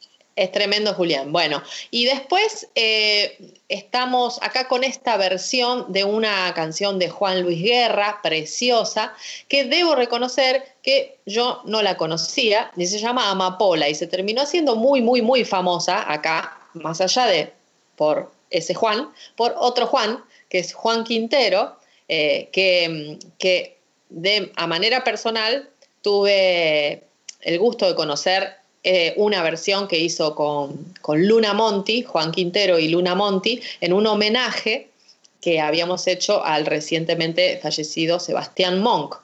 es 0.43 0.51
tremendo, 0.51 0.93
Julián. 0.93 1.31
Bueno, 1.31 1.61
y 1.91 2.05
después 2.05 2.67
eh, 2.73 3.37
estamos 3.69 4.41
acá 4.41 4.67
con 4.67 4.83
esta 4.83 5.15
versión 5.17 5.91
de 5.93 6.03
una 6.03 6.51
canción 6.55 6.97
de 6.97 7.09
Juan 7.09 7.43
Luis 7.43 7.61
Guerra, 7.61 8.19
preciosa, 8.23 9.13
que 9.47 9.65
debo 9.65 9.95
reconocer 9.95 10.63
que 10.81 11.17
yo 11.27 11.61
no 11.65 11.83
la 11.83 11.95
conocía, 11.95 12.71
y 12.75 12.87
se 12.87 12.97
llama 12.97 13.29
Amapola, 13.29 13.87
y 13.87 13.93
se 13.93 14.07
terminó 14.07 14.45
siendo 14.45 14.75
muy, 14.75 15.01
muy, 15.01 15.21
muy 15.21 15.45
famosa 15.45 16.11
acá, 16.11 16.59
más 16.73 17.01
allá 17.01 17.27
de 17.27 17.53
por 17.95 18.31
ese 18.49 18.73
Juan, 18.73 19.11
por 19.35 19.53
otro 19.57 19.85
Juan, 19.85 20.23
que 20.49 20.57
es 20.57 20.73
Juan 20.73 21.03
Quintero, 21.03 21.75
eh, 22.07 22.49
que, 22.51 23.19
que 23.37 23.77
a 24.55 24.67
manera 24.67 25.03
personal 25.03 25.69
tuve 26.01 27.03
el 27.41 27.59
gusto 27.59 27.87
de 27.87 27.95
conocer 27.95 28.60
eh, 28.83 29.13
una 29.17 29.43
versión 29.43 29.87
que 29.87 29.99
hizo 29.99 30.35
con, 30.35 30.93
con 31.01 31.27
Luna 31.27 31.53
Monti, 31.53 32.03
Juan 32.03 32.31
Quintero 32.31 32.79
y 32.79 32.89
Luna 32.89 33.15
Monti, 33.15 33.61
en 33.79 33.93
un 33.93 34.07
homenaje 34.07 34.89
que 35.39 35.59
habíamos 35.59 36.07
hecho 36.07 36.43
al 36.43 36.65
recientemente 36.65 37.59
fallecido 37.61 38.19
Sebastián 38.19 38.79
Monk, 38.81 39.15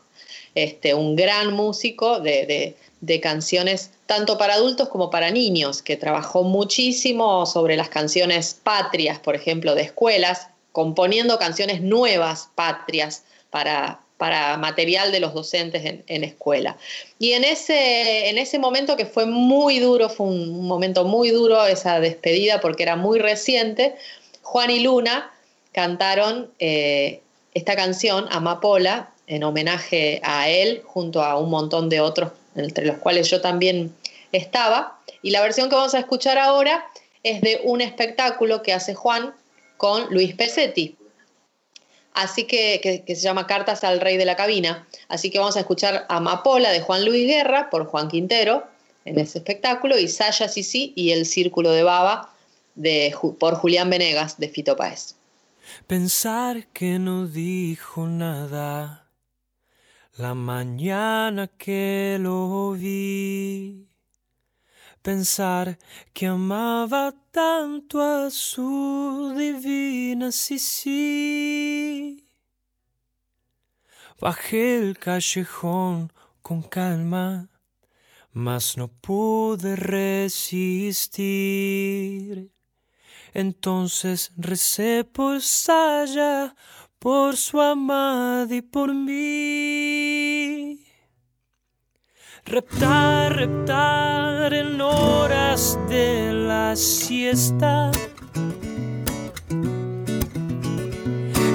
este, 0.56 0.94
un 0.94 1.16
gran 1.16 1.54
músico 1.54 2.20
de, 2.20 2.46
de- 2.46 2.76
de 3.00 3.20
canciones 3.20 3.92
tanto 4.08 4.40
para 4.40 4.56
adultos 4.56 4.90
como 4.90 5.12
para 5.12 5.30
niños, 5.30 5.84
que 5.84 5.98
trabajó 5.98 6.42
muchísimo 6.44 7.46
sobre 7.46 7.78
las 7.78 7.90
canciones 7.90 8.56
patrias, 8.64 9.20
por 9.20 9.36
ejemplo, 9.36 9.76
de 9.76 9.84
escuelas, 9.84 10.48
componiendo 10.72 11.38
canciones 11.38 11.82
nuevas 11.82 12.50
patrias 12.56 13.24
para, 13.52 14.00
para 14.18 14.57
material 14.57 15.11
de 15.11 15.19
los 15.19 15.34
docentes 15.34 16.02
en, 16.07 16.23
escuela. 16.23 16.76
Y 17.19 17.34
en 17.34 17.44
ese, 17.44 18.30
en 18.30 18.38
ese 18.38 18.57
momento 18.57 18.98
que 18.98 19.06
fue 19.06 19.26
muy 19.26 19.80
duro, 19.80 20.10
fue 20.10 20.26
un, 20.27 20.49
un 20.49 20.68
momento 20.68 21.06
muy 21.06 21.30
duro 21.30 21.65
esa 21.65 21.99
despedida 21.99 22.60
porque 22.60 22.84
era 22.84 22.95
muy 22.95 23.19
reciente, 23.19 23.95
Juan 24.41 24.72
y 24.72 24.80
Luna 24.80 25.31
cantaron 25.73 26.49
eh, 26.57 27.22
esta 27.53 27.76
canción, 27.76 28.27
Amapola, 28.31 29.11
en 29.27 29.44
homenaje 29.44 30.22
a 30.23 30.49
él, 30.49 30.81
junto 30.85 31.22
a 31.22 31.38
un 31.38 31.49
montón 31.49 31.89
de 31.89 31.99
otros, 31.99 32.31
entre 32.56 32.85
los 32.85 32.98
cuales 32.98 33.30
yo 33.30 33.41
también 33.41 33.94
estaba. 34.31 34.99
Y 35.22 35.31
la 35.31 35.41
versión 35.41 35.69
que 35.69 35.76
vamos 35.76 35.94
a 35.94 35.99
escuchar 35.99 36.38
ahora 36.38 36.88
es 37.23 37.41
de 37.41 37.60
un 37.64 37.81
espectáculo 37.81 38.64
que 38.64 38.73
hace 38.73 38.95
Juan 38.95 39.34
con 39.76 40.07
Luis 40.11 40.34
Pesetti. 40.34 40.95
Así 42.18 42.45
que, 42.45 43.03
que, 43.06 43.15
se 43.15 43.22
llama 43.22 43.45
Cartas 43.45 43.84
al 43.84 44.02
Rey 44.02 44.18
de 44.18 44.26
la 44.26 44.35
Cabina. 44.35 44.88
Así 45.07 45.30
que 45.30 45.38
vamos 45.38 45.56
a 45.56 45.60
escuchar 45.60 46.07
Amapola 46.10 46.72
de 46.72 46.81
Juan 46.81 47.06
Luis 47.06 47.27
Guerra 47.27 47.69
por 47.69 47.85
Juan 47.85 48.07
Quintero 48.07 48.64
en 49.06 49.19
ese 49.19 49.38
espectáculo 49.38 49.99
y 49.99 50.07
Saya 50.07 50.48
Sisi 50.48 50.94
y 50.95 51.11
El 51.11 51.27
Círculo 51.27 51.69
de 51.69 51.84
Baba 51.84 52.34
de, 52.73 53.15
por 53.39 53.53
Julián 53.53 53.91
Venegas 53.91 54.39
de 54.39 54.49
Fito 54.49 54.76
Páez. 54.76 55.14
Pensar 55.85 56.65
que 56.73 56.98
no 56.98 57.27
dijo 57.27 58.07
nada 58.07 59.07
la 60.18 60.34
mañana 60.34 61.45
que 61.56 62.18
lo 62.19 62.72
vi. 62.72 63.86
Pensar 65.08 65.80
que 66.14 66.26
amaba 66.28 67.14
tanto 67.32 68.02
a 68.02 68.30
su 68.30 69.34
divina 69.38 70.34
Sisi. 70.34 72.26
Bajé 74.20 74.80
el 74.80 75.00
callejón 75.00 76.12
con 76.42 76.62
calma, 76.62 77.48
mas 78.34 78.76
no 78.76 78.90
pude 78.90 79.78
resistir. 79.78 81.22
Entonces 83.34 84.34
recé 84.36 85.06
por 85.06 85.42
Saya, 85.42 86.54
por 87.00 87.38
su 87.38 87.62
amada 87.62 88.54
y 88.54 88.62
por 88.62 88.94
mí. 88.94 90.86
Reptar, 92.49 93.36
reptar 93.36 94.53
en 94.53 94.80
horas 94.80 95.78
de 95.90 96.32
la 96.32 96.78
siesta. 96.78 97.91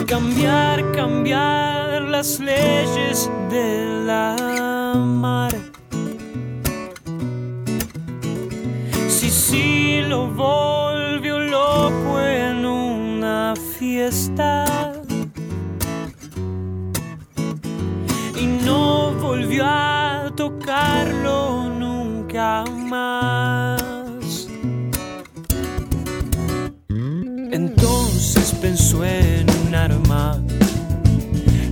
Cambiar, 0.06 0.92
cambiar 0.92 2.02
las 2.02 2.38
leyes 2.40 3.30
de 3.48 4.04
la 4.04 4.94
mar. 4.98 5.52
Si 9.08 9.30
sí 9.30 10.02
lo 10.06 10.28
volvió 10.28 11.38
loco 11.38 12.20
en 12.20 12.66
una 12.66 13.54
fiesta 13.78 14.92
y 18.38 18.44
no 18.44 19.12
volvió 19.12 19.64
a 19.64 19.91
tocarlo 20.42 21.68
nunca 21.68 22.64
más. 22.66 24.48
Entonces 27.52 28.52
pensó 28.60 29.04
en 29.04 29.46
un 29.66 29.72
arma, 29.72 30.42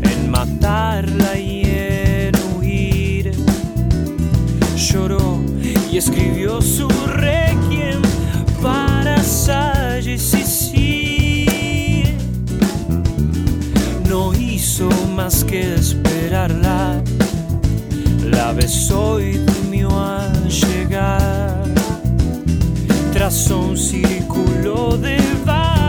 en 0.02 0.30
matarla 0.30 1.36
y 1.36 1.62
en 1.64 2.32
huir. 2.54 3.32
Lloró 4.76 5.40
y 5.90 5.96
escribió 5.96 6.62
su 6.62 6.88
requiem 6.88 8.00
para 8.62 9.20
Saya 9.20 10.12
y 10.12 10.18
Sisi. 10.18 12.04
No 14.08 14.32
hizo 14.32 14.88
más 15.16 15.42
que 15.42 15.74
esperarla, 15.74 17.02
la 18.40 18.52
besó 18.52 19.20
y 19.20 19.32
durmió 19.32 19.90
al 20.00 20.48
llegar. 20.48 21.62
Trazó 23.12 23.60
un 23.60 23.76
círculo 23.76 24.96
de 24.96 25.18
baba 25.44 25.79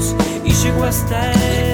zapatos 0.00 0.14
y 0.44 0.52
llegó 0.52 0.84
hasta 0.84 1.32
el 1.32 1.71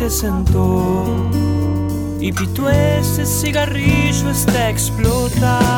se 0.00 0.08
sentó. 0.08 1.04
Y 2.20 2.32
pitó 2.32 2.70
ese 2.70 3.26
cigarrillo 3.26 4.30
hasta 4.30 4.70
explotar. 4.70 5.69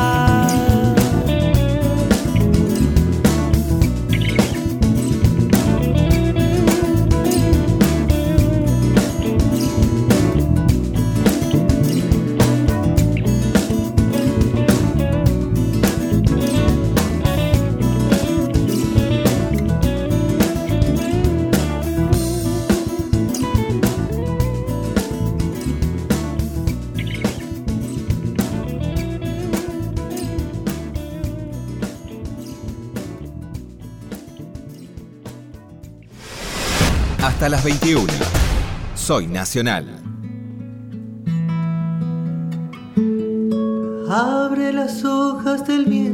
Hasta 37.43 37.57
las 37.57 37.65
21. 37.65 38.07
Soy 38.95 39.27
Nacional. 39.27 39.85
Abre 44.09 44.71
las 44.71 45.03
hojas 45.03 45.67
del 45.67 45.83
viento, 45.83 46.12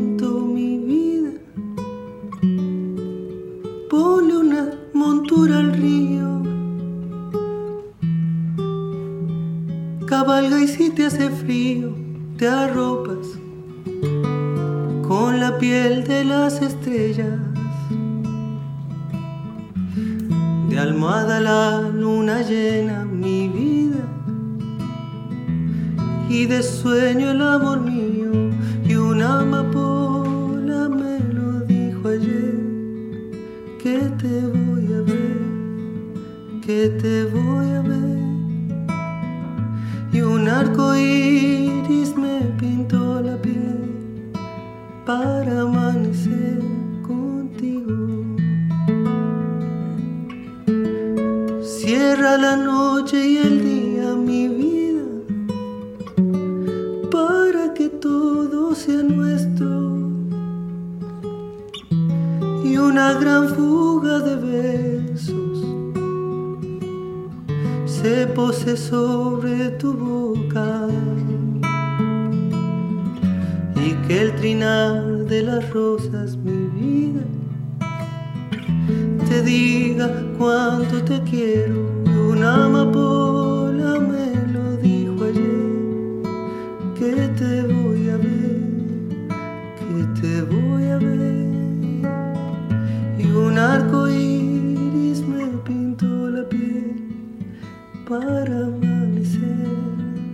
para 98.09 98.65
amanecer 98.65 99.67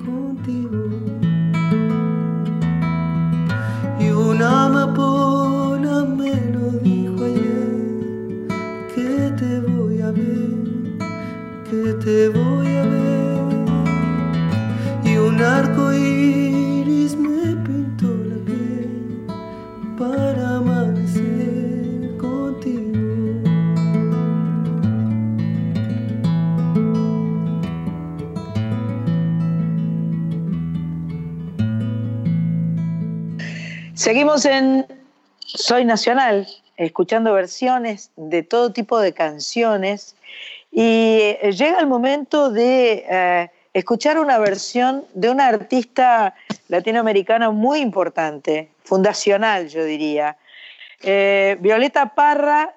contigo. 0.06 0.88
Y 4.00 4.12
una 4.12 4.68
amapola 4.68 6.06
me 6.06 6.34
lo 6.54 6.72
dijo 6.80 7.26
ayer 7.26 8.48
que 8.96 9.34
te 9.38 9.60
voy 9.60 10.00
a 10.00 10.12
ver, 10.12 10.56
que 11.70 11.94
te 12.06 12.30
voy 12.30 12.78
a 12.78 12.84
ver. 12.84 13.44
Y 15.04 15.18
un 15.18 15.42
arco 15.42 15.92
iris 15.92 16.15
Seguimos 34.06 34.46
en 34.46 34.86
Soy 35.40 35.84
Nacional, 35.84 36.48
escuchando 36.78 37.34
versiones 37.34 38.12
de 38.16 38.44
todo 38.44 38.72
tipo 38.72 39.00
de 39.00 39.14
canciones. 39.14 40.16
Y 40.72 41.38
eh, 41.42 41.52
llega 41.58 41.80
el 41.80 41.88
momento 41.88 42.52
de 42.52 43.04
eh, 43.10 43.50
escuchar 43.74 44.20
una 44.20 44.38
versión 44.38 45.06
de 45.16 45.32
una 45.32 45.48
artista 45.48 46.36
latinoamericana 46.68 47.50
muy 47.50 47.80
importante, 47.80 48.70
fundacional 48.84 49.70
yo 49.70 49.84
diría. 49.84 50.38
Eh, 51.02 51.58
Violeta 51.60 52.14
Parra 52.14 52.76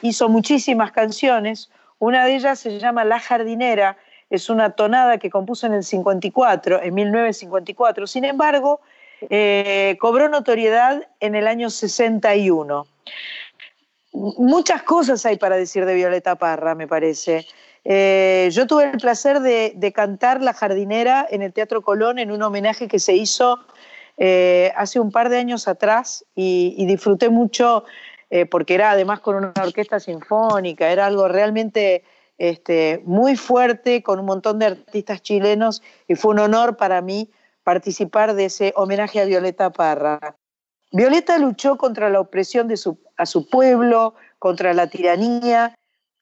hizo 0.00 0.30
muchísimas 0.30 0.90
canciones, 0.90 1.70
una 1.98 2.24
de 2.24 2.36
ellas 2.36 2.60
se 2.60 2.78
llama 2.78 3.04
La 3.04 3.20
Jardinera, 3.20 3.98
es 4.30 4.48
una 4.48 4.70
tonada 4.70 5.18
que 5.18 5.28
compuso 5.28 5.66
en 5.66 5.74
el 5.74 5.84
54, 5.84 6.82
en 6.82 6.94
1954, 6.94 8.06
sin 8.06 8.24
embargo, 8.24 8.80
eh, 9.30 9.96
cobró 10.00 10.28
notoriedad 10.28 11.06
en 11.20 11.34
el 11.34 11.46
año 11.46 11.70
61. 11.70 12.86
Muchas 14.12 14.82
cosas 14.82 15.24
hay 15.24 15.36
para 15.38 15.56
decir 15.56 15.86
de 15.86 15.94
Violeta 15.94 16.36
Parra, 16.36 16.74
me 16.74 16.86
parece. 16.86 17.46
Eh, 17.84 18.48
yo 18.52 18.66
tuve 18.66 18.90
el 18.90 18.98
placer 18.98 19.40
de, 19.40 19.92
cantar 19.94 20.42
La 20.42 20.52
Jardinera 20.52 21.26
en 21.30 21.42
el 21.42 21.52
Teatro 21.52 21.82
Colón 21.82 22.18
en 22.18 22.30
un 22.30 22.42
homenaje 22.42 22.88
que 22.88 22.98
se 22.98 23.14
hizo 23.14 23.58
eh, 24.18 24.72
hace 24.76 25.00
un 25.00 25.10
par 25.10 25.30
de 25.30 25.38
años 25.38 25.66
atrás 25.66 26.24
y, 26.34 26.84
disfruté 26.86 27.28
mucho 27.28 27.84
porque 28.50 28.72
era 28.72 28.92
además 28.92 29.20
con 29.20 29.36
una 29.36 29.52
orquesta 29.62 30.00
sinfónica, 30.00 30.90
era 30.90 31.04
algo 31.04 31.28
realmente 31.28 32.02
este, 32.38 33.02
muy 33.04 33.36
fuerte 33.36 34.02
con 34.02 34.18
un 34.18 34.24
montón 34.24 34.58
de 34.58 34.64
artistas 34.64 35.20
chilenos 35.20 35.82
y 36.08 36.14
fue 36.14 36.32
un 36.32 36.38
honor 36.38 36.78
para 36.78 37.02
mí 37.02 37.28
participar 37.64 38.34
de 38.34 38.46
ese 38.46 38.72
homenaje 38.76 39.20
a 39.20 39.24
Violeta 39.24 39.70
Parra. 39.70 40.36
Violeta 40.90 41.38
luchó 41.38 41.76
contra 41.76 42.10
la 42.10 42.20
opresión 42.20 42.68
de 42.68 42.76
su, 42.76 42.98
a 43.16 43.26
su 43.26 43.48
pueblo, 43.48 44.14
contra 44.38 44.74
la 44.74 44.88
tiranía, 44.88 45.74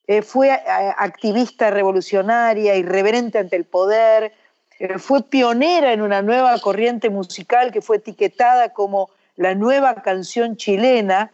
eh, 0.06 0.22
fue 0.22 0.50
a, 0.50 0.90
activista 0.98 1.70
revolucionaria, 1.70 2.76
irreverente 2.76 3.38
ante 3.38 3.56
el 3.56 3.64
poder, 3.64 4.32
eh, 4.78 4.98
fue 4.98 5.22
pionera 5.22 5.92
en 5.92 6.02
una 6.02 6.22
nueva 6.22 6.58
corriente 6.58 7.10
musical 7.10 7.70
que 7.70 7.80
fue 7.80 7.98
etiquetada 7.98 8.72
como 8.72 9.10
la 9.36 9.54
nueva 9.54 9.94
canción 10.02 10.56
chilena, 10.56 11.32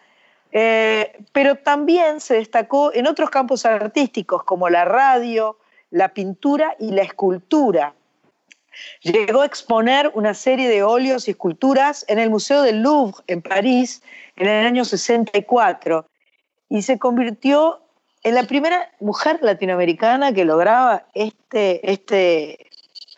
eh, 0.53 1.25
pero 1.33 1.57
también 1.57 2.21
se 2.21 2.35
destacó 2.35 2.93
en 2.95 3.07
otros 3.07 3.31
campos 3.31 3.67
artísticos 3.67 4.45
como 4.45 4.69
la 4.69 4.85
radio, 4.85 5.59
la 5.91 6.09
pintura 6.09 6.77
y 6.79 6.91
la 6.93 7.03
escultura. 7.03 7.95
Llegó 9.03 9.43
a 9.43 9.47
exponer 9.47 10.11
una 10.15 10.35
serie 10.35 10.69
de 10.69 10.83
óleos 10.83 11.29
y 11.29 11.33
esculturas 11.33 12.05
en 12.09 12.19
el 12.19 12.31
Museo 12.31 12.63
del 12.63 12.83
Louvre 12.83 13.23
en 13.27 13.43
París 13.43 14.03
en 14.37 14.49
el 14.49 14.67
año 14.67 14.85
64 14.85 16.07
y 16.69 16.83
se 16.83 16.99
convirtió 16.99 17.81
en 18.23 18.35
la 18.35 18.43
primera 18.45 18.91
mujer 19.01 19.39
latinoamericana 19.43 20.33
que 20.33 20.45
lograba 20.45 21.07
este, 21.15 21.91
este, 21.91 22.67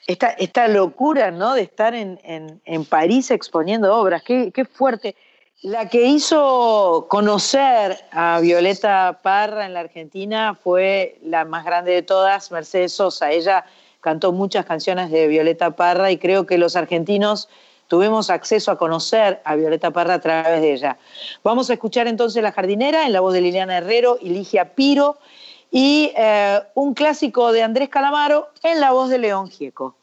esta, 0.06 0.28
esta 0.30 0.68
locura, 0.68 1.30
¿no? 1.30 1.54
De 1.54 1.62
estar 1.62 1.94
en, 1.94 2.20
en- 2.24 2.60
en 2.64 2.84
París 2.84 3.30
exponiendo 3.30 3.94
obras, 3.96 4.22
qué, 4.22 4.52
qué 4.52 4.64
fuerte. 4.64 5.16
La 5.62 5.88
que 5.88 6.04
hizo 6.04 7.06
conocer 7.08 7.98
a 8.12 8.38
Violeta 8.40 9.18
Parra 9.22 9.66
en 9.66 9.74
la 9.74 9.80
Argentina 9.80 10.54
fue 10.54 11.18
la 11.22 11.44
más 11.44 11.64
grande 11.64 11.92
de 11.92 12.02
todas, 12.02 12.52
Mercedes 12.52 12.92
Sosa. 12.92 13.30
Ella 13.32 13.64
cantó 14.00 14.32
muchas 14.32 14.64
canciones 14.64 15.10
de 15.10 15.26
Violeta 15.26 15.72
Parra 15.72 16.10
y 16.10 16.18
creo 16.18 16.46
que 16.46 16.58
los 16.58 16.76
argentinos 16.76 17.48
tuvimos 17.88 18.30
acceso 18.30 18.70
a 18.70 18.78
conocer 18.78 19.40
a 19.44 19.56
Violeta 19.56 19.90
Parra 19.90 20.14
a 20.14 20.20
través 20.20 20.60
de 20.60 20.72
ella. 20.72 20.98
Vamos 21.42 21.70
a 21.70 21.74
escuchar 21.74 22.06
entonces 22.06 22.42
La 22.42 22.52
Jardinera 22.52 23.06
en 23.06 23.12
la 23.12 23.20
voz 23.20 23.32
de 23.32 23.40
Liliana 23.40 23.78
Herrero 23.78 24.18
y 24.20 24.30
Ligia 24.30 24.74
Piro 24.74 25.18
y 25.70 26.12
eh, 26.16 26.60
un 26.74 26.94
clásico 26.94 27.52
de 27.52 27.62
Andrés 27.62 27.88
Calamaro 27.88 28.48
en 28.62 28.80
la 28.80 28.92
voz 28.92 29.10
de 29.10 29.18
León 29.18 29.48
Gieco. 29.48 29.97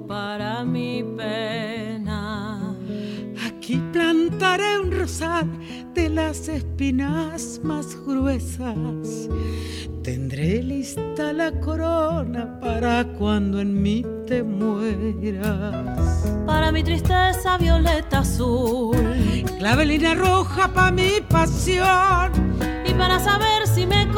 Para 0.00 0.64
mi 0.64 1.02
pena. 1.02 2.74
Aquí 3.46 3.80
plantaré 3.92 4.80
un 4.80 4.90
rosal 4.90 5.48
de 5.94 6.08
las 6.08 6.48
espinas 6.48 7.60
más 7.62 7.96
gruesas. 8.06 9.28
Tendré 10.02 10.62
lista 10.62 11.32
la 11.32 11.52
corona 11.60 12.58
para 12.60 13.04
cuando 13.18 13.60
en 13.60 13.80
mí 13.82 14.04
te 14.26 14.42
mueras. 14.42 16.26
Para 16.46 16.72
mi 16.72 16.82
tristeza 16.82 17.56
violeta 17.58 18.20
azul. 18.20 18.96
Clavelina 19.58 20.14
roja 20.14 20.72
para 20.72 20.90
mi 20.90 21.20
pasión. 21.28 22.32
Y 22.84 22.94
para 22.94 23.20
saber 23.20 23.66
si 23.66 23.86
me 23.86 24.08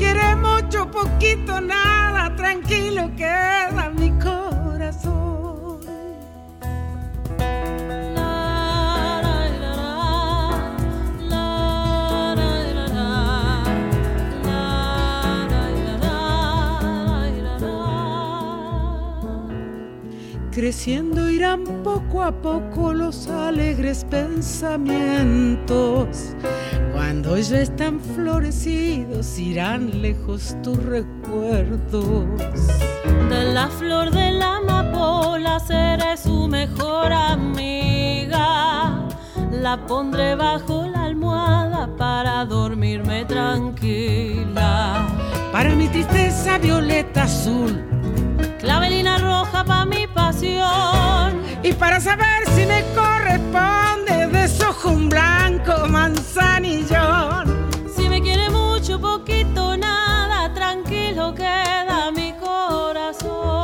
quiere 0.00 0.34
mucho, 0.36 0.90
poquito, 0.90 1.60
nada, 1.60 2.34
tranquilo 2.34 3.10
queda 3.16 3.90
mi 3.90 4.10
corazón. 4.18 5.20
Creciendo 20.50 21.30
irán 21.30 21.62
poco 21.84 22.22
a 22.22 22.32
poco 22.32 22.92
los 22.92 23.28
alegres 23.28 24.04
pensamientos. 24.04 26.34
Cuando 27.22 27.36
ya 27.36 27.60
están 27.60 28.00
florecidos 28.00 29.38
irán 29.38 30.00
lejos 30.00 30.56
tus 30.62 30.82
recuerdos. 30.82 32.24
De 33.28 33.52
la 33.52 33.68
flor 33.68 34.10
de 34.10 34.32
la 34.32 34.56
amapola 34.56 35.60
seré 35.60 36.16
su 36.16 36.48
mejor 36.48 37.12
amiga. 37.12 38.38
La 39.52 39.84
pondré 39.86 40.34
bajo 40.34 40.86
la 40.86 41.04
almohada 41.04 41.94
para 41.98 42.46
dormirme 42.46 43.26
tranquila. 43.26 45.06
Para 45.52 45.74
mi 45.74 45.88
tristeza 45.88 46.56
violeta 46.56 47.24
azul. 47.24 47.84
Clavelina 48.60 49.18
roja 49.18 49.62
para 49.62 49.84
mi 49.84 50.06
pasión. 50.06 51.38
Y 51.62 51.74
para 51.74 52.00
saber 52.00 52.46
si 52.54 52.64
me 52.64 52.82
corresponde 52.94 53.99
desojo 54.80 54.90
un 54.90 55.08
blanco 55.08 55.86
manzanillón. 55.88 57.70
Si 57.94 58.08
me 58.08 58.20
quiere 58.20 58.48
mucho, 58.50 59.00
poquito, 59.00 59.76
nada, 59.76 60.52
tranquilo 60.54 61.34
queda 61.34 62.10
mi 62.10 62.32
corazón. 62.34 63.60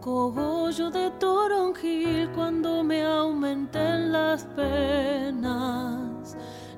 Cogollo 0.00 0.90
de 0.90 1.10
toronjil 1.20 2.28
cuando 2.34 2.82
me 2.82 3.04
aumenten 3.04 4.10
las 4.12 4.44
penas. 4.56 6.01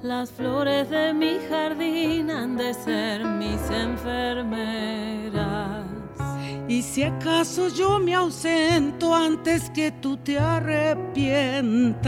Las 0.05 0.31
flores 0.32 0.90
de 0.90 1.14
mi 1.14 1.39
jardín 1.48 2.31
han 2.31 2.59
de 2.59 2.74
ser 2.74 3.24
mis 3.24 3.59
enfermeras. 3.70 5.32
Y 6.68 6.82
si 6.82 7.05
acaso 7.05 7.68
yo 7.68 7.98
me 7.98 8.14
ausento 8.14 9.14
antes 9.14 9.70
que 9.70 9.93
tú 9.93 10.18
te 10.18 10.39
arrepientas, 10.39 12.05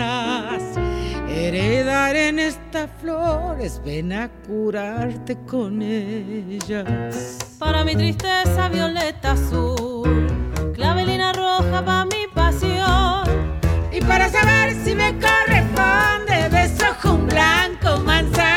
heredaré 1.27 2.29
en 2.29 2.39
estas 2.39 2.91
flores, 3.01 3.81
ven 3.83 4.13
a 4.13 4.29
curarte 4.47 5.39
con 5.47 5.81
ellas. 5.81 7.39
Para 7.59 7.83
mi 7.83 7.97
tristeza 7.97 8.69
violeta 8.69 9.33
azul, 9.33 10.71
clavelina 10.75 11.33
roja 11.33 11.83
para 11.83 12.05
mi 12.05 12.27
pasión. 12.35 13.25
Y 13.91 14.03
para 14.03 14.29
saber 14.29 14.75
si 14.85 14.95
me 14.95 15.19
corresponde, 15.19 16.26
un 17.05 17.27
blanco 17.27 18.01
manzanillón. 18.05 18.56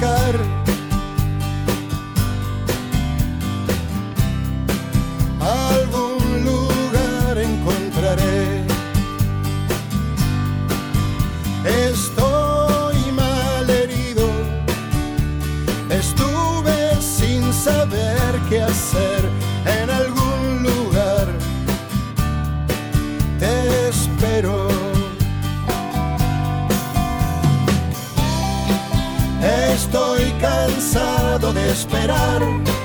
Cansado 0.00 0.77
esperar. 32.38 32.77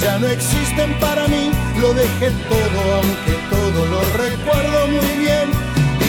Ya 0.00 0.18
no 0.18 0.26
existen 0.26 0.98
para 0.98 1.26
mí. 1.28 1.50
Lo 1.80 1.92
dejé 1.92 2.30
todo, 2.48 2.94
aunque 2.96 3.32
todo 3.50 3.86
lo 3.86 4.00
recuerdo 4.16 4.86
muy 4.88 5.16
bien. 5.18 5.50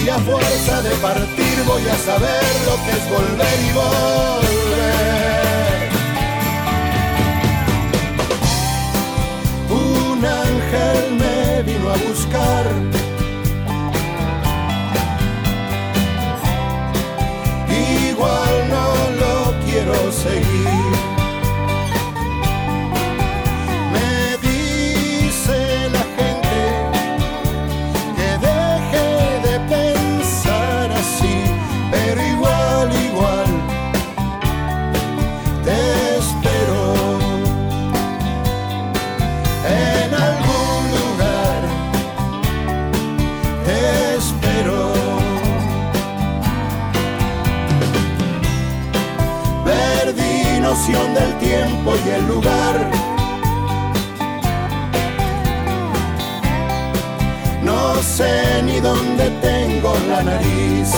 Y 0.06 0.10
a 0.10 0.18
fuerza 0.20 0.82
de 0.82 0.92
partir 0.98 1.64
voy 1.66 1.82
a 1.88 1.98
saber 1.98 2.44
lo 2.66 2.76
que 2.84 2.92
es 2.92 3.10
volver 3.10 3.60
y 3.60 3.72
volver. 3.74 4.24
Un 9.70 10.26
ángel 10.26 11.16
me 11.20 11.64
vino 11.64 11.90
a 11.90 11.98
buscar. 11.98 12.66
Igual 18.10 18.70
no 18.70 18.88
lo 19.22 19.66
quiero 19.66 20.12
seguir. 20.12 21.13
Del 50.86 51.38
tiempo 51.40 51.94
y 52.06 52.10
el 52.10 52.28
lugar. 52.28 52.92
No 57.62 57.96
sé 58.02 58.62
ni 58.64 58.82
dónde 58.82 59.30
tengo 59.42 59.96
la 60.10 60.24
nariz. 60.24 60.94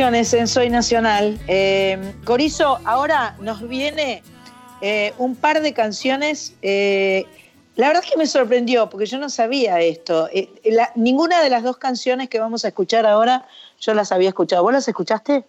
En 0.00 0.46
Soy 0.46 0.70
Nacional. 0.70 1.40
Eh, 1.48 1.98
Corizo, 2.24 2.78
ahora 2.84 3.34
nos 3.40 3.68
viene 3.68 4.22
eh, 4.80 5.12
un 5.18 5.34
par 5.34 5.60
de 5.60 5.72
canciones. 5.74 6.52
eh, 6.62 7.26
la 7.74 7.88
verdad 7.88 8.04
es 8.04 8.10
que 8.12 8.16
me 8.16 8.28
sorprendió, 8.28 8.88
porque 8.88 9.06
yo 9.06 9.18
no 9.18 9.28
sabía 9.28 9.80
esto. 9.80 10.28
La- 10.62 10.92
ninguna 10.94 11.42
de 11.42 11.50
las 11.50 11.64
dos 11.64 11.78
canciones 11.78 12.28
que 12.28 12.38
vamos 12.38 12.64
a 12.64 12.68
escuchar 12.68 13.06
ahora, 13.06 13.48
yo 13.80 13.92
las 13.92 14.12
había 14.12 14.28
escuchado. 14.28 14.62
¿Vos 14.62 14.72
las 14.72 14.86
escuchaste? 14.86 15.42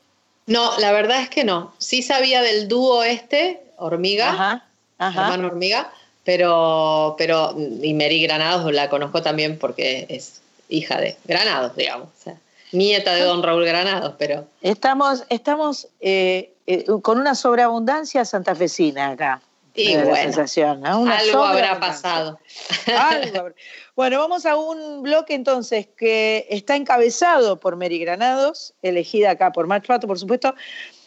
No, 0.48 0.76
la 0.80 0.92
verdad 0.94 1.22
es 1.22 1.30
que 1.30 1.44
no. 1.44 1.72
Sí 1.78 2.02
sabía 2.02 2.42
del 2.42 2.68
dúo 2.68 3.04
este, 3.04 3.62
Hormiga, 3.78 4.32
Ajá, 4.32 4.66
ajá. 4.98 5.22
hermano 5.26 5.48
Hormiga, 5.50 5.92
pero, 6.24 7.14
pero, 7.20 7.56
y 7.84 7.94
Mary 7.94 8.24
Granados 8.24 8.74
la 8.74 8.90
conozco 8.90 9.22
también 9.22 9.60
porque 9.60 10.08
es 10.10 10.42
hija 10.70 11.00
de 11.00 11.18
Granados, 11.26 11.76
digamos. 11.76 12.08
o 12.20 12.24
sea, 12.24 12.36
nieta 12.72 13.14
de 13.14 13.22
don 13.22 13.44
Raúl 13.44 13.66
Granados, 13.66 14.16
pero 14.18 14.48
Estamos, 14.62 15.24
estamos 15.30 15.88
eh, 16.00 16.54
eh, 16.68 16.86
con 17.02 17.20
una 17.20 17.36
sobreabundancia 17.36 18.26
santafesina 18.26 19.10
acá. 19.10 19.42
Y 19.76 19.96
bueno, 19.96 20.16
sensación, 20.16 20.82
¿no? 20.82 21.02
Una 21.02 21.18
algo 21.18 21.44
habrá 21.44 21.80
pasado. 21.80 22.40
Algo 22.88 23.50
Bueno, 23.96 24.20
vamos 24.20 24.46
a 24.46 24.58
un 24.58 25.04
bloque 25.04 25.34
entonces 25.34 25.88
que 25.96 26.48
está 26.50 26.76
encabezado 26.76 27.60
por 27.60 27.76
Mary 27.76 28.00
Granados, 28.00 28.74
elegida 28.82 29.32
acá 29.32 29.52
por 29.52 29.68
Pato, 29.68 30.08
por 30.08 30.20
supuesto. 30.20 30.54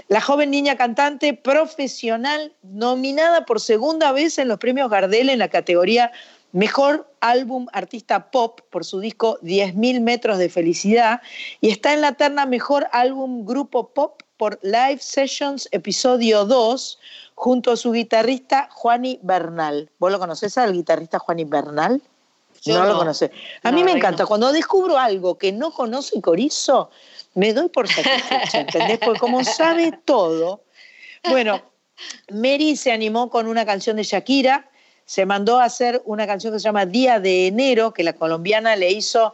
La 0.08 0.20
joven 0.20 0.50
niña 0.50 0.76
cantante 0.76 1.34
profesional 1.34 2.52
nominada 2.62 3.44
por 3.44 3.60
segunda 3.60 4.12
vez 4.12 4.38
en 4.38 4.48
los 4.48 4.58
premios 4.58 4.90
Gardel 4.90 5.28
en 5.30 5.38
la 5.38 5.48
categoría 5.48 6.12
Mejor 6.52 7.10
Álbum 7.20 7.66
Artista 7.72 8.30
Pop 8.30 8.60
por 8.70 8.84
su 8.84 9.00
disco 9.00 9.38
10.000 9.40 10.00
metros 10.00 10.38
de 10.38 10.48
felicidad 10.48 11.22
y 11.60 11.70
está 11.70 11.94
en 11.94 12.02
la 12.02 12.12
terna 12.12 12.44
Mejor 12.46 12.88
Álbum 12.92 13.46
Grupo 13.46 13.88
Pop 13.88 14.22
por 14.36 14.58
Live 14.62 14.98
Sessions 15.00 15.68
episodio 15.70 16.44
2 16.44 16.98
junto 17.34 17.72
a 17.72 17.76
su 17.76 17.92
guitarrista 17.92 18.68
Juani 18.70 19.18
Bernal. 19.22 19.90
¿Vos 19.98 20.12
lo 20.12 20.18
conocés 20.18 20.58
al 20.58 20.72
guitarrista 20.72 21.18
Juani 21.18 21.44
Bernal? 21.44 22.02
Yo 22.62 22.78
no, 22.78 22.84
lo 22.84 22.92
no. 22.92 22.98
conocés. 22.98 23.30
A 23.62 23.72
mí 23.72 23.82
me 23.82 23.92
encanta. 23.92 24.24
no. 24.24 24.28
Cuando 24.28 24.52
descubro 24.52 24.98
algo 24.98 25.38
que 25.38 25.52
no 25.52 25.72
conoce 25.72 26.20
Corizo, 26.20 26.90
me 27.34 27.52
doy 27.52 27.68
por 27.68 27.88
satisfecha, 27.88 28.60
¿entendés? 28.60 28.98
Porque 28.98 29.20
como 29.20 29.42
sabe 29.42 29.98
todo. 30.04 30.62
Bueno, 31.28 31.62
Mary 32.30 32.76
se 32.76 32.92
animó 32.92 33.30
con 33.30 33.48
una 33.48 33.64
canción 33.64 33.96
de 33.96 34.02
Shakira, 34.02 34.70
se 35.04 35.26
mandó 35.26 35.58
a 35.60 35.64
hacer 35.64 36.02
una 36.04 36.26
canción 36.26 36.52
que 36.52 36.58
se 36.58 36.64
llama 36.64 36.86
Día 36.86 37.20
de 37.20 37.46
Enero, 37.46 37.92
que 37.92 38.02
la 38.02 38.12
colombiana 38.12 38.76
le 38.76 38.90
hizo 38.90 39.32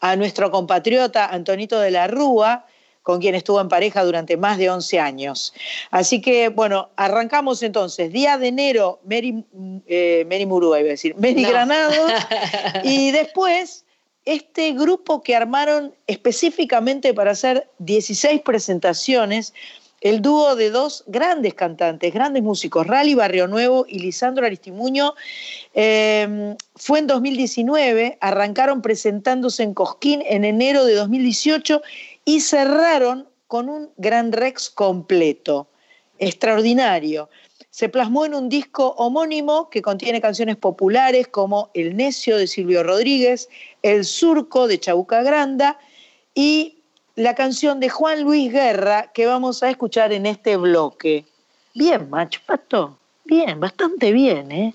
a 0.00 0.16
nuestro 0.16 0.50
compatriota 0.50 1.26
Antonito 1.26 1.78
de 1.78 1.90
la 1.90 2.06
Rúa, 2.06 2.66
con 3.02 3.20
quien 3.20 3.34
estuvo 3.34 3.60
en 3.60 3.68
pareja 3.68 4.04
durante 4.04 4.36
más 4.36 4.58
de 4.58 4.70
11 4.70 5.00
años. 5.00 5.54
Así 5.90 6.20
que, 6.20 6.48
bueno, 6.48 6.90
arrancamos 6.96 7.62
entonces. 7.62 8.12
Día 8.12 8.38
de 8.38 8.48
enero, 8.48 9.00
Mary, 9.04 9.44
eh, 9.86 10.26
Mary 10.28 10.46
Murúa, 10.46 10.80
iba 10.80 10.88
a 10.88 10.90
decir, 10.90 11.14
Mary 11.16 11.42
No. 11.42 11.48
Granado, 11.48 12.06
y 12.84 13.10
después 13.10 13.84
este 14.24 14.72
grupo 14.72 15.22
que 15.22 15.34
armaron 15.34 15.94
específicamente 16.06 17.14
para 17.14 17.30
hacer 17.30 17.68
16 17.78 18.42
presentaciones, 18.42 19.54
el 20.00 20.22
dúo 20.22 20.56
de 20.56 20.70
dos 20.70 21.04
grandes 21.06 21.54
cantantes, 21.54 22.12
grandes 22.12 22.42
músicos, 22.42 22.86
Rally 22.86 23.14
Barrio 23.14 23.46
Nuevo 23.46 23.84
y 23.86 23.98
Lisandro 23.98 24.46
Aristimuño, 24.46 25.14
eh, 25.74 26.56
fue 26.76 27.00
en 27.00 27.06
2019, 27.06 28.16
arrancaron 28.20 28.80
presentándose 28.80 29.62
en 29.62 29.74
Cosquín 29.74 30.22
en 30.26 30.44
enero 30.44 30.84
de 30.84 30.94
2018 30.94 31.82
y 32.24 32.40
cerraron 32.40 33.28
con 33.46 33.68
un 33.68 33.90
Gran 33.96 34.32
Rex 34.32 34.70
completo, 34.70 35.68
extraordinario. 36.18 37.28
Se 37.70 37.88
plasmó 37.88 38.24
en 38.24 38.34
un 38.34 38.48
disco 38.48 38.94
homónimo 38.96 39.70
que 39.70 39.82
contiene 39.82 40.20
canciones 40.20 40.56
populares 40.56 41.28
como 41.28 41.70
El 41.74 41.96
Necio 41.96 42.36
de 42.36 42.46
Silvio 42.46 42.82
Rodríguez, 42.82 43.48
El 43.82 44.04
Surco 44.04 44.66
de 44.66 44.80
Chabuca 44.80 45.22
Granda 45.22 45.78
y 46.34 46.79
la 47.20 47.34
canción 47.34 47.80
de 47.80 47.90
Juan 47.90 48.22
Luis 48.22 48.50
Guerra 48.50 49.10
que 49.12 49.26
vamos 49.26 49.62
a 49.62 49.68
escuchar 49.68 50.10
en 50.12 50.24
este 50.24 50.56
bloque. 50.56 51.26
Bien, 51.74 52.08
macho, 52.08 52.40
pato. 52.46 52.96
Bien, 53.26 53.60
bastante 53.60 54.10
bien, 54.10 54.50
¿eh? 54.50 54.74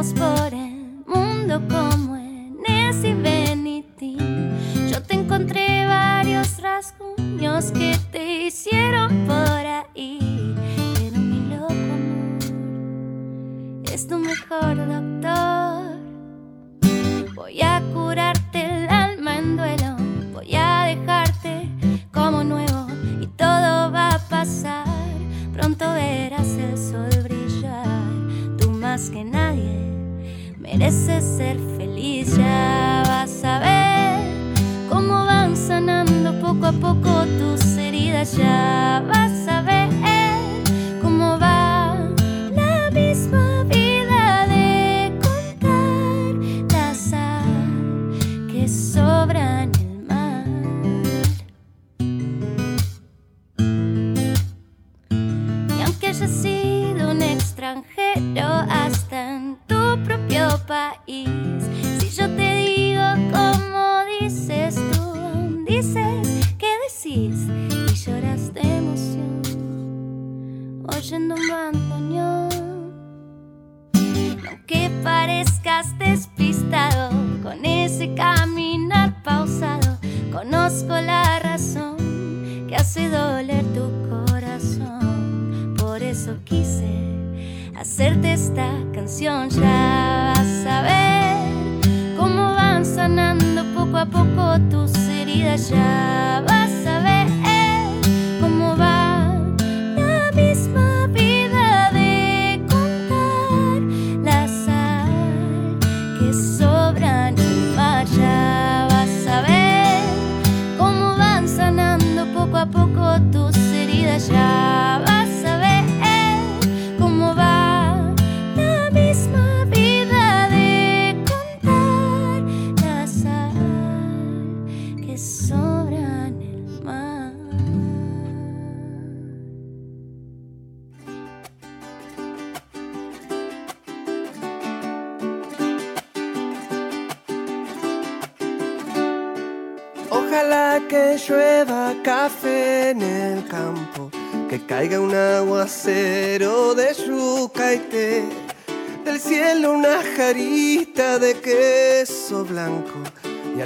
Andamos 0.00 0.14
por 0.14 0.29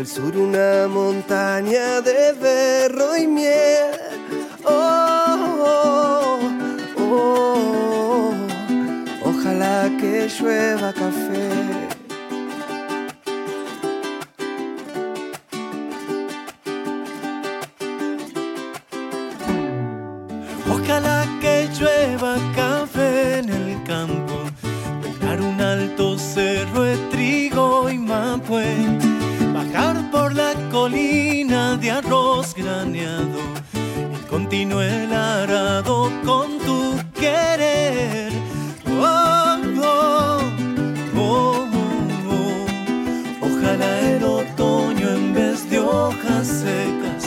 al 0.05 0.11
sur 0.11 0.37
una 0.37 0.87
montaña 0.87 1.44
colina 30.75 31.77
de 31.77 31.89
arroz 31.93 32.53
graneado 32.53 33.39
y 34.13 34.27
continúe 34.29 34.81
el 34.81 35.13
arado 35.13 36.11
con 36.25 36.59
tu 36.67 36.97
querer. 37.15 38.33
Oh. 39.01 39.55
Ojalá 43.47 44.01
el 44.15 44.25
otoño 44.25 45.09
en 45.11 45.33
vez 45.33 45.71
de 45.71 45.79
hojas 45.79 46.47
secas 46.63 47.23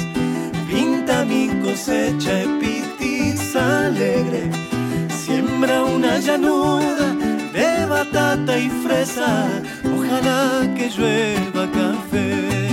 pinta 0.69 1.24
mi 1.24 1.48
cosecha 1.64 2.41
epitis 2.41 3.56
alegre. 3.56 4.52
Siembra 5.24 5.86
una 5.86 6.19
llanura 6.19 7.07
de 7.53 7.86
batata 7.86 8.60
y 8.60 8.69
fresa. 8.84 9.48
Ojalá 9.95 10.68
que 10.76 10.90
llueva 10.90 11.64
café. 11.72 12.66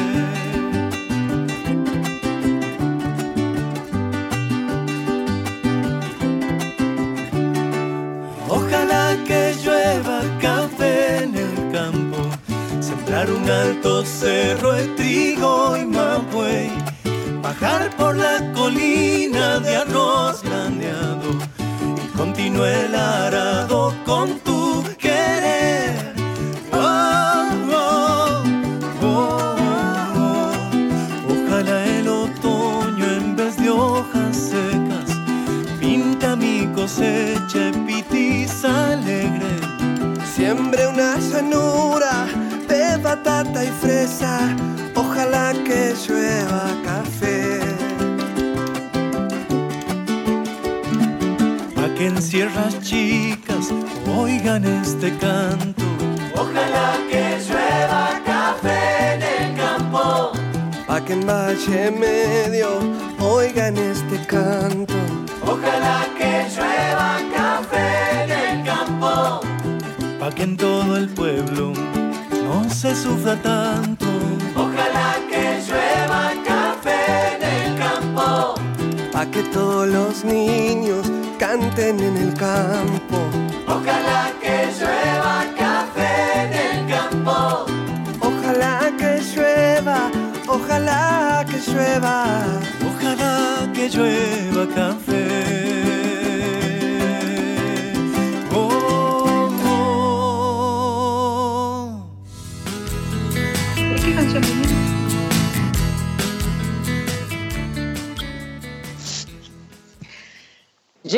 Un 13.44 13.50
alto 13.50 14.04
cerro 14.06 14.72
de 14.72 14.86
trigo 14.96 15.76
y 15.76 15.84
mapuey, 15.84 16.70
bajar 17.42 17.94
por 17.96 18.16
la 18.16 18.52
colina 18.54 19.60
de 19.60 19.76
arroz 19.76 20.42
grandeado 20.42 21.28
y 22.02 22.16
continúe 22.16 22.64
el 22.64 22.94
arado 22.94 23.94
con 24.06 24.38
tu 24.40 24.82
querer. 24.98 26.14
Oh, 26.72 27.50
oh, 27.70 28.42
oh. 29.02 30.52
Ojalá 31.28 31.84
el 31.84 32.08
otoño 32.08 33.04
en 33.04 33.36
vez 33.36 33.58
de 33.58 33.68
hojas 33.68 34.36
secas 34.36 35.10
pinta 35.80 36.34
mi 36.34 36.66
cosecha 36.74 37.68
epitis 37.68 38.64
alegre. 38.64 39.52
Siembre 40.34 40.86
una 40.86 41.18
llanura 41.18 41.83
de 41.83 41.83
y 43.62 43.68
fresa, 43.68 44.56
ojalá 44.96 45.52
que 45.64 45.94
llueva 46.08 46.64
café. 46.82 47.60
Pa' 51.74 51.94
que 51.94 52.06
en 52.06 52.20
sierras 52.20 52.80
chicas 52.80 53.72
oigan 54.18 54.64
este 54.64 55.16
canto. 55.18 55.84
Ojalá 56.34 56.96
que 57.10 57.38
llueva 57.46 58.20
café 58.24 59.14
en 59.14 59.22
el 59.22 59.56
campo. 59.56 60.32
Pa' 60.86 61.04
que 61.04 61.12
en 61.12 61.26
Valle 61.26 61.90
Medio 61.92 62.80
oigan 63.20 63.76
este 63.76 64.16
canto. 64.26 64.94
Ojalá 65.46 66.06
que 66.18 66.46
llueva 66.54 67.18
café 67.36 68.24
en 68.24 68.30
el 68.30 68.64
campo. 68.64 69.40
Pa' 70.18 70.30
que 70.30 70.42
en 70.42 70.56
todo 70.56 70.96
el 70.96 71.08
pueblo 71.10 71.72
no 72.54 72.70
se 72.70 72.94
sufra 72.94 73.34
tanto. 73.36 74.06
Ojalá 74.54 75.10
que 75.30 75.44
llueva 75.66 76.22
café 76.50 77.00
en 77.34 77.42
el 77.54 77.78
campo. 77.84 78.54
Pa' 79.12 79.26
que 79.26 79.42
todos 79.56 79.88
los 79.88 80.24
niños 80.24 81.04
canten 81.38 82.00
en 82.00 82.16
el 82.24 82.32
campo. 82.34 83.18
Ojalá 83.66 84.22
que 84.42 84.56
llueva 84.78 85.36
café 85.62 86.12
en 86.44 86.52
el 86.66 86.78
campo. 86.94 87.66
Ojalá 88.28 88.74
que 89.00 89.12
llueva, 89.32 90.10
ojalá 90.46 91.44
que 91.50 91.58
llueva. 91.66 92.16
Ojalá 92.88 93.72
que 93.74 93.88
llueva 93.88 94.64
café. 94.74 95.03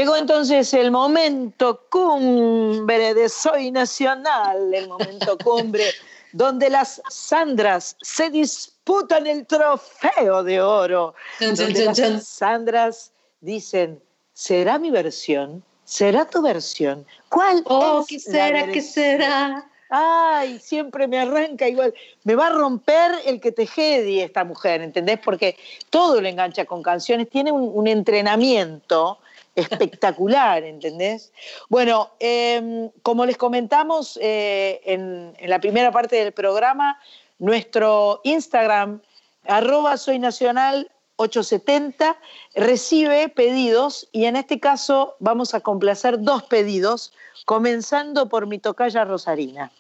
Llegó 0.07 0.19
entonces 0.19 0.73
el 0.73 0.93
momento 0.93 1.83
cumbre 1.91 3.13
de 3.13 3.29
Soy 3.29 3.73
Nacional, 3.73 4.73
el 4.73 4.87
momento 4.87 5.37
cumbre 5.45 5.83
donde 6.31 6.71
las 6.71 7.03
Sandras 7.11 7.97
se 8.01 8.31
disputan 8.31 9.27
el 9.27 9.45
trofeo 9.49 10.45
de 10.45 10.61
oro. 10.61 11.17
Donde 11.41 11.85
las. 11.87 12.25
Sandras 12.25 13.11
dicen, 13.41 14.01
¿será 14.33 14.79
mi 14.79 14.93
versión? 14.93 15.65
¿Será 15.85 16.25
tu 16.25 16.41
versión? 16.41 17.05
¿Cuál 17.29 17.65
Oh, 17.65 17.99
es 18.03 18.07
¿qué 18.07 18.31
la 18.31 18.33
será? 18.33 18.61
¿Qué 18.61 18.67
versión? 18.75 18.85
será? 18.85 19.71
Ay, 19.91 20.61
siempre 20.61 21.09
me 21.09 21.19
arranca 21.19 21.67
igual. 21.67 21.93
Me 22.23 22.37
va 22.37 22.47
a 22.47 22.51
romper 22.51 23.11
el 23.25 23.41
que 23.41 23.51
te 23.51 23.67
jedi 23.67 24.21
esta 24.21 24.45
mujer, 24.45 24.83
¿entendés? 24.83 25.19
Porque 25.19 25.57
todo 25.91 26.21
lo 26.21 26.29
engancha 26.29 26.65
con 26.65 26.81
canciones. 26.81 27.29
Tiene 27.29 27.51
un, 27.51 27.73
un 27.75 27.89
entrenamiento 27.89 29.19
espectacular, 29.57 30.63
¿entendés? 30.63 31.33
Bueno, 31.69 32.13
eh, 32.21 32.91
como 33.03 33.27
les 33.27 33.37
comentamos 33.37 34.19
eh, 34.23 34.81
en, 34.85 35.35
en 35.39 35.51
la 35.51 35.61
primera 35.61 35.91
parte 35.91 36.17
del 36.17 36.33
programa, 36.33 37.01
nuestro 37.39 38.21
Instagram, 38.25 39.01
arroba 39.47 39.97
soy 39.97 40.19
nacional 40.19 40.91
870, 41.17 42.17
recibe 42.55 43.29
pedidos 43.29 44.09
y 44.13 44.27
en 44.27 44.37
este 44.37 44.61
caso 44.61 45.17
vamos 45.19 45.55
a 45.55 45.61
complacer 45.61 46.21
dos 46.21 46.43
pedidos, 46.45 47.13
comenzando 47.47 48.29
por 48.29 48.47
mi 48.47 48.59
tocaya 48.59 49.05
Rosarina. 49.05 49.73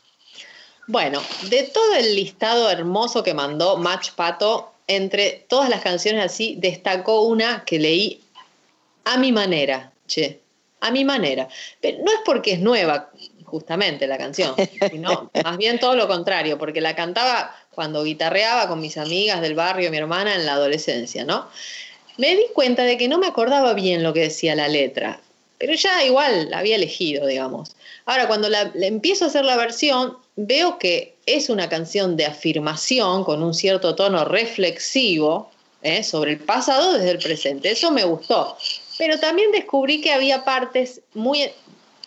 Bueno, 0.89 1.20
de 1.51 1.65
todo 1.65 1.94
el 1.94 2.15
listado 2.15 2.70
hermoso 2.70 3.23
que 3.23 3.35
mandó 3.35 3.77
Match 3.77 4.12
Pato, 4.12 4.73
entre 4.86 5.44
todas 5.48 5.69
las 5.69 5.82
canciones 5.82 6.24
así, 6.24 6.57
destacó 6.59 7.23
una 7.23 7.65
que 7.65 7.78
leí 7.78 8.23
a 9.07 9.16
mi 9.16 9.33
manera, 9.33 9.93
che, 10.07 10.41
a 10.81 10.91
mi 10.91 11.05
manera. 11.05 11.49
Pero 11.81 11.99
no 12.05 12.12
es 12.12 12.19
porque 12.24 12.53
es 12.53 12.61
nueva, 12.61 13.11
justamente, 13.45 14.07
la 14.07 14.19
canción, 14.19 14.55
sino 14.91 15.31
más 15.43 15.57
bien 15.57 15.78
todo 15.78 15.95
lo 15.95 16.09
contrario, 16.09 16.59
porque 16.59 16.81
la 16.81 16.95
cantaba 16.95 17.55
cuando 17.70 18.03
guitarreaba 18.03 18.69
con 18.69 18.81
mis 18.81 18.99
amigas 18.99 19.41
del 19.41 19.55
barrio, 19.55 19.91
mi 19.91 19.97
hermana, 19.97 20.35
en 20.35 20.45
la 20.45 20.55
adolescencia, 20.55 21.24
¿no? 21.24 21.49
Me 22.19 22.35
di 22.35 22.45
cuenta 22.53 22.83
de 22.83 22.99
que 22.99 23.09
no 23.09 23.19
me 23.19 23.27
acordaba 23.27 23.74
bien 23.74 24.03
lo 24.03 24.12
que 24.12 24.20
decía 24.20 24.57
la 24.57 24.69
letra, 24.69 25.20
pero 25.59 25.74
ya 25.74 26.05
igual 26.05 26.51
la 26.51 26.59
había 26.59 26.77
elegido, 26.77 27.27
digamos. 27.27 27.77
Ahora, 28.07 28.27
cuando 28.27 28.49
la, 28.49 28.73
le 28.74 28.89
empiezo 28.89 29.24
a 29.24 29.28
hacer 29.28 29.45
la 29.45 29.57
versión, 29.57 30.16
veo 30.35 30.78
que 30.78 31.16
es 31.27 31.49
una 31.49 31.69
canción 31.69 32.16
de 32.16 32.27
afirmación 32.27 33.24
con 33.24 33.43
un 33.43 33.55
cierto 33.55 33.95
tono 33.95 34.24
reflexivo 34.24 35.51
¿eh? 35.83 36.03
sobre 36.03 36.33
el 36.33 36.39
pasado 36.39 36.95
desde 36.95 37.12
el 37.12 37.19
presente. 37.19 37.70
Eso 37.70 37.91
me 37.91 38.05
gustó. 38.05 38.57
Pero 38.98 39.18
también 39.18 39.52
descubrí 39.52 40.01
que 40.01 40.12
había 40.12 40.44
partes 40.44 41.02
muy 41.14 41.51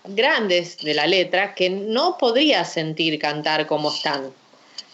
grandes 0.06 0.78
de 0.78 0.94
la 0.94 1.07
letra 1.07 1.53
que 1.53 1.70
no 1.70 2.18
podría 2.18 2.66
sentir 2.66 3.20
cantar 3.20 3.68
como 3.68 3.94
están, 3.94 4.32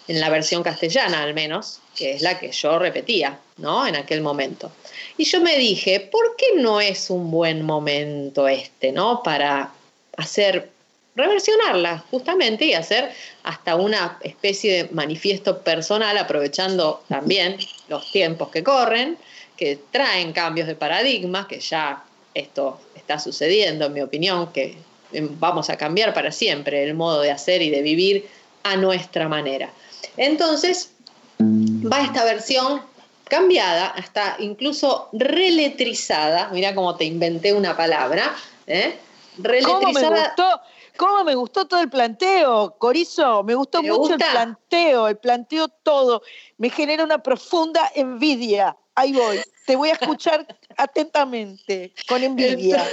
en 0.07 0.19
la 0.19 0.30
versión 0.30 0.61
castellana 0.63 1.23
al 1.23 1.34
menos, 1.34 1.80
que 1.95 2.13
es 2.13 2.22
la 2.22 2.38
que 2.39 2.51
yo 2.51 2.77
repetía, 2.77 3.39
¿no? 3.57 3.88
En 3.88 3.95
aquel 3.95 4.22
momento. 4.22 4.72
Y 5.17 5.26
yo 5.26 5.41
me 5.41 5.57
dije, 5.57 5.99
¿por 5.99 6.35
qué 6.35 6.47
no 6.57 6.81
es 6.81 7.09
un 7.09 7.31
buen 7.31 7.63
momento 7.63 8.47
este, 8.47 8.91
¿no? 8.91 9.23
Para 9.23 9.72
hacer, 10.17 10.69
reversionarla 11.15 12.03
justamente 12.11 12.65
y 12.65 12.73
hacer 12.73 13.11
hasta 13.43 13.76
una 13.76 14.19
especie 14.22 14.84
de 14.84 14.89
manifiesto 14.91 15.61
personal, 15.61 16.17
aprovechando 16.17 17.03
también 17.07 17.57
los 17.88 18.11
tiempos 18.11 18.49
que 18.49 18.63
corren, 18.63 19.17
que 19.57 19.80
traen 19.91 20.34
cambios 20.34 20.68
de 20.68 20.76
paradigmas, 20.76 21.48
que 21.48 21.60
ya 21.60 22.03
esto 22.34 22.80
está 22.95 23.19
sucediendo, 23.19 23.86
en 23.86 23.94
mi 23.94 24.02
opinión, 24.02 24.52
que 24.52 24.77
eh, 25.14 25.27
vamos 25.40 25.69
a 25.69 25.77
cambiar 25.77 26.14
para 26.14 26.32
siempre 26.32 26.84
el 26.84 26.94
modo 26.94 27.22
de 27.22 27.32
hacer 27.32 27.61
y 27.61 27.69
de 27.69 27.82
vivir 27.82 28.27
a 28.64 28.76
nuestra 28.76 29.27
manera. 29.30 29.69
Entonces, 30.18 30.91
va 31.40 32.02
esta 32.02 32.26
versión 32.26 32.82
cambiada, 33.26 33.88
hasta 33.88 34.36
incluso 34.40 35.10
reletrizada, 35.14 36.49
mira 36.52 36.76
cómo 36.76 36.95
te 36.95 37.06
inventé 37.06 37.53
una 37.53 37.76
palabra, 37.76 38.36
¿eh? 38.68 38.98
¿Cómo 39.38 39.48
me 39.48 39.49
reletrizada. 39.49 40.27
gustó? 40.27 40.61
¿Cómo 40.98 41.23
me 41.26 41.36
gustó 41.36 41.68
todo 41.68 41.82
el 41.82 41.90
planteo, 41.90 42.76
Corizo? 42.77 43.44
Me 43.44 43.53
gustó 43.53 43.82
¿Te 43.82 43.88
mucho 43.88 43.99
gusta? 43.99 44.14
el 44.14 44.32
planteo, 44.32 45.07
el 45.10 45.18
planteo 45.18 45.68
todo. 45.68 46.22
Me 46.57 46.69
genera 46.69 47.03
una 47.03 47.22
profunda 47.22 47.91
envidia. 47.95 48.77
Ahí 48.95 49.13
voy. 49.13 49.41
Te 49.65 49.76
voy 49.76 49.89
a 49.89 49.93
escuchar 49.93 50.47
atentamente, 50.77 51.93
con 52.07 52.23
envidia. 52.23 52.85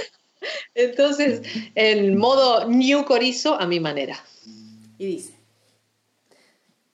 Entonces, 0.75 1.41
en 1.75 2.17
modo 2.17 2.67
New 2.67 3.05
Corizo, 3.05 3.59
a 3.59 3.65
mi 3.65 3.79
manera. 3.79 4.17
Y 4.97 5.05
dice, 5.05 5.33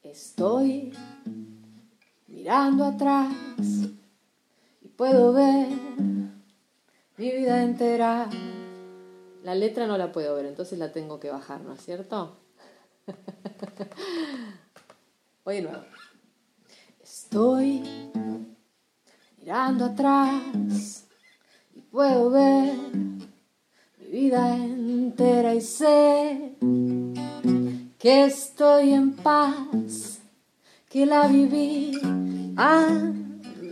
estoy 0.02 0.92
mirando 2.28 2.84
atrás 2.84 3.32
y 4.80 4.88
puedo 4.88 5.32
ver 5.32 5.66
mi 7.16 7.30
vida 7.32 7.62
entera. 7.62 8.28
La 9.42 9.54
letra 9.54 9.86
no 9.86 9.98
la 9.98 10.12
puedo 10.12 10.34
ver, 10.36 10.46
entonces 10.46 10.78
la 10.78 10.92
tengo 10.92 11.18
que 11.18 11.30
bajar, 11.30 11.62
¿no 11.62 11.72
es 11.72 11.84
cierto? 11.84 12.36
Voy 15.44 15.56
de 15.56 15.62
nuevo. 15.62 15.84
Estoy 17.02 17.82
mirando 19.40 19.86
atrás 19.86 21.06
y 21.74 21.80
puedo 21.80 22.30
ver 22.30 22.74
mi 23.98 24.06
vida 24.06 24.54
entera 24.56 25.54
y 25.54 25.60
sé 25.60 26.56
que 27.98 28.24
estoy 28.24 28.92
en 28.92 29.12
paz, 29.16 30.20
que 30.88 31.06
la 31.06 31.26
viví 31.26 31.92
a 32.56 32.86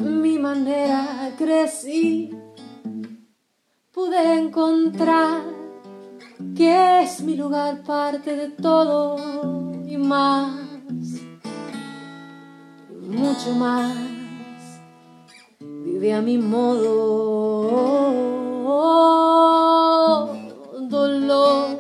mi 0.01 0.39
manera, 0.39 1.35
crecí, 1.37 2.31
pude 3.93 4.39
encontrar 4.39 5.43
que 6.57 7.03
es 7.03 7.21
mi 7.21 7.37
lugar 7.37 7.83
parte 7.83 8.37
de 8.37 8.49
todo 8.49 9.17
y 9.87 9.97
más, 9.97 10.61
mucho 13.01 13.55
más, 13.55 14.18
vive 15.99 16.15
a 16.15 16.23
mi 16.23 16.39
modo, 16.39 16.93
dolor, 20.89 21.77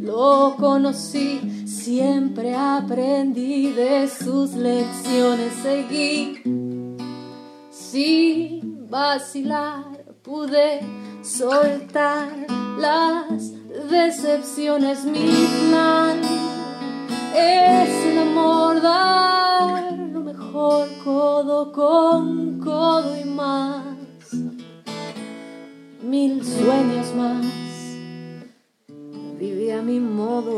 lo 0.00 0.56
conocí, 0.56 1.66
siempre 1.66 2.54
aprendí 2.54 3.70
de 3.72 4.08
sus 4.08 4.54
lecciones, 4.54 5.52
seguí, 5.62 6.40
sin 7.70 8.88
vacilar, 8.88 9.84
pude 10.22 10.80
soltar 11.22 12.30
las 12.78 13.52
decepciones, 13.90 15.04
mi 15.04 15.28
plan 15.68 16.18
es 17.36 18.06
el 18.06 18.18
amor, 18.20 18.80
mejor 20.54 20.88
codo 21.02 21.72
con 21.72 22.60
codo 22.60 23.18
y 23.18 23.24
más, 23.24 23.96
mil 26.00 26.44
sueños 26.44 27.12
más, 27.16 27.44
viví 29.36 29.72
a 29.72 29.82
mi 29.82 29.98
modo. 29.98 30.54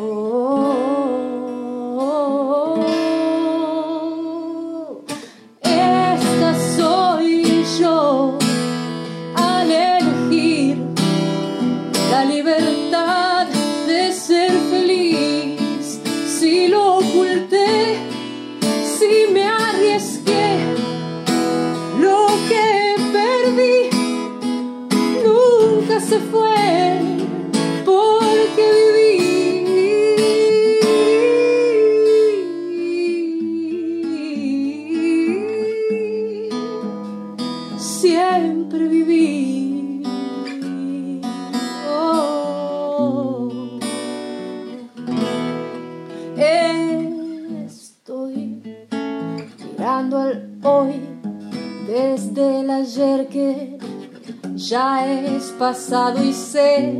Ya 55.26 55.36
es 55.36 55.52
pasado 55.58 56.22
y 56.22 56.32
sé 56.32 56.94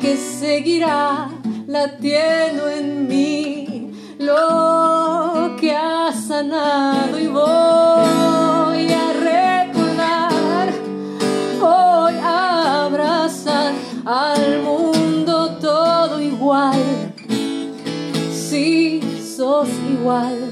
que 0.00 0.16
seguirá 0.16 1.28
latiendo 1.66 2.68
en 2.68 3.08
mí 3.08 3.92
lo 4.18 5.56
que 5.60 5.74
ha 5.74 6.12
sanado 6.12 7.18
y 7.18 7.26
voy 7.26 8.92
a 8.92 9.12
recordar, 9.32 10.72
voy 11.60 12.14
a 12.22 12.84
abrazar 12.86 13.74
al 14.04 14.62
mundo 14.62 15.56
todo 15.60 16.20
igual, 16.20 17.12
si 18.30 19.00
sos 19.36 19.68
igual, 19.90 20.50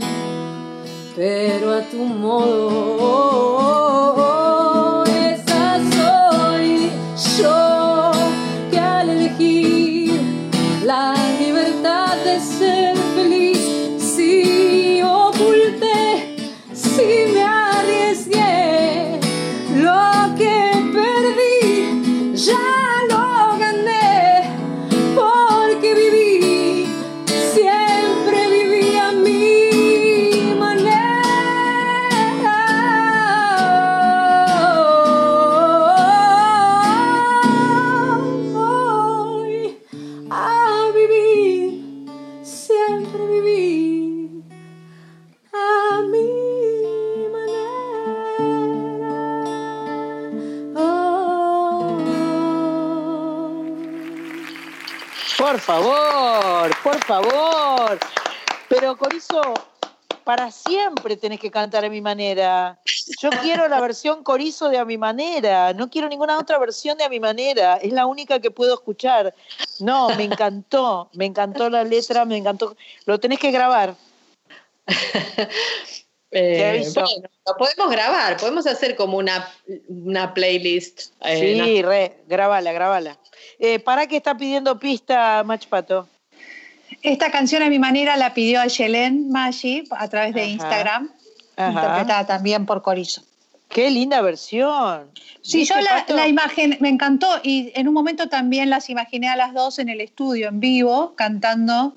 pero 1.17 1.75
a 1.75 1.81
tu 1.83 1.99
modo. 1.99 2.84
Para 60.35 60.51
siempre 60.51 61.17
tenés 61.17 61.39
que 61.39 61.49
cantar 61.49 61.85
a 61.85 61.89
mi 61.89 62.01
manera. 62.01 62.81
Yo 63.21 63.31
quiero 63.41 63.69
la 63.69 63.81
versión 63.81 64.25
Corizo 64.25 64.69
de 64.69 64.79
a 64.79 64.85
mi 64.85 64.99
manera. 64.99 65.73
No 65.73 65.89
quiero 65.89 66.09
ninguna 66.09 66.41
otra 66.41 66.59
versión 66.59 66.99
de 66.99 67.05
a 67.05 67.09
mi 67.09 67.21
manera. 67.21 67.77
Es 67.77 67.93
la 67.93 68.07
única 68.07 68.41
que 68.41 68.51
puedo 68.51 68.75
escuchar. 68.75 69.33
No, 69.79 70.09
me 70.17 70.25
encantó. 70.25 71.09
Me 71.13 71.27
encantó 71.27 71.71
la 71.71 71.85
letra, 71.85 72.25
me 72.25 72.37
encantó. 72.37 72.77
Lo 73.07 73.21
tenés 73.21 73.39
que 73.39 73.53
grabar. 73.53 73.95
Eh, 76.37 76.91
bueno, 76.95 77.09
lo 77.47 77.57
podemos 77.57 77.93
grabar, 77.93 78.37
podemos 78.39 78.67
hacer 78.67 78.97
como 78.97 79.19
una, 79.19 79.49
una 79.87 80.35
playlist. 80.35 81.13
eh, 81.21 81.39
Sí, 81.39 81.81
¿no? 81.81 81.89
re, 81.89 82.25
grabala, 82.27 82.73
grabala. 82.73 83.17
Eh, 83.61 83.79
¿Para 83.79 84.09
qué 84.09 84.17
está 84.17 84.37
pidiendo 84.37 84.77
pista, 84.77 85.45
Machpato? 85.45 86.09
Esta 87.05 87.31
canción 87.31 87.63
a 87.63 87.69
mi 87.69 87.79
manera 87.79 88.17
la 88.17 88.33
pidió 88.35 88.61
a 88.61 88.67
Yelén 88.67 89.29
Maggi 89.31 89.85
a 89.91 90.09
través 90.09 90.35
de 90.35 90.41
Ajá. 90.41 90.51
Instagram, 90.51 91.11
Ajá. 91.57 91.71
interpretada 91.71 92.27
también 92.27 92.65
por 92.67 92.81
Corizo. 92.83 93.23
Qué 93.69 93.91
linda 93.91 94.21
versión. 94.23 95.11
Sí, 95.43 95.59
¿Viste, 95.59 95.75
yo 95.75 95.81
la, 95.83 96.07
la 96.09 96.27
imagen 96.29 96.79
me 96.81 96.89
encantó 96.89 97.29
y 97.43 97.71
en 97.75 97.89
un 97.89 97.95
momento 97.95 98.29
también 98.29 98.71
las 98.71 98.89
imaginé 98.89 99.29
a 99.29 99.37
las 99.37 99.53
dos 99.53 99.79
en 99.79 99.91
el 99.91 100.01
estudio, 100.01 100.49
en 100.49 100.61
vivo, 100.61 101.15
cantando 101.15 101.95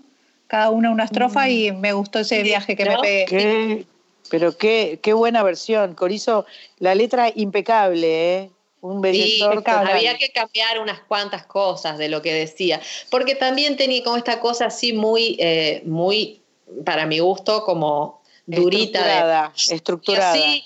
cada 0.48 0.72
una 0.72 0.92
una 0.92 1.06
estrofa 1.06 1.50
y 1.50 1.72
me 1.72 1.94
gustó 1.94 2.20
ese 2.20 2.44
viaje 2.44 2.76
que 2.76 2.84
me 2.86 2.96
¿no? 2.96 3.02
pegué. 3.02 3.26
Qué- 3.26 3.86
pero 4.30 4.58
qué, 4.58 5.00
qué 5.02 5.14
buena 5.14 5.42
versión. 5.42 5.96
Corizo, 5.96 6.46
la 6.80 6.96
letra 6.96 7.32
impecable, 7.34 8.36
¿eh? 8.36 8.50
Un 8.82 9.04
Sí, 9.04 9.42
había 9.42 10.18
que 10.18 10.30
cambiar 10.30 10.80
unas 10.80 11.00
cuantas 11.02 11.46
cosas 11.46 11.98
de 11.98 12.10
lo 12.10 12.22
que 12.22 12.34
decía, 12.34 12.80
porque 13.10 13.34
también 13.36 13.76
tenía 13.76 14.04
como 14.04 14.18
esta 14.18 14.40
cosa 14.40 14.66
así 14.68 14.94
muy, 14.94 15.36
eh, 15.40 15.82
muy, 15.86 16.42
para 16.86 17.06
mi 17.06 17.20
gusto, 17.20 17.64
como 17.64 18.22
durita. 18.46 19.00
de- 19.00 19.14
Estructurada, 19.14 19.54
estructurada. 19.70 20.38
Y 20.38 20.42
así, 20.42 20.64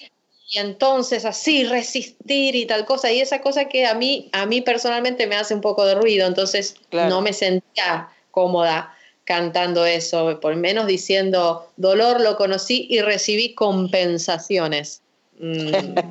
y 0.50 0.58
entonces 0.60 1.24
así 1.24 1.64
resistir 1.64 2.56
y 2.56 2.66
tal 2.66 2.86
cosa, 2.86 3.12
y 3.12 3.22
esa 3.22 3.40
cosa 3.40 3.66
que 3.70 3.86
a 3.86 3.94
mí, 3.94 4.30
a 4.34 4.46
mí 4.46 4.60
personalmente 4.62 5.26
me 5.26 5.36
hace 5.38 5.54
un 5.54 5.62
poco 5.62 5.86
de 5.86 5.96
ruido, 5.96 6.28
entonces 6.28 6.76
Claro. 6.90 7.10
no 7.10 7.22
me 7.22 7.32
sentía 7.32 8.10
cómoda 8.32 8.94
cantando 9.24 9.86
eso, 9.86 10.38
por 10.42 10.56
menos 10.58 10.88
diciendo 10.88 11.72
dolor 11.78 12.20
lo 12.20 12.36
conocí 12.36 12.88
y 12.90 13.00
recibí 13.02 13.54
compensaciones. 13.54 15.02
Mm, 15.42 15.72
no, 15.72 16.04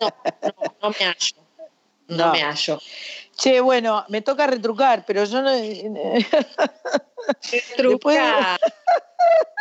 no, 0.00 0.76
no 0.82 0.90
me 0.90 0.96
hallo. 1.04 1.36
no, 2.08 2.16
No. 2.26 2.32
me 2.32 2.42
hallo. 2.42 2.80
Che, 3.36 3.60
bueno, 3.60 4.04
me 4.08 4.22
toca 4.22 4.46
retrucar, 4.46 5.04
pero 5.04 5.24
yo 5.24 5.42
no. 5.42 5.50
Truca. 7.76 8.56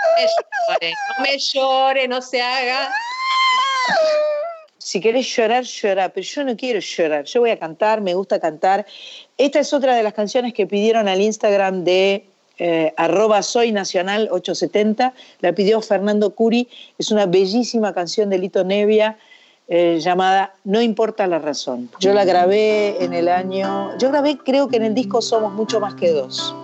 No 0.07 0.15
me 0.15 0.27
llore, 0.27 0.93
no 1.17 1.23
me 1.23 1.37
llore, 1.39 2.07
no 2.07 2.21
se 2.21 2.41
haga. 2.41 2.89
Si 4.77 5.01
querés 5.01 5.25
llorar, 5.35 5.63
llorar, 5.63 6.13
pero 6.13 6.23
yo 6.25 6.43
no 6.43 6.55
quiero 6.55 6.79
llorar. 6.79 7.25
Yo 7.25 7.39
voy 7.41 7.49
a 7.49 7.57
cantar, 7.59 8.01
me 8.01 8.13
gusta 8.13 8.39
cantar. 8.39 8.85
Esta 9.37 9.59
es 9.59 9.73
otra 9.73 9.95
de 9.95 10.03
las 10.03 10.13
canciones 10.13 10.53
que 10.53 10.67
pidieron 10.67 11.07
al 11.07 11.19
Instagram 11.21 11.83
de 11.83 12.29
eh, 12.57 12.93
arroba 12.97 13.41
soy 13.43 13.71
nacional 13.71 14.29
870. 14.31 15.13
La 15.41 15.53
pidió 15.53 15.81
Fernando 15.81 16.35
Curi. 16.35 16.67
Es 16.97 17.11
una 17.11 17.25
bellísima 17.25 17.93
canción 17.93 18.29
de 18.29 18.37
Lito 18.37 18.63
Nevia 18.63 19.17
eh, 19.67 19.99
llamada 19.99 20.53
No 20.63 20.81
importa 20.81 21.25
la 21.27 21.39
razón. 21.39 21.89
Yo 21.99 22.13
la 22.13 22.25
grabé 22.25 23.03
en 23.03 23.13
el 23.13 23.27
año. 23.29 23.97
Yo 23.97 24.09
grabé, 24.09 24.37
creo 24.37 24.67
que 24.67 24.77
en 24.77 24.83
el 24.83 24.93
disco 24.93 25.21
Somos 25.21 25.53
mucho 25.53 25.79
más 25.79 25.95
que 25.95 26.11
dos. 26.11 26.55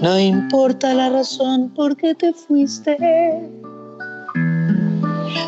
No 0.00 0.20
importa 0.20 0.92
la 0.92 1.08
razón 1.08 1.70
por 1.70 1.96
qué 1.96 2.14
te 2.14 2.34
fuiste. 2.34 2.98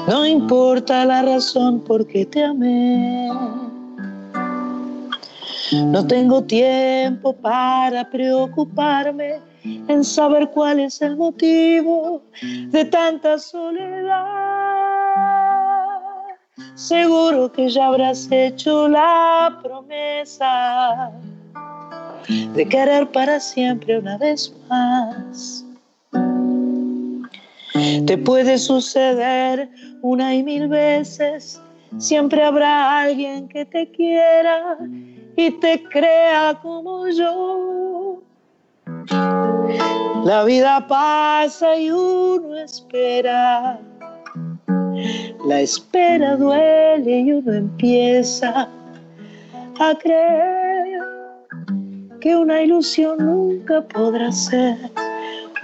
No 0.09 0.24
importa 0.24 1.05
la 1.05 1.23
razón 1.23 1.81
por 1.81 2.07
qué 2.07 2.24
te 2.24 2.43
amé. 2.43 3.28
No 5.72 6.06
tengo 6.06 6.44
tiempo 6.44 7.32
para 7.32 8.09
preocuparme 8.09 9.40
en 9.64 10.05
saber 10.05 10.48
cuál 10.51 10.78
es 10.80 11.02
el 11.02 11.16
motivo 11.16 12.22
de 12.43 12.84
tanta 12.84 13.38
soledad. 13.38 14.24
Seguro 16.76 17.51
que 17.51 17.68
ya 17.68 17.86
habrás 17.86 18.30
hecho 18.30 18.88
la 18.88 19.59
promesa 19.62 21.10
de 22.55 22.68
querer 22.68 23.10
para 23.10 23.40
siempre 23.40 23.98
una 23.98 24.18
vez 24.18 24.52
más. 24.68 25.64
Te 28.06 28.16
puede 28.18 28.56
suceder 28.59 29.68
una 30.02 30.34
y 30.34 30.43
mil 30.43 30.68
veces, 30.68 31.60
siempre 31.98 32.43
habrá 32.44 33.01
alguien 33.01 33.48
que 33.48 33.64
te 33.64 33.90
quiera 33.90 34.78
y 35.37 35.51
te 35.51 35.83
crea 35.85 36.59
como 36.63 37.09
yo. 37.09 38.23
La 40.25 40.45
vida 40.45 40.87
pasa 40.89 41.77
y 41.77 41.91
uno 41.91 42.57
espera. 42.57 43.79
La 45.47 45.61
espera 45.61 46.37
duele 46.37 47.21
y 47.21 47.33
uno 47.33 47.53
empieza 47.53 48.69
a 49.79 49.95
creer 49.99 51.01
que 52.21 52.35
una 52.35 52.63
ilusión 52.63 53.19
nunca 53.19 53.83
podrá 53.83 54.33
ser 54.33 54.77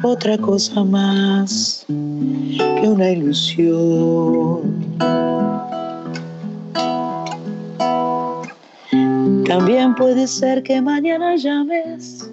otra 0.05 0.37
cosa 0.39 0.85
más 0.85 1.85
que 1.89 2.89
una 2.89 3.11
ilusión. 3.11 4.61
También 9.53 9.95
puede 9.95 10.27
ser 10.27 10.63
que 10.63 10.81
mañana 10.81 11.37
llames 11.37 12.33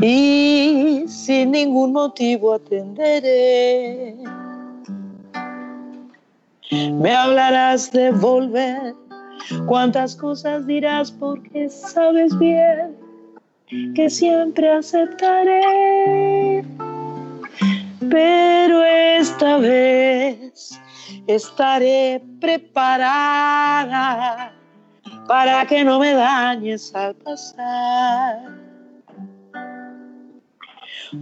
y 0.00 1.04
sin 1.06 1.50
ningún 1.50 1.92
motivo 1.92 2.54
atenderé. 2.54 4.16
Me 6.70 7.14
hablarás 7.14 7.92
de 7.92 8.10
volver, 8.10 8.94
cuántas 9.66 10.16
cosas 10.16 10.66
dirás 10.66 11.10
porque 11.12 11.68
sabes 11.68 12.38
bien 12.38 12.96
que 13.94 14.08
siempre 14.08 14.70
aceptaré. 14.70 16.64
Pero 18.08 18.82
esta 18.82 19.58
vez 19.58 20.80
estaré 21.26 22.22
preparada 22.40 23.42
para 25.26 25.66
que 25.66 25.84
no 25.84 25.98
me 25.98 26.14
dañes 26.14 26.94
al 26.94 27.14
pasar. 27.16 28.62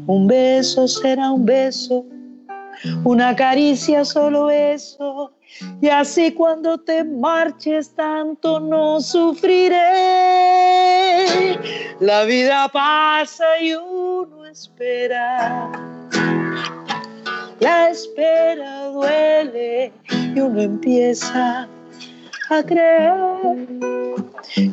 Un 0.06 0.26
beso 0.26 0.86
será 0.86 1.30
un 1.32 1.44
beso, 1.44 2.04
una 3.04 3.34
caricia 3.34 4.04
solo 4.04 4.50
eso, 4.50 5.32
y 5.80 5.88
así 5.88 6.32
cuando 6.32 6.78
te 6.78 7.02
marches 7.02 7.94
tanto 7.94 8.60
no 8.60 9.00
sufriré. 9.00 9.76
La 11.98 12.24
vida 12.24 12.68
pasa 12.68 13.44
y 13.60 13.74
uno 13.74 14.46
espera. 14.46 15.70
La 17.58 17.90
espera 17.90 18.86
duele 18.86 19.92
y 20.08 20.40
uno 20.40 20.62
empieza 20.62 21.68
a 22.50 22.64
creer 22.64 23.14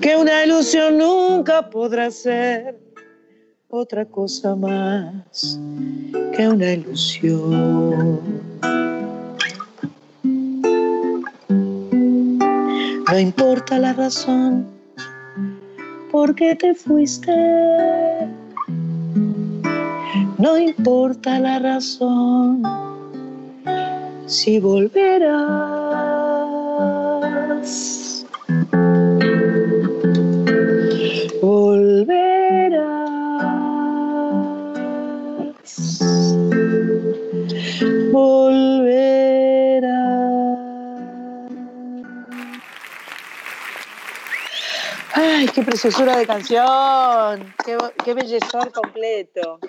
que 0.01 0.15
una 0.15 0.43
ilusión 0.43 0.97
nunca 0.97 1.69
podrá 1.69 2.09
ser 2.09 2.75
otra 3.69 4.03
cosa 4.05 4.55
más 4.55 5.59
que 6.35 6.47
una 6.47 6.73
ilusión. 6.73 8.19
No 13.11 13.19
importa 13.19 13.77
la 13.77 13.93
razón 13.93 14.65
por 16.11 16.33
qué 16.33 16.55
te 16.55 16.73
fuiste. 16.73 17.31
No 20.39 20.57
importa 20.57 21.39
la 21.39 21.59
razón 21.59 22.63
si 24.25 24.59
volverás. 24.59 26.26
Volverás. 31.41 33.09
Volverás. 38.11 38.97
Ay, 45.13 45.47
qué 45.53 45.63
preciosura 45.63 46.17
de 46.17 46.27
canción, 46.27 47.53
qué, 47.65 47.77
qué 48.03 48.13
bellezor 48.13 48.71
completo. 48.71 49.59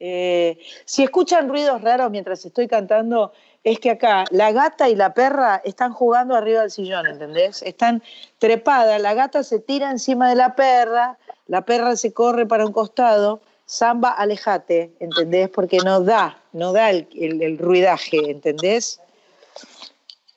Eh, 0.00 0.58
si 0.84 1.02
escuchan 1.02 1.48
ruidos 1.48 1.80
raros 1.82 2.10
mientras 2.10 2.44
estoy 2.44 2.68
cantando, 2.68 3.32
es 3.70 3.78
que 3.80 3.90
acá 3.90 4.24
la 4.30 4.52
gata 4.52 4.88
y 4.88 4.94
la 4.94 5.14
perra 5.14 5.60
están 5.64 5.92
jugando 5.92 6.34
arriba 6.34 6.62
del 6.62 6.70
sillón, 6.70 7.06
¿entendés? 7.06 7.62
Están 7.62 8.02
trepadas, 8.38 9.00
la 9.00 9.14
gata 9.14 9.42
se 9.42 9.58
tira 9.58 9.90
encima 9.90 10.28
de 10.28 10.34
la 10.36 10.54
perra, 10.54 11.18
la 11.46 11.62
perra 11.62 11.96
se 11.96 12.12
corre 12.12 12.46
para 12.46 12.66
un 12.66 12.72
costado, 12.72 13.40
Samba, 13.66 14.10
alejate, 14.12 14.92
¿entendés? 14.98 15.50
Porque 15.50 15.78
no 15.84 16.00
da, 16.00 16.38
no 16.52 16.72
da 16.72 16.88
el, 16.88 17.06
el- 17.14 17.58
ruidaje, 17.58 18.30
¿entendés? 18.30 18.98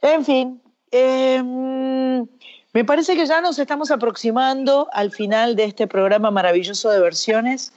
En 0.02 0.26
fin, 0.26 0.62
em, 0.92 2.28
me 2.74 2.84
parece 2.86 3.16
que 3.16 3.26
ya 3.26 3.40
nos 3.40 3.58
estamos 3.58 3.90
aproximando 3.92 4.90
al 4.92 5.12
final 5.12 5.56
de 5.56 5.64
este 5.66 5.88
programa 5.88 6.30
maravilloso 6.32 6.90
de 6.90 7.00
versiones. 7.00 7.72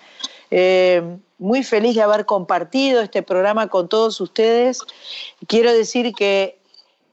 Eh, 0.51 1.19
muy 1.45 1.63
feliz 1.63 1.95
de 1.95 2.01
haber 2.01 2.25
compartido 2.25 3.03
este 3.03 3.23
programa 3.23 3.69
con 3.69 3.87
todos 3.87 4.19
ustedes. 4.19 4.81
Quiero 5.47 5.75
decir 5.75 6.15
que 6.15 6.59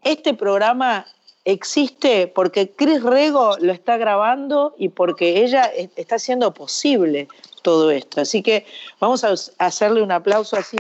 este 0.03 0.34
programa 0.34 1.06
existe 1.44 2.28
porque 2.28 2.72
Cris 2.72 3.03
Rego 3.03 3.58
lo 3.60 3.74
está 3.74 3.98
grabando 3.98 4.74
y 4.78 4.88
porque 4.88 5.44
ella 5.44 5.66
es- 5.66 5.90
está 5.98 6.16
haciendo 6.16 6.53
posible 6.53 7.28
todo 7.62 7.91
esto. 7.91 8.22
Así 8.22 8.41
que 8.41 8.66
vamos 9.02 9.26
a 9.26 9.34
hacerle 9.58 10.02
un 10.02 10.14
aplauso 10.14 10.56
así 10.56 10.78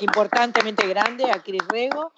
importantemente 0.00 0.84
grande 0.88 1.30
a 1.30 1.40
Cris 1.44 1.62
Rego. 1.68 2.10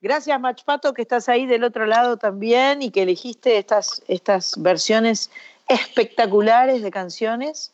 Gracias, 0.00 0.38
Machpato, 0.38 0.94
que 0.94 1.02
estás 1.02 1.28
ahí 1.28 1.46
del 1.46 1.64
otro 1.64 1.84
lado 1.86 2.16
también 2.16 2.80
y 2.80 2.90
que 2.92 3.02
elegiste 3.02 3.58
estas, 3.58 4.02
estas 4.06 4.54
versiones 4.56 5.30
espectaculares 5.68 6.80
de 6.82 6.90
canciones. 6.92 7.72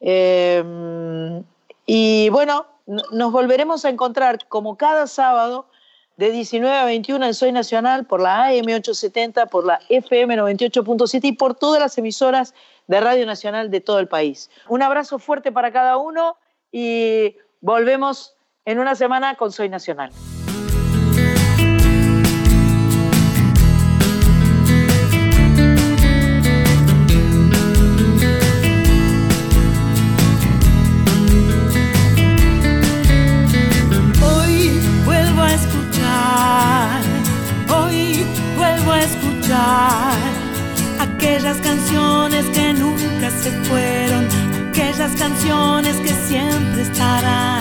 Eh, 0.00 1.42
y 1.86 2.28
bueno, 2.30 2.66
nos 2.86 3.32
volveremos 3.32 3.84
a 3.84 3.88
encontrar 3.88 4.46
como 4.48 4.76
cada 4.76 5.06
sábado 5.06 5.68
de 6.16 6.30
19 6.30 6.74
a 6.76 6.84
21 6.84 7.26
en 7.26 7.34
Soy 7.34 7.52
Nacional 7.52 8.06
por 8.06 8.20
la 8.20 8.46
AM 8.46 8.66
870, 8.66 9.46
por 9.46 9.66
la 9.66 9.80
FM 9.88 10.36
98.7 10.36 11.20
y 11.24 11.32
por 11.32 11.54
todas 11.54 11.80
las 11.80 11.98
emisoras 11.98 12.54
de 12.86 13.00
Radio 13.00 13.26
Nacional 13.26 13.70
de 13.70 13.80
todo 13.80 13.98
el 13.98 14.08
país. 14.08 14.50
Un 14.68 14.82
abrazo 14.82 15.18
fuerte 15.18 15.52
para 15.52 15.72
cada 15.72 15.96
uno 15.98 16.36
y 16.72 17.36
volvemos 17.60 18.34
en 18.64 18.78
una 18.78 18.94
semana 18.94 19.34
con 19.36 19.52
Soy 19.52 19.68
Nacional. 19.68 20.10
Que 46.00 46.08
siempre 46.08 46.82
estarán 46.82 47.55